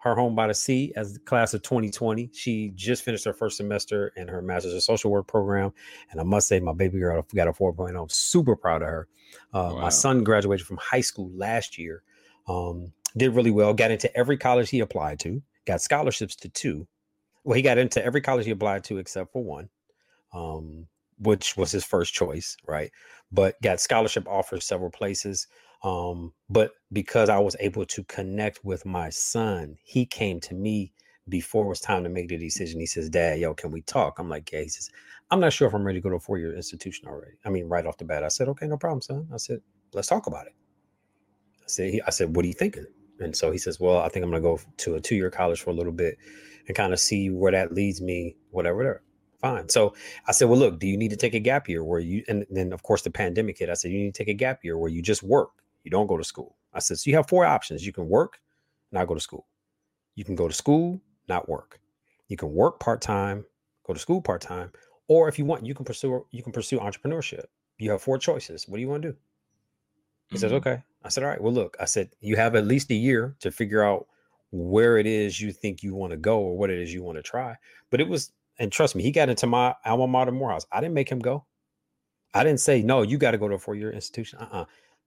her 0.00 0.14
home 0.14 0.34
by 0.34 0.46
the 0.46 0.54
sea, 0.54 0.92
as 0.96 1.14
the 1.14 1.20
class 1.20 1.54
of 1.54 1.62
2020. 1.62 2.30
She 2.32 2.72
just 2.74 3.02
finished 3.02 3.24
her 3.24 3.32
first 3.32 3.56
semester 3.56 4.12
in 4.16 4.28
her 4.28 4.42
master's 4.42 4.74
of 4.74 4.82
social 4.82 5.10
work 5.10 5.26
program, 5.26 5.72
and 6.10 6.20
I 6.20 6.24
must 6.24 6.48
say, 6.48 6.60
my 6.60 6.72
baby 6.72 6.98
girl 6.98 7.24
got 7.34 7.48
a 7.48 7.52
4.0. 7.52 8.00
I'm 8.00 8.08
super 8.08 8.56
proud 8.56 8.82
of 8.82 8.88
her. 8.88 9.08
Uh, 9.52 9.72
wow. 9.74 9.80
My 9.82 9.88
son 9.90 10.24
graduated 10.24 10.66
from 10.66 10.78
high 10.78 11.00
school 11.00 11.30
last 11.34 11.78
year. 11.78 12.02
Um, 12.48 12.92
did 13.16 13.34
really 13.34 13.50
well. 13.50 13.74
Got 13.74 13.90
into 13.90 14.14
every 14.16 14.36
college 14.36 14.70
he 14.70 14.80
applied 14.80 15.20
to. 15.20 15.42
Got 15.66 15.82
scholarships 15.82 16.36
to 16.36 16.48
two 16.48 16.86
well, 17.44 17.56
he 17.56 17.62
got 17.62 17.78
into 17.78 18.04
every 18.04 18.20
college 18.20 18.44
he 18.44 18.50
applied 18.52 18.84
to 18.84 18.98
except 18.98 19.32
for 19.32 19.42
one, 19.42 19.68
um, 20.32 20.86
which 21.18 21.56
was 21.56 21.72
his 21.72 21.84
first 21.84 22.12
choice, 22.14 22.56
right? 22.66 22.90
But 23.32 23.60
got 23.62 23.80
scholarship 23.80 24.28
offers 24.28 24.66
several 24.66 24.90
places. 24.90 25.46
Um, 25.82 26.32
but 26.48 26.72
because 26.92 27.28
I 27.28 27.38
was 27.38 27.56
able 27.60 27.86
to 27.86 28.04
connect 28.04 28.64
with 28.64 28.84
my 28.84 29.10
son, 29.10 29.76
he 29.82 30.04
came 30.04 30.40
to 30.40 30.54
me 30.54 30.92
before 31.28 31.64
it 31.64 31.68
was 31.68 31.80
time 31.80 32.02
to 32.04 32.10
make 32.10 32.28
the 32.28 32.36
decision. 32.36 32.80
He 32.80 32.86
says, 32.86 33.08
Dad, 33.08 33.38
yo, 33.38 33.54
can 33.54 33.70
we 33.70 33.82
talk? 33.82 34.18
I'm 34.18 34.28
like, 34.28 34.50
Yeah. 34.52 34.62
He 34.62 34.68
says, 34.68 34.90
I'm 35.30 35.40
not 35.40 35.52
sure 35.52 35.68
if 35.68 35.74
I'm 35.74 35.84
ready 35.84 36.00
to 36.00 36.02
go 36.02 36.10
to 36.10 36.16
a 36.16 36.20
four 36.20 36.38
year 36.38 36.54
institution 36.54 37.08
already. 37.08 37.36
I 37.44 37.50
mean, 37.50 37.66
right 37.68 37.86
off 37.86 37.98
the 37.98 38.04
bat, 38.04 38.24
I 38.24 38.28
said, 38.28 38.48
Okay, 38.48 38.66
no 38.66 38.76
problem, 38.76 39.00
son. 39.00 39.28
I 39.32 39.36
said, 39.36 39.60
Let's 39.92 40.08
talk 40.08 40.26
about 40.26 40.46
it. 40.46 40.54
I 41.60 41.66
said, 41.66 42.00
I 42.06 42.10
said, 42.10 42.34
What 42.36 42.44
are 42.44 42.48
you 42.48 42.54
thinking? 42.54 42.86
And 43.20 43.36
so 43.36 43.50
he 43.50 43.58
says, 43.58 43.78
Well, 43.80 43.98
I 43.98 44.08
think 44.08 44.24
I'm 44.24 44.30
gonna 44.30 44.42
go 44.42 44.60
to 44.78 44.96
a 44.96 45.00
two-year 45.00 45.30
college 45.30 45.60
for 45.60 45.70
a 45.70 45.74
little 45.74 45.92
bit 45.92 46.18
and 46.66 46.76
kind 46.76 46.92
of 46.92 47.00
see 47.00 47.30
where 47.30 47.52
that 47.52 47.72
leads 47.72 48.00
me, 48.00 48.36
whatever, 48.50 48.76
whatever. 48.76 49.02
Fine. 49.40 49.68
So 49.70 49.94
I 50.26 50.32
said, 50.32 50.48
Well, 50.48 50.58
look, 50.58 50.80
do 50.80 50.86
you 50.86 50.96
need 50.96 51.10
to 51.10 51.16
take 51.16 51.34
a 51.34 51.40
gap 51.40 51.68
year 51.68 51.84
where 51.84 52.00
you 52.00 52.24
and 52.28 52.44
then 52.50 52.72
of 52.72 52.82
course 52.82 53.02
the 53.02 53.10
pandemic 53.10 53.58
hit? 53.58 53.70
I 53.70 53.74
said, 53.74 53.92
You 53.92 53.98
need 53.98 54.14
to 54.14 54.18
take 54.18 54.28
a 54.28 54.34
gap 54.34 54.64
year 54.64 54.76
where 54.76 54.90
you 54.90 55.00
just 55.00 55.22
work, 55.22 55.50
you 55.84 55.90
don't 55.90 56.06
go 56.06 56.16
to 56.16 56.24
school. 56.24 56.56
I 56.72 56.78
said, 56.78 56.98
So 56.98 57.10
you 57.10 57.16
have 57.16 57.28
four 57.28 57.44
options. 57.44 57.84
You 57.84 57.92
can 57.92 58.08
work, 58.08 58.38
not 58.92 59.06
go 59.06 59.14
to 59.14 59.20
school. 59.20 59.46
You 60.14 60.24
can 60.24 60.34
go 60.34 60.48
to 60.48 60.54
school, 60.54 61.00
not 61.28 61.48
work. 61.48 61.80
You 62.28 62.36
can 62.36 62.52
work 62.52 62.78
part-time, 62.80 63.44
go 63.86 63.94
to 63.94 63.98
school 63.98 64.20
part-time, 64.20 64.70
or 65.08 65.28
if 65.28 65.38
you 65.38 65.44
want, 65.44 65.66
you 65.66 65.74
can 65.74 65.84
pursue 65.84 66.24
you 66.30 66.42
can 66.42 66.52
pursue 66.52 66.78
entrepreneurship. 66.78 67.44
You 67.78 67.90
have 67.92 68.02
four 68.02 68.18
choices. 68.18 68.68
What 68.68 68.76
do 68.76 68.82
you 68.82 68.88
want 68.88 69.02
to 69.02 69.12
do? 69.12 69.16
He 70.28 70.36
mm-hmm. 70.36 70.40
says, 70.40 70.52
okay. 70.52 70.82
I 71.02 71.08
said, 71.08 71.24
all 71.24 71.30
right. 71.30 71.40
Well, 71.40 71.52
look, 71.52 71.76
I 71.80 71.86
said, 71.86 72.10
you 72.20 72.36
have 72.36 72.54
at 72.54 72.66
least 72.66 72.90
a 72.90 72.94
year 72.94 73.34
to 73.40 73.50
figure 73.50 73.82
out 73.82 74.06
where 74.52 74.98
it 74.98 75.06
is 75.06 75.40
you 75.40 75.52
think 75.52 75.82
you 75.82 75.94
want 75.94 76.10
to 76.12 76.16
go 76.16 76.38
or 76.38 76.56
what 76.56 76.70
it 76.70 76.78
is 76.78 76.92
you 76.92 77.02
want 77.02 77.16
to 77.16 77.22
try. 77.22 77.56
But 77.90 78.00
it 78.00 78.08
was, 78.08 78.32
and 78.58 78.70
trust 78.70 78.94
me, 78.94 79.02
he 79.02 79.10
got 79.10 79.28
into 79.28 79.46
my 79.46 79.74
alma 79.84 80.06
mater 80.06 80.32
Morehouse. 80.32 80.66
I 80.70 80.80
didn't 80.80 80.94
make 80.94 81.08
him 81.08 81.20
go. 81.20 81.46
I 82.34 82.44
didn't 82.44 82.60
say, 82.60 82.82
no, 82.82 83.02
you 83.02 83.18
got 83.18 83.32
to 83.32 83.38
go 83.38 83.48
to 83.48 83.54
a 83.54 83.58
four 83.58 83.74
year 83.74 83.90
institution. 83.90 84.38
Uh-uh. 84.40 84.64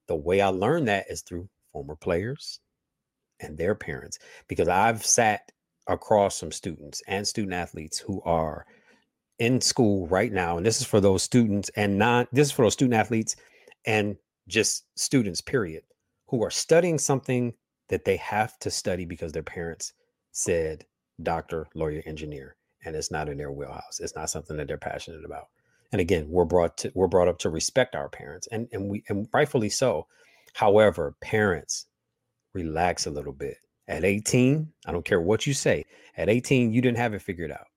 The 0.08 0.16
way 0.16 0.42
I 0.42 0.48
learned 0.48 0.88
that 0.88 1.06
is 1.10 1.22
through 1.22 1.50
former 1.72 1.96
players 1.96 2.60
and 3.40 3.58
their 3.58 3.76
parents, 3.76 4.20
because 4.48 4.68
I've 4.68 5.06
sat 5.06 5.52
across 5.88 6.38
some 6.38 6.52
students 6.52 7.02
and 7.08 7.28
student 7.28 7.54
athletes 7.54 8.00
who 8.00 8.22
are 8.24 8.66
in 9.40 9.60
school 9.60 10.08
right 10.08 10.32
now. 10.32 10.58
And 10.58 10.66
this 10.66 10.80
is 10.80 10.88
for 10.88 11.02
those 11.02 11.24
students 11.24 11.70
and 11.76 11.98
non, 11.98 12.28
this 12.32 12.48
is 12.48 12.52
for 12.54 12.66
those 12.66 12.74
student 12.74 13.00
athletes 13.00 13.36
and 13.86 14.16
just 14.48 14.86
students, 14.96 15.42
period, 15.42 15.84
who 16.28 16.44
are 16.44 16.52
studying 16.52 16.98
something 16.98 17.54
that 17.90 18.06
they 18.06 18.18
have 18.18 18.58
to 18.60 18.72
study 18.72 19.06
because 19.06 19.32
their 19.32 19.44
parents 19.44 19.94
said 20.32 20.86
doctor, 21.22 21.68
lawyer, 21.76 22.02
engineer, 22.06 22.56
and 22.86 22.96
it's 22.96 23.12
not 23.12 23.30
in 23.30 23.38
their 23.38 23.52
wheelhouse. 23.52 24.00
It's 24.00 24.16
not 24.16 24.30
something 24.30 24.58
that 24.58 24.68
they're 24.68 24.78
passionate 24.78 25.26
about. 25.26 25.48
And 25.94 26.02
again, 26.02 26.26
we're 26.28 26.44
brought 26.44 26.78
to 26.80 26.92
we're 26.94 27.08
brought 27.08 27.30
up 27.30 27.40
to 27.40 27.50
respect 27.50 27.96
our 27.96 28.10
parents, 28.10 28.48
and 28.52 28.68
and 28.74 28.90
we 28.90 29.04
and 29.08 29.28
rightfully 29.34 29.70
so. 29.70 30.08
However, 30.54 31.16
parents 31.22 31.86
relax 32.54 33.06
a 33.06 33.12
little 33.12 33.32
bit. 33.32 33.58
At 33.88 34.04
18, 34.04 34.72
I 34.86 34.92
don't 34.92 35.06
care 35.06 35.22
what 35.22 35.48
you 35.48 35.54
say. 35.54 35.86
At 36.18 36.30
18, 36.30 36.74
you 36.74 36.82
didn't 36.82 36.98
have 36.98 37.14
it 37.14 37.22
figured 37.22 37.52
out. 37.52 37.68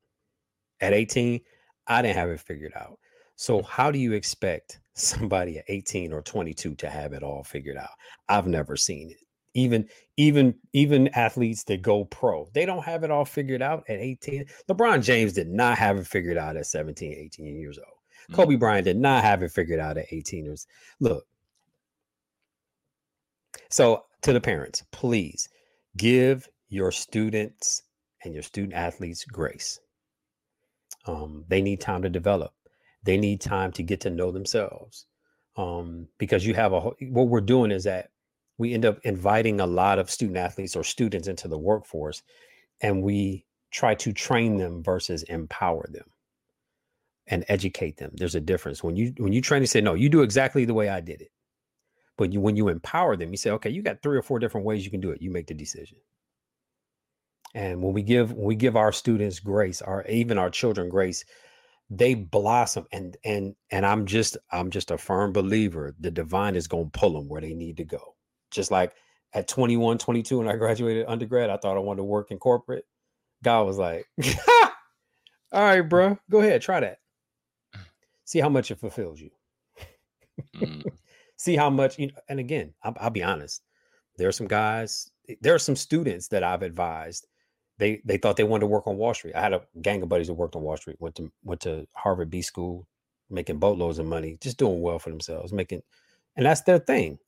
At 0.81 0.93
18, 0.93 1.41
I 1.87 2.03
didn't 2.03 2.17
have 2.17 2.29
it 2.29 2.41
figured 2.41 2.73
out. 2.77 2.99
So 3.37 3.63
how 3.63 3.91
do 3.91 3.99
you 3.99 4.13
expect 4.13 4.81
somebody 4.97 5.59
at 5.59 5.65
18 5.69 6.13
or 6.13 6.23
22 6.23 6.75
to 6.75 6.89
have 6.89 7.13
it 7.13 7.23
all 7.23 7.45
figured 7.45 7.77
out. 7.77 7.91
I've 8.29 8.47
never 8.47 8.77
seen 8.77 9.11
it. 9.11 9.19
Even 9.55 9.89
even 10.17 10.55
even 10.73 11.09
athletes 11.09 11.65
that 11.65 11.83
go 11.83 12.05
pro, 12.05 12.49
they 12.53 12.67
don't 12.67 12.85
have 12.85 13.05
it 13.05 13.11
all 13.11 13.25
figured 13.25 13.63
out 13.63 13.85
at 13.89 13.99
18. 13.99 14.47
LeBron 14.69 15.03
James 15.03 15.33
did 15.33 15.49
not 15.49 15.79
have 15.79 15.99
it 15.99 16.07
figured 16.07 16.37
out 16.37 16.57
at 16.57 16.67
17, 16.67 17.13
18 17.13 17.59
years 17.59 17.79
old. 17.79 17.96
Mm-hmm. 18.31 18.35
Kobe 18.35 18.57
Bryant 18.57 18.85
did 18.85 18.97
not 18.97 19.25
have 19.25 19.43
it 19.43 19.53
figured 19.53 19.81
out 19.81 19.99
at 19.99 20.07
18 20.11 20.45
years. 20.45 20.67
Look. 21.01 21.27
So 23.71 24.05
to 24.23 24.33
the 24.33 24.41
parents, 24.41 24.85
please 24.93 25.49
give 25.97 26.49
your 26.69 26.93
students 26.93 27.83
and 28.25 28.35
your 28.35 28.43
student 28.43 28.75
athletes 28.75 29.25
grace. 29.25 29.81
Um, 31.07 31.45
they 31.49 31.63
need 31.63 31.81
time 31.81 32.03
to 32.03 32.09
develop 32.09 32.53
they 33.07 33.17
need 33.17 33.41
time 33.41 33.73
to 33.73 33.83
get 33.83 34.01
to 34.01 34.11
know 34.11 34.31
themselves 34.31 35.07
um, 35.57 36.09
because 36.19 36.45
you 36.45 36.53
have 36.53 36.73
a 36.73 36.81
what 36.81 37.29
we're 37.29 37.41
doing 37.41 37.71
is 37.71 37.85
that 37.85 38.11
we 38.59 38.75
end 38.75 38.85
up 38.85 38.99
inviting 39.05 39.61
a 39.61 39.67
lot 39.67 39.99
of 39.99 40.11
student 40.11 40.37
athletes 40.37 40.77
or 40.77 40.85
students 40.85 41.29
into 41.29 41.49
the 41.49 41.59
workforce 41.59 42.23
and 42.83 43.03
we 43.03 43.47
try 43.71 43.95
to 43.95 44.13
train 44.13 44.57
them 44.57 44.83
versus 44.83 45.23
empower 45.25 45.87
them 45.91 46.05
and 47.29 47.45
educate 47.49 47.97
them. 47.97 48.13
There's 48.15 48.35
a 48.35 48.41
difference. 48.41 48.83
When 48.83 48.97
you 48.97 49.13
when 49.19 49.33
you 49.33 49.41
train 49.41 49.63
you 49.63 49.67
say 49.67 49.81
no 49.81 49.95
you 49.95 50.09
do 50.09 50.23
exactly 50.23 50.65
the 50.65 50.75
way 50.75 50.89
i 50.89 51.01
did 51.01 51.21
it. 51.21 51.31
But 52.19 52.33
you, 52.33 52.41
when 52.41 52.57
you 52.57 52.69
empower 52.69 53.17
them 53.17 53.31
you 53.31 53.37
say 53.37 53.51
okay 53.51 53.71
you 53.71 53.83
got 53.83 54.03
three 54.03 54.17
or 54.17 54.23
four 54.23 54.39
different 54.39 54.67
ways 54.67 54.85
you 54.85 54.91
can 54.91 55.01
do 55.01 55.11
it. 55.11 55.23
You 55.23 55.31
make 55.31 55.47
the 55.47 55.55
decision. 55.55 55.99
And 57.55 57.83
when 57.83 57.93
we 57.93 58.03
give 58.03 58.33
when 58.33 58.47
we 58.47 58.55
give 58.55 58.77
our 58.77 58.93
students 58.93 59.41
grace 59.41 59.83
our 59.83 60.05
even 60.07 60.39
our 60.39 60.51
children 60.51 60.89
grace 60.89 61.25
they 61.91 62.15
blossom. 62.15 62.87
And 62.93 63.17
and 63.25 63.55
and 63.71 63.87
i'm 63.87 64.07
just 64.07 64.37
i'm 64.53 64.71
just 64.71 64.91
a 64.91 64.99
firm 64.99 65.33
believer 65.33 65.95
the 66.01 66.11
divine 66.11 66.57
is 66.57 66.69
to 66.69 66.91
pull 66.93 67.13
them 67.15 67.29
where 67.29 67.41
they 67.41 67.55
need 67.55 67.77
to 67.79 67.85
go. 67.85 68.15
Just 68.51 68.71
like 68.71 68.93
at 69.33 69.49
21 69.49 69.99
22 69.99 70.39
when 70.39 70.49
i 70.49 70.55
graduated 70.57 71.05
undergrad 71.09 71.51
i 71.51 71.57
thought 71.57 71.77
i 71.77 71.81
wanted 71.81 71.99
to 71.99 72.05
work 72.05 72.31
in 72.31 72.39
corporate. 72.39 72.85
God 73.43 73.67
was 73.67 73.79
like 73.79 74.07
all 75.53 75.63
right 75.63 75.83
bro 75.83 76.19
go 76.31 76.41
ahead 76.41 76.63
try 76.63 76.81
that 76.81 76.99
see 78.27 78.39
how 78.39 78.51
much 78.51 78.71
it 78.71 78.79
fulfills 78.79 79.19
you 79.19 79.31
mm. 80.55 80.85
see 81.37 81.57
how 81.57 81.71
much 81.71 81.99
you 81.99 82.09
know, 82.09 82.15
and 82.29 82.39
again 82.39 82.75
I'll, 82.83 82.95
I'll 83.01 83.11
be 83.11 83.23
honest 83.23 83.63
there 84.19 84.29
are 84.29 84.33
some 84.33 84.47
guys 84.47 85.11
there 85.41 85.55
are 85.55 85.59
some 85.59 85.77
students 85.77 86.29
that 86.29 86.45
i've 86.45 86.63
advised 86.63 87.27
they 87.79 88.01
they 88.05 88.17
thought 88.17 88.37
they 88.37 88.45
wanted 88.45 88.61
to 88.61 88.67
work 88.69 88.87
on 88.87 88.97
Wall 88.97 89.15
Street. 89.15 89.35
I 89.35 89.41
had 89.41 89.53
a 89.53 89.63
gang 89.83 90.03
of 90.03 90.09
buddies 90.09 90.29
that 90.29 90.35
worked 90.35 90.57
on 90.57 90.63
Wall 90.63 90.77
Street, 90.77 90.97
went 90.99 91.15
to 91.17 91.31
went 91.45 91.61
to 91.63 91.87
Harvard 91.93 92.31
B 92.31 92.43
school, 92.43 92.87
making 93.31 93.59
boatloads 93.59 93.99
of 93.99 94.07
money, 94.07 94.39
just 94.41 94.57
doing 94.57 94.81
well 94.81 94.99
for 94.99 95.11
themselves, 95.11 95.53
making 95.53 95.83
and 96.37 96.47
that's 96.47 96.63
their 96.63 96.79
thing. 96.79 97.19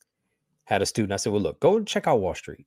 Had 0.65 0.83
a 0.83 0.87
student, 0.87 1.13
I 1.13 1.17
said, 1.17 1.33
Well, 1.33 1.43
look, 1.43 1.61
go 1.61 1.83
check 1.83 2.07
out 2.07 2.21
Wall 2.21 2.35
Street. 2.35 2.67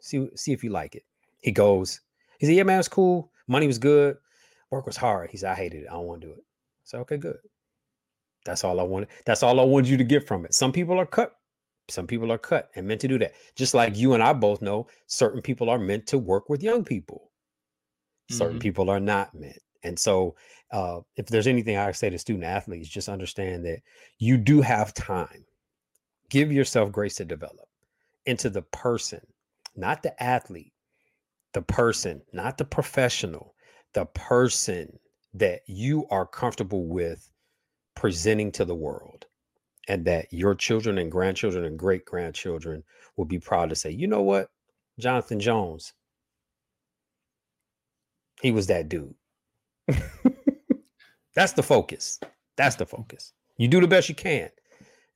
See, 0.00 0.28
see 0.34 0.52
if 0.52 0.64
you 0.64 0.70
like 0.70 0.94
it. 0.94 1.04
He 1.40 1.52
goes, 1.52 2.00
he 2.38 2.46
said, 2.46 2.54
Yeah, 2.54 2.62
man, 2.62 2.78
it's 2.78 2.88
cool. 2.88 3.30
Money 3.46 3.66
was 3.66 3.78
good. 3.78 4.16
Work 4.70 4.86
was 4.86 4.96
hard. 4.96 5.30
He 5.30 5.36
said, 5.36 5.52
I 5.52 5.54
hated 5.54 5.82
it. 5.82 5.88
I 5.90 5.94
don't 5.94 6.06
want 6.06 6.22
to 6.22 6.28
do 6.28 6.32
it. 6.32 6.38
I 6.38 6.84
said, 6.84 7.00
Okay, 7.00 7.16
good. 7.18 7.36
That's 8.44 8.64
all 8.64 8.80
I 8.80 8.82
wanted. 8.82 9.08
That's 9.24 9.42
all 9.42 9.60
I 9.60 9.64
wanted 9.64 9.88
you 9.88 9.96
to 9.96 10.04
get 10.04 10.26
from 10.26 10.44
it. 10.44 10.54
Some 10.54 10.72
people 10.72 10.98
are 10.98 11.06
cut 11.06 11.36
some 11.88 12.06
people 12.06 12.32
are 12.32 12.38
cut 12.38 12.70
and 12.74 12.86
meant 12.86 13.00
to 13.02 13.08
do 13.08 13.18
that. 13.18 13.32
Just 13.54 13.74
like 13.74 13.96
you 13.96 14.14
and 14.14 14.22
I 14.22 14.32
both 14.32 14.62
know, 14.62 14.86
certain 15.06 15.42
people 15.42 15.68
are 15.68 15.78
meant 15.78 16.06
to 16.08 16.18
work 16.18 16.48
with 16.48 16.62
young 16.62 16.84
people. 16.84 17.30
Certain 18.30 18.54
mm-hmm. 18.54 18.60
people 18.60 18.88
are 18.88 19.00
not 19.00 19.34
meant. 19.34 19.58
And 19.82 19.98
so, 19.98 20.36
uh, 20.70 21.00
if 21.16 21.26
there's 21.26 21.48
anything 21.48 21.76
I 21.76 21.90
say 21.92 22.08
to 22.08 22.18
student 22.18 22.44
athletes, 22.44 22.88
just 22.88 23.08
understand 23.08 23.66
that 23.66 23.80
you 24.18 24.38
do 24.38 24.62
have 24.62 24.94
time. 24.94 25.44
Give 26.30 26.50
yourself 26.50 26.92
grace 26.92 27.16
to 27.16 27.24
develop 27.24 27.68
into 28.24 28.48
the 28.48 28.62
person, 28.62 29.20
not 29.76 30.02
the 30.02 30.20
athlete, 30.22 30.72
the 31.52 31.62
person, 31.62 32.22
not 32.32 32.56
the 32.56 32.64
professional, 32.64 33.54
the 33.92 34.06
person 34.06 34.98
that 35.34 35.60
you 35.66 36.06
are 36.10 36.26
comfortable 36.26 36.86
with 36.86 37.28
presenting 37.94 38.52
to 38.52 38.64
the 38.64 38.74
world 38.74 39.26
and 39.88 40.04
that 40.04 40.32
your 40.32 40.54
children 40.54 40.98
and 40.98 41.10
grandchildren 41.10 41.64
and 41.64 41.78
great 41.78 42.04
grandchildren 42.04 42.82
will 43.16 43.24
be 43.24 43.38
proud 43.38 43.68
to 43.70 43.76
say, 43.76 43.90
you 43.90 44.06
know 44.06 44.22
what, 44.22 44.48
Jonathan 44.98 45.40
Jones, 45.40 45.92
he 48.40 48.50
was 48.50 48.66
that 48.68 48.88
dude. 48.88 49.14
That's 51.34 51.52
the 51.52 51.62
focus. 51.62 52.20
That's 52.56 52.76
the 52.76 52.86
focus. 52.86 53.32
You 53.56 53.68
do 53.68 53.80
the 53.80 53.88
best 53.88 54.08
you 54.08 54.14
can. 54.14 54.50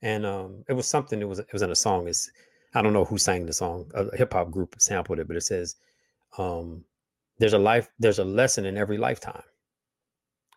And 0.01 0.25
um, 0.25 0.63
it 0.69 0.73
was 0.73 0.87
something. 0.87 1.21
It 1.21 1.27
was 1.27 1.39
it 1.39 1.51
was 1.53 1.61
in 1.61 1.71
a 1.71 1.75
song. 1.75 2.07
It's 2.07 2.29
I 2.73 2.81
don't 2.81 2.93
know 2.93 3.05
who 3.05 3.17
sang 3.17 3.45
the 3.45 3.53
song. 3.53 3.89
A 3.95 4.15
hip 4.15 4.33
hop 4.33 4.51
group 4.51 4.75
sampled 4.79 5.19
it, 5.19 5.27
but 5.27 5.37
it 5.37 5.41
says, 5.41 5.75
um, 6.37 6.83
"There's 7.39 7.53
a 7.53 7.59
life. 7.59 7.89
There's 7.97 8.19
a 8.19 8.23
lesson 8.23 8.65
in 8.65 8.77
every 8.77 8.97
lifetime." 8.97 9.43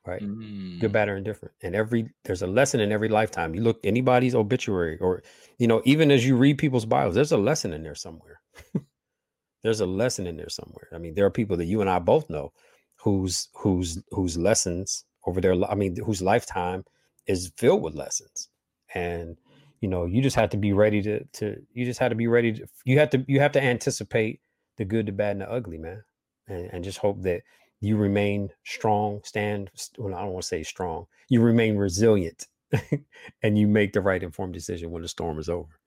Right? 0.06 0.22
Mm. 0.22 0.80
Good, 0.80 0.92
bad, 0.92 1.08
or 1.08 1.16
indifferent. 1.16 1.54
And 1.62 1.74
every 1.74 2.10
there's 2.24 2.42
a 2.42 2.46
lesson 2.46 2.80
in 2.80 2.92
every 2.92 3.08
lifetime. 3.08 3.54
You 3.54 3.62
look 3.62 3.80
anybody's 3.84 4.34
obituary, 4.34 4.98
or 5.00 5.22
you 5.58 5.66
know, 5.66 5.82
even 5.84 6.10
as 6.10 6.26
you 6.26 6.36
read 6.36 6.58
people's 6.58 6.86
bios, 6.86 7.14
there's 7.14 7.32
a 7.32 7.38
lesson 7.38 7.72
in 7.72 7.82
there 7.82 7.94
somewhere. 7.94 8.40
there's 9.62 9.80
a 9.80 9.86
lesson 9.86 10.26
in 10.26 10.36
there 10.36 10.48
somewhere. 10.48 10.88
I 10.94 10.98
mean, 10.98 11.14
there 11.14 11.26
are 11.26 11.30
people 11.30 11.56
that 11.58 11.66
you 11.66 11.80
and 11.80 11.90
I 11.90 11.98
both 11.98 12.28
know 12.30 12.52
whose 12.96 13.48
whose 13.54 14.02
whose 14.10 14.36
lessons 14.36 15.04
over 15.26 15.40
their 15.40 15.54
I 15.64 15.74
mean, 15.74 15.96
whose 15.96 16.22
lifetime 16.22 16.84
is 17.26 17.52
filled 17.56 17.82
with 17.82 17.94
lessons. 17.94 18.48
And 18.94 19.36
you 19.80 19.88
know, 19.88 20.04
you 20.04 20.20
just 20.22 20.36
have 20.36 20.50
to 20.50 20.56
be 20.56 20.72
ready 20.72 21.02
to 21.02 21.24
to 21.24 21.56
you 21.72 21.84
just 21.84 22.00
have 22.00 22.10
to 22.10 22.16
be 22.16 22.26
ready 22.26 22.52
to 22.52 22.66
you 22.84 22.98
have 22.98 23.10
to 23.10 23.24
you 23.28 23.40
have 23.40 23.52
to 23.52 23.62
anticipate 23.62 24.40
the 24.76 24.84
good, 24.84 25.06
the 25.06 25.12
bad, 25.12 25.32
and 25.32 25.42
the 25.42 25.50
ugly, 25.50 25.78
man. 25.78 26.02
And, 26.48 26.70
and 26.72 26.84
just 26.84 26.98
hope 26.98 27.22
that 27.22 27.42
you 27.80 27.96
remain 27.96 28.50
strong, 28.64 29.20
stand, 29.24 29.70
well, 29.98 30.14
I 30.14 30.22
don't 30.22 30.32
want 30.32 30.42
to 30.42 30.48
say 30.48 30.62
strong, 30.62 31.06
you 31.28 31.40
remain 31.40 31.76
resilient 31.76 32.46
and 33.42 33.58
you 33.58 33.66
make 33.66 33.92
the 33.92 34.00
right 34.00 34.22
informed 34.22 34.54
decision 34.54 34.90
when 34.90 35.02
the 35.02 35.08
storm 35.08 35.38
is 35.38 35.48
over. 35.48 35.80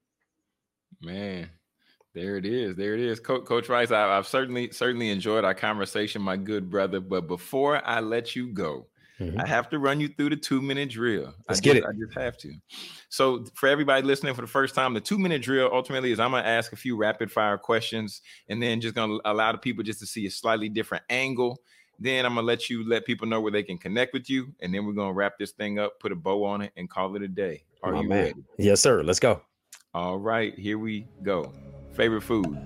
Man, 1.02 1.50
there 2.14 2.38
it 2.38 2.46
is. 2.46 2.76
There 2.76 2.94
it 2.94 3.00
is. 3.00 3.20
Coach, 3.20 3.46
Coach 3.46 3.70
Rice, 3.70 3.92
I, 3.92 4.16
have 4.16 4.28
certainly, 4.28 4.72
certainly 4.72 5.10
enjoyed 5.10 5.44
our 5.44 5.56
conversation, 5.56 6.22
my 6.22 6.38
good 6.38 6.70
brother. 6.70 7.00
But 7.00 7.28
before 7.28 7.86
I 7.86 8.02
let 8.02 8.36
you 8.36 8.48
go, 8.54 8.88
mm-hmm. 9.20 9.40
I 9.40 9.48
have 9.48 9.70
to 9.72 9.80
run 9.80 10.00
you 10.00 10.10
through 10.10 10.30
the 10.30 10.36
two 10.36 10.62
minute 10.62 10.92
drill. 10.92 11.34
Let's 11.50 11.60
I 11.60 11.64
get 11.64 11.74
just, 11.76 11.86
it. 11.86 11.90
I 11.90 12.06
just 12.06 12.18
have 12.18 12.38
to. 12.38 12.54
So, 13.10 13.46
for 13.56 13.68
everybody 13.68 14.06
listening 14.06 14.36
for 14.36 14.42
the 14.42 14.48
first 14.48 14.76
time, 14.76 14.94
the 14.94 15.02
two 15.02 15.18
minute 15.18 15.42
drill 15.42 15.70
ultimately 15.74 16.12
is 16.12 16.20
I'm 16.20 16.32
going 16.32 16.44
to 16.44 16.50
ask 16.50 16.72
a 16.72 16.78
few 16.78 16.96
rapid 16.96 17.32
fire 17.32 17.58
questions 17.58 18.22
and 18.48 18.62
then 18.62 18.80
just 18.80 18.96
going 18.96 19.10
to 19.10 19.22
allow 19.26 19.52
the 19.52 19.58
people 19.58 19.84
just 19.84 20.00
to 20.02 20.06
see 20.06 20.28
a 20.28 20.32
slightly 20.32 20.70
different 20.70 21.04
angle. 21.10 21.60
Then 22.00 22.26
I'm 22.26 22.34
going 22.34 22.44
to 22.44 22.48
let 22.48 22.70
you 22.70 22.88
let 22.88 23.06
people 23.06 23.28
know 23.28 23.40
where 23.40 23.52
they 23.52 23.64
can 23.64 23.78
connect 23.78 24.14
with 24.14 24.30
you. 24.30 24.54
And 24.62 24.74
then 24.74 24.86
we're 24.86 24.94
going 24.94 25.10
to 25.10 25.14
wrap 25.14 25.38
this 25.38 25.52
thing 25.52 25.80
up, 25.80 26.00
put 26.00 26.12
a 26.12 26.16
bow 26.16 26.44
on 26.44 26.62
it, 26.62 26.72
and 26.76 26.90
call 26.90 27.16
it 27.16 27.22
a 27.22 27.28
day. 27.28 27.64
Are 27.82 27.94
My 27.94 28.02
you 28.02 28.10
man. 28.10 28.24
ready? 28.24 28.44
Yes, 28.58 28.82
sir. 28.82 29.04
Let's 29.04 29.20
go. 29.20 29.42
All 29.94 30.18
right, 30.18 30.58
here 30.58 30.80
we 30.80 31.08
go. 31.22 31.54
Favorite 31.94 32.22
food? 32.22 32.46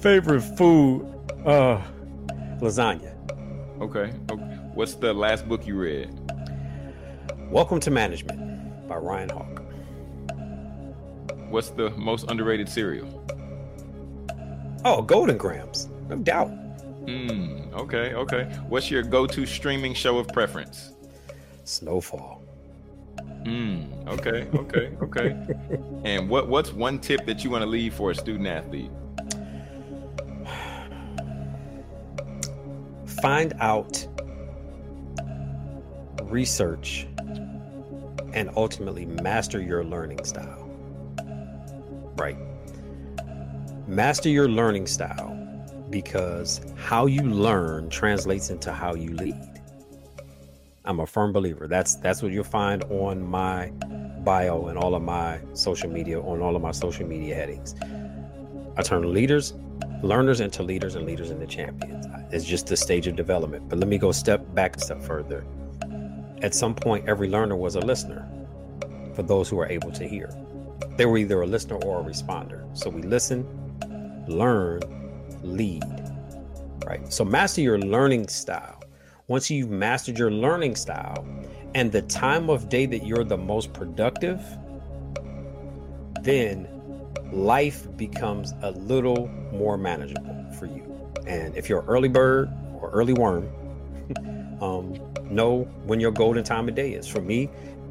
Favorite 0.00 0.42
food? 0.42 1.06
Uh, 1.46 1.80
lasagna. 2.60 3.14
Okay. 3.80 4.12
okay. 4.30 4.42
What's 4.74 4.94
the 4.94 5.14
last 5.14 5.48
book 5.48 5.66
you 5.66 5.76
read? 5.76 6.10
Welcome 7.50 7.78
to 7.80 7.90
Management 7.92 8.88
by 8.88 8.96
Ryan 8.96 9.28
Hawk. 9.28 9.62
What's 11.48 11.70
the 11.70 11.90
most 11.90 12.28
underrated 12.28 12.68
cereal? 12.68 13.24
Oh, 14.84 15.02
Golden 15.02 15.36
Grahams, 15.36 15.88
no 16.08 16.16
doubt. 16.16 16.48
Hmm. 17.08 17.72
Okay. 17.72 18.14
Okay. 18.14 18.44
What's 18.68 18.90
your 18.90 19.02
go-to 19.02 19.46
streaming 19.46 19.94
show 19.94 20.18
of 20.18 20.28
preference? 20.28 20.92
Snowfall. 21.64 22.42
Hmm. 23.44 23.84
Okay. 24.08 24.46
Okay. 24.54 24.96
Okay. 25.02 25.36
and 26.04 26.28
what 26.28 26.48
what's 26.48 26.72
one 26.72 26.98
tip 26.98 27.24
that 27.26 27.44
you 27.44 27.50
want 27.50 27.62
to 27.62 27.68
leave 27.68 27.94
for 27.94 28.10
a 28.10 28.14
student 28.14 28.46
athlete? 28.46 28.90
Find 33.22 33.54
out, 33.58 34.06
research, 36.24 37.06
and 38.32 38.50
ultimately 38.54 39.06
master 39.06 39.60
your 39.60 39.82
learning 39.82 40.24
style. 40.24 40.68
Right. 42.16 42.36
Master 43.88 44.28
your 44.28 44.50
learning 44.50 44.86
style 44.86 45.34
because 45.88 46.60
how 46.76 47.06
you 47.06 47.22
learn 47.22 47.88
translates 47.88 48.50
into 48.50 48.70
how 48.70 48.94
you 48.94 49.14
lead. 49.14 49.62
I'm 50.84 51.00
a 51.00 51.06
firm 51.06 51.32
believer. 51.32 51.66
That's 51.66 51.94
that's 51.94 52.22
what 52.22 52.30
you'll 52.30 52.44
find 52.44 52.84
on 52.84 53.26
my 53.26 53.70
bio 54.24 54.66
and 54.66 54.76
all 54.76 54.94
of 54.94 55.00
my 55.00 55.40
social 55.54 55.88
media 55.88 56.20
on 56.20 56.42
all 56.42 56.54
of 56.54 56.60
my 56.60 56.70
social 56.70 57.06
media 57.06 57.34
headings. 57.34 57.74
I 58.76 58.82
turn 58.82 59.10
leaders, 59.10 59.54
learners 60.02 60.40
into 60.40 60.62
leaders 60.62 60.94
and 60.94 61.06
leaders 61.06 61.30
into 61.30 61.46
champions. 61.46 62.04
It's 62.30 62.44
just 62.44 62.66
the 62.66 62.76
stage 62.76 63.06
of 63.06 63.16
development. 63.16 63.70
But 63.70 63.78
let 63.78 63.88
me 63.88 63.96
go 63.96 64.12
step 64.12 64.54
back 64.54 64.76
a 64.76 64.80
step 64.80 65.00
further. 65.02 65.46
At 66.42 66.54
some 66.54 66.74
point, 66.74 67.08
every 67.08 67.30
learner 67.30 67.56
was 67.56 67.74
a 67.74 67.80
listener 67.80 68.28
for 69.14 69.22
those 69.22 69.48
who 69.48 69.58
are 69.58 69.68
able 69.70 69.92
to 69.92 70.06
hear. 70.06 70.30
They 70.98 71.06
were 71.06 71.16
either 71.16 71.40
a 71.40 71.46
listener 71.46 71.76
or 71.76 72.02
a 72.02 72.04
responder. 72.04 72.64
So 72.76 72.90
we 72.90 73.00
listen, 73.00 73.46
learn, 74.28 74.80
lead. 75.42 75.84
Right. 76.86 77.12
So 77.12 77.24
master 77.24 77.60
your 77.60 77.78
learning 77.78 78.28
style. 78.28 78.82
Once 79.26 79.50
you've 79.50 79.70
mastered 79.70 80.18
your 80.18 80.30
learning 80.30 80.74
style 80.74 81.26
and 81.74 81.92
the 81.92 82.02
time 82.02 82.48
of 82.48 82.68
day 82.68 82.86
that 82.86 83.06
you're 83.06 83.24
the 83.24 83.36
most 83.36 83.72
productive, 83.72 84.40
then 86.22 86.66
life 87.30 87.86
becomes 87.96 88.54
a 88.62 88.70
little 88.70 89.28
more 89.52 89.76
manageable 89.76 90.46
for 90.58 90.66
you. 90.66 90.82
And 91.26 91.54
if 91.56 91.68
you're 91.68 91.80
an 91.80 91.88
early 91.88 92.08
bird 92.08 92.50
or 92.80 92.90
early 92.90 93.12
worm, 93.12 93.48
um, 94.62 94.94
know 95.30 95.64
when 95.84 96.00
your 96.00 96.10
golden 96.10 96.42
time 96.42 96.68
of 96.68 96.74
day 96.74 96.92
is. 96.92 97.06
For 97.06 97.20
me, 97.20 97.50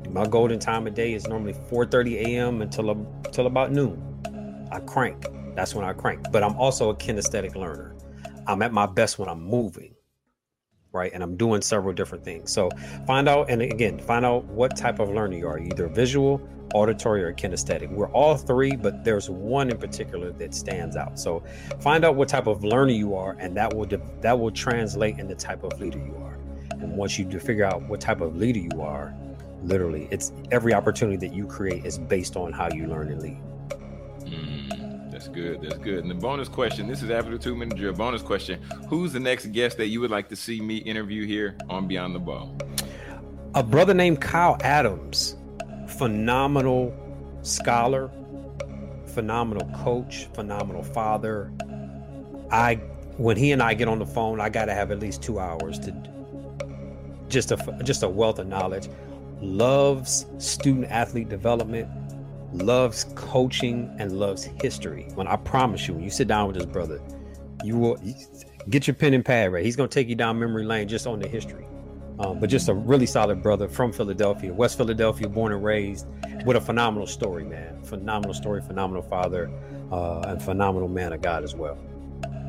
my 0.10 0.26
golden 0.26 0.60
time 0.60 0.88
of 0.88 0.96
day 0.96 1.14
is 1.14 1.28
normally 1.28 1.54
4:30 1.54 2.16
a.m. 2.26 2.62
until 2.62 2.90
until 2.90 3.48
about 3.48 3.72
noon. 3.72 4.02
I 4.72 4.80
crank. 4.80 5.26
That's 5.58 5.74
when 5.74 5.84
I 5.84 5.94
crank. 5.94 6.32
But 6.32 6.44
I'm 6.44 6.56
also 6.56 6.92
a 6.92 6.96
kinesthetic 6.96 7.56
learner. 7.56 7.96
I'm 8.46 8.62
at 8.62 8.72
my 8.72 8.86
best 8.86 9.18
when 9.18 9.28
I'm 9.28 9.42
moving, 9.42 9.96
right? 10.92 11.12
And 11.12 11.24
I'm 11.24 11.36
doing 11.36 11.64
several 11.64 11.96
different 11.96 12.24
things. 12.24 12.52
So 12.52 12.70
find 13.08 13.28
out, 13.28 13.50
and 13.50 13.64
again, 13.64 13.98
find 13.98 14.24
out 14.24 14.46
what 14.46 14.78
type 14.78 15.00
of 15.00 15.10
learner 15.10 15.36
you 15.36 15.48
are, 15.48 15.58
either 15.58 15.88
visual, 15.88 16.48
auditory, 16.76 17.24
or 17.24 17.34
kinesthetic. 17.34 17.90
We're 17.90 18.12
all 18.12 18.38
three, 18.38 18.76
but 18.76 19.04
there's 19.04 19.32
one 19.32 19.72
in 19.72 19.80
particular 19.80 20.32
that 20.34 20.54
stands 20.54 20.96
out. 20.96 21.18
So 21.18 21.44
find 21.80 22.06
out 22.06 22.16
what 22.16 22.30
type 22.30 22.46
of 22.46 22.64
learner 22.64 22.92
you 22.92 23.16
are, 23.16 23.36
and 23.40 23.58
that 23.58 23.74
will 23.74 23.88
that 24.22 24.40
will 24.40 24.52
translate 24.52 25.18
in 25.18 25.28
the 25.28 25.36
type 25.36 25.64
of 25.64 25.82
leader 25.82 25.98
you 25.98 26.16
are. 26.24 26.38
And 26.70 26.96
once 26.96 27.18
you 27.18 27.28
figure 27.40 27.66
out 27.66 27.82
what 27.90 28.00
type 28.00 28.22
of 28.22 28.38
leader 28.38 28.60
you 28.60 28.80
are, 28.80 29.12
literally, 29.64 30.08
it's 30.12 30.32
every 30.52 30.76
opportunity 30.76 31.18
that 31.28 31.34
you 31.36 31.48
create 31.48 31.84
is 31.84 31.98
based 31.98 32.36
on 32.36 32.54
how 32.54 32.70
you 32.72 32.86
learn 32.86 33.10
and 33.10 33.24
lead. 33.24 33.42
That's 35.18 35.30
good. 35.30 35.64
That's 35.64 35.80
good. 35.80 36.04
And 36.04 36.12
the 36.12 36.14
bonus 36.14 36.48
question 36.48 36.88
this 36.88 37.02
is 37.02 37.10
after 37.10 37.32
the 37.32 37.40
two 37.40 37.56
minute 37.56 37.76
drill. 37.76 37.92
Bonus 37.92 38.22
question 38.22 38.62
Who's 38.88 39.14
the 39.14 39.20
next 39.20 39.48
guest 39.48 39.76
that 39.78 39.88
you 39.88 40.00
would 40.00 40.12
like 40.12 40.30
to 40.30 40.36
see 40.36 40.62
me 40.62 40.78
interview 40.78 41.26
here 41.26 41.58
on 41.72 41.88
Beyond 41.88 42.14
the 42.14 42.20
Ball? 42.20 42.56
A 43.56 43.64
brother 43.64 43.96
named 43.96 44.22
Kyle 44.22 44.58
Adams, 44.62 45.36
phenomenal 45.88 46.94
scholar, 47.42 48.12
phenomenal 49.08 49.68
coach, 49.84 50.28
phenomenal 50.36 50.84
father. 50.84 51.52
I, 52.52 52.76
when 53.18 53.38
he 53.38 53.54
and 53.54 53.64
I 53.64 53.74
get 53.74 53.88
on 53.88 53.98
the 53.98 54.06
phone, 54.06 54.40
I 54.40 54.50
got 54.50 54.66
to 54.66 54.76
have 54.76 54.92
at 54.92 55.00
least 55.00 55.24
two 55.24 55.40
hours 55.40 55.80
to 55.80 55.96
just 57.28 57.52
a 57.52 57.80
just 57.84 58.04
a 58.04 58.08
wealth 58.08 58.38
of 58.38 58.46
knowledge. 58.46 58.88
Loves 59.42 60.28
student 60.38 60.86
athlete 60.92 61.28
development, 61.28 61.90
loves 62.54 63.06
coaching, 63.16 63.94
and 64.00 64.20
loves 64.20 64.44
history. 64.62 65.08
When 65.16 65.28
I 65.28 65.36
promise 65.36 65.88
you, 65.88 65.94
when 65.94 66.04
you 66.04 66.10
sit 66.10 66.28
down 66.28 66.48
with 66.48 66.56
this 66.58 66.66
brother, 66.66 67.02
you 67.64 67.78
will 67.78 67.98
get 68.70 68.88
your 68.88 68.94
pen 68.94 69.14
and 69.14 69.26
pad 69.26 69.52
right. 69.52 69.66
He's 69.66 69.76
gonna 69.76 69.90
take 69.90 70.08
you 70.08 70.16
down 70.16 70.40
memory 70.40 70.66
lane 70.66 70.88
just 70.88 71.08
on 71.08 71.20
the 71.20 71.28
history. 71.28 71.66
Um, 72.20 72.40
but 72.40 72.50
just 72.50 72.68
a 72.68 72.74
really 72.74 73.06
solid 73.06 73.44
brother 73.44 73.68
from 73.68 73.92
Philadelphia, 73.92 74.52
West 74.52 74.78
Philadelphia, 74.78 75.30
born 75.30 75.54
and 75.54 75.64
raised, 75.64 76.08
with 76.46 76.58
a 76.58 76.62
phenomenal 76.62 77.06
story, 77.06 77.44
man. 77.44 77.84
Phenomenal 77.84 78.34
story, 78.34 78.62
phenomenal 78.62 79.04
father, 79.04 79.52
uh, 79.92 80.22
and 80.22 80.42
phenomenal 80.42 80.88
man 80.88 81.14
of 81.14 81.22
God 81.22 81.44
as 81.44 81.54
well. 81.54 81.78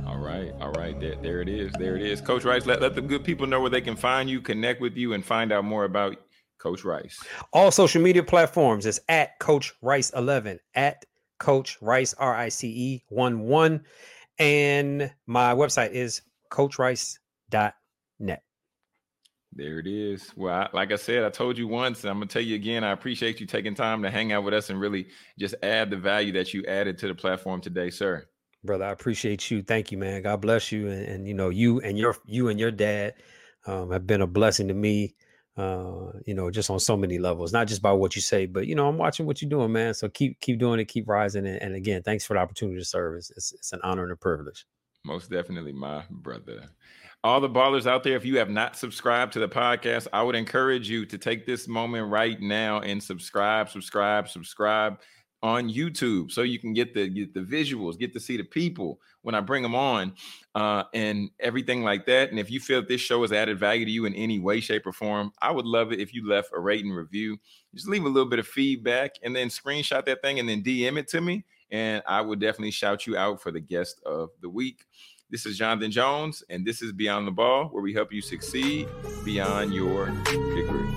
All 0.07 0.17
right, 0.17 0.55
all 0.59 0.73
right. 0.73 0.99
There, 0.99 1.17
there 1.17 1.43
it 1.43 1.51
is. 1.51 1.71
There 1.79 1.97
it 1.97 2.03
is. 2.03 2.23
Coach 2.23 2.45
Rice, 2.45 2.65
let, 2.65 2.81
let 2.81 2.95
the 2.95 3.03
good 3.03 3.25
people 3.25 3.47
know 3.47 3.61
where 3.61 3.69
they 3.69 3.83
can 3.83 3.95
find 3.95 4.31
you, 4.31 4.41
connect 4.41 4.81
with 4.81 4.97
you, 4.97 5.13
and 5.13 5.23
find 5.23 5.53
out 5.53 5.67
more 5.67 5.85
about 5.85 6.17
Coach 6.59 6.85
Rice. 6.85 7.19
All 7.53 7.71
social 7.71 8.03
media 8.03 8.23
platforms 8.23 8.87
is 8.87 9.01
at 9.09 9.39
Coach 9.39 9.75
Rice 9.81 10.11
11, 10.11 10.59
at 10.75 11.05
Coach 11.39 11.79
Rice, 11.81 12.15
R 12.15 12.35
I 12.35 12.49
C 12.49 12.69
E 12.69 13.05
1 13.09 13.41
1. 13.41 13.85
And 14.39 15.13
my 15.27 15.55
website 15.55 15.93
is 15.93 16.23
coachrice.net. 16.51 18.43
There 19.53 19.79
it 19.79 19.87
is. 19.87 20.33
Well, 20.37 20.55
I, 20.55 20.69
like 20.73 20.93
I 20.93 20.97
said, 20.97 21.25
I 21.25 21.31
told 21.31 21.57
you 21.59 21.67
once, 21.67 22.05
and 22.05 22.11
I'm 22.11 22.17
gonna 22.19 22.27
tell 22.27 22.43
you 22.43 22.55
again. 22.55 22.85
I 22.85 22.93
appreciate 22.93 23.41
you 23.41 23.47
taking 23.47 23.75
time 23.75 24.03
to 24.03 24.11
hang 24.11 24.33
out 24.33 24.45
with 24.45 24.55
us 24.55 24.71
and 24.71 24.79
really 24.79 25.09
just 25.39 25.55
add 25.63 25.91
the 25.91 25.97
value 25.97 26.33
that 26.33 26.53
you 26.53 26.65
added 26.67 26.99
to 26.99 27.09
the 27.09 27.15
platform 27.15 27.61
today, 27.61 27.91
sir. 27.91 28.29
Brother, 28.63 28.85
I 28.85 28.91
appreciate 28.91 29.51
you. 29.51 29.63
Thank 29.63 29.91
you, 29.91 29.99
man. 29.99 30.23
God 30.23 30.41
bless 30.41 30.71
you. 30.71 30.89
And, 30.89 31.07
and 31.07 31.29
you 31.29 31.35
know, 31.35 31.49
you 31.49 31.81
and 31.81 31.97
your 31.97 32.17
you 32.27 32.49
and 32.49 32.61
your 32.61 32.71
dad 32.71 33.15
um, 33.67 33.91
have 33.91 34.07
been 34.07 34.21
a 34.21 34.27
blessing 34.27 34.69
to 34.69 34.75
me. 34.75 35.15
Uh, 35.59 36.13
you 36.25 36.35
know, 36.35 36.53
just 36.53 36.71
on 36.71 36.79
so 36.79 36.97
many 36.97 37.19
levels, 37.19 37.53
not 37.53 37.67
just 37.67 37.83
by 37.83 37.91
what 37.91 38.15
you 38.15 38.23
say, 38.23 38.47
but 38.47 38.69
you 38.69 38.77
know, 38.77 38.87
I'm 38.87 38.97
watching 38.97 39.27
what 39.27 39.43
you're 39.43 39.49
doing, 39.49 39.73
man. 39.73 39.93
So 39.93 40.09
keep 40.09 40.39
keep 40.39 40.61
doing 40.61 40.79
it, 40.79 40.85
keep 40.85 41.09
rising. 41.09 41.49
And, 41.49 41.61
and 41.61 41.75
again, 41.75 42.01
thanks 42.05 42.25
for 42.25 42.35
the 42.35 42.41
opportunity 42.41 42.79
to 42.79 42.85
serve. 42.85 43.17
It's, 43.17 43.31
it's, 43.33 43.53
it's 43.53 43.73
an 43.73 43.81
honor 43.83 44.05
and 44.05 44.13
a 44.13 44.17
privilege. 44.17 44.67
Most 45.05 45.31
definitely, 45.31 45.73
my 45.73 46.05
brother. 46.11 46.69
All 47.25 47.41
the 47.41 47.51
ballers 47.51 47.87
out 47.87 48.05
there, 48.05 48.15
if 48.15 48.25
you 48.25 48.39
have 48.39 48.51
not 48.51 48.77
subscribed 48.77 49.33
to 49.33 49.41
the 49.41 49.49
podcast, 49.49 50.07
I 50.13 50.23
would 50.23 50.37
encourage 50.37 50.89
you 50.89 51.05
to 51.07 51.19
take 51.19 51.45
this 51.45 51.67
moment 51.67 52.09
right 52.09 52.41
now 52.41 52.79
and 52.79 53.03
subscribe, 53.03 53.69
subscribe, 53.69 54.29
subscribe 54.29 54.99
on 55.43 55.69
YouTube 55.71 56.33
so 56.33 56.43
you 56.43 56.59
can 56.59 56.73
get 56.73 56.95
the 56.95 57.09
get 57.09 57.33
the 57.35 57.41
visuals, 57.41 57.99
get 57.99 58.13
to 58.13 58.21
see 58.21 58.37
the 58.37 58.45
people 58.45 59.01
when 59.23 59.35
I 59.35 59.41
bring 59.41 59.63
them 59.63 59.75
on, 59.75 60.15
uh, 60.55 60.85
and 60.95 61.31
everything 61.41 61.83
like 61.83 62.07
that. 62.07 62.31
And 62.31 62.39
if 62.39 62.51
you 62.51 62.61
feel 62.61 62.85
this 62.85 63.01
show 63.01 63.23
has 63.23 63.33
added 63.33 63.59
value 63.59 63.85
to 63.85 63.91
you 63.91 64.05
in 64.05 64.15
any 64.15 64.39
way, 64.39 64.61
shape, 64.61 64.87
or 64.87 64.93
form, 64.93 65.33
I 65.41 65.51
would 65.51 65.67
love 65.67 65.93
it 65.93 66.01
if 66.01 66.13
you 66.13 66.29
left 66.29 66.51
a 66.55 66.61
rating 66.61 66.91
review. 66.91 67.39
Just 67.75 67.89
leave 67.89 68.05
a 68.05 68.09
little 68.09 68.29
bit 68.29 68.39
of 68.39 68.47
feedback 68.47 69.13
and 69.23 69.35
then 69.35 69.49
screenshot 69.49 70.05
that 70.07 70.23
thing 70.23 70.41
and 70.41 70.49
then 70.49 70.63
DM 70.63 70.99
it 70.99 71.09
to 71.09 71.21
me, 71.21 71.45
and 71.71 72.03
I 72.07 72.21
would 72.21 72.41
definitely 72.41 72.73
shout 72.73 73.07
you 73.07 73.17
out 73.17 73.41
for 73.41 73.53
the 73.53 73.61
guest 73.61 74.01
of 74.05 74.31
the 74.41 74.49
week. 74.49 74.85
This 75.31 75.45
is 75.45 75.59
Jonathan 75.59 75.91
Jones, 75.91 76.43
and 76.49 76.67
this 76.67 76.81
is 76.81 76.91
Beyond 76.93 77.27
the 77.27 77.33
Ball, 77.33 77.67
where 77.67 77.83
we 77.83 77.93
help 77.93 78.13
you 78.13 78.23
succeed 78.23 78.89
beyond 79.25 79.75
your 79.75 80.07
degree. 80.55 80.89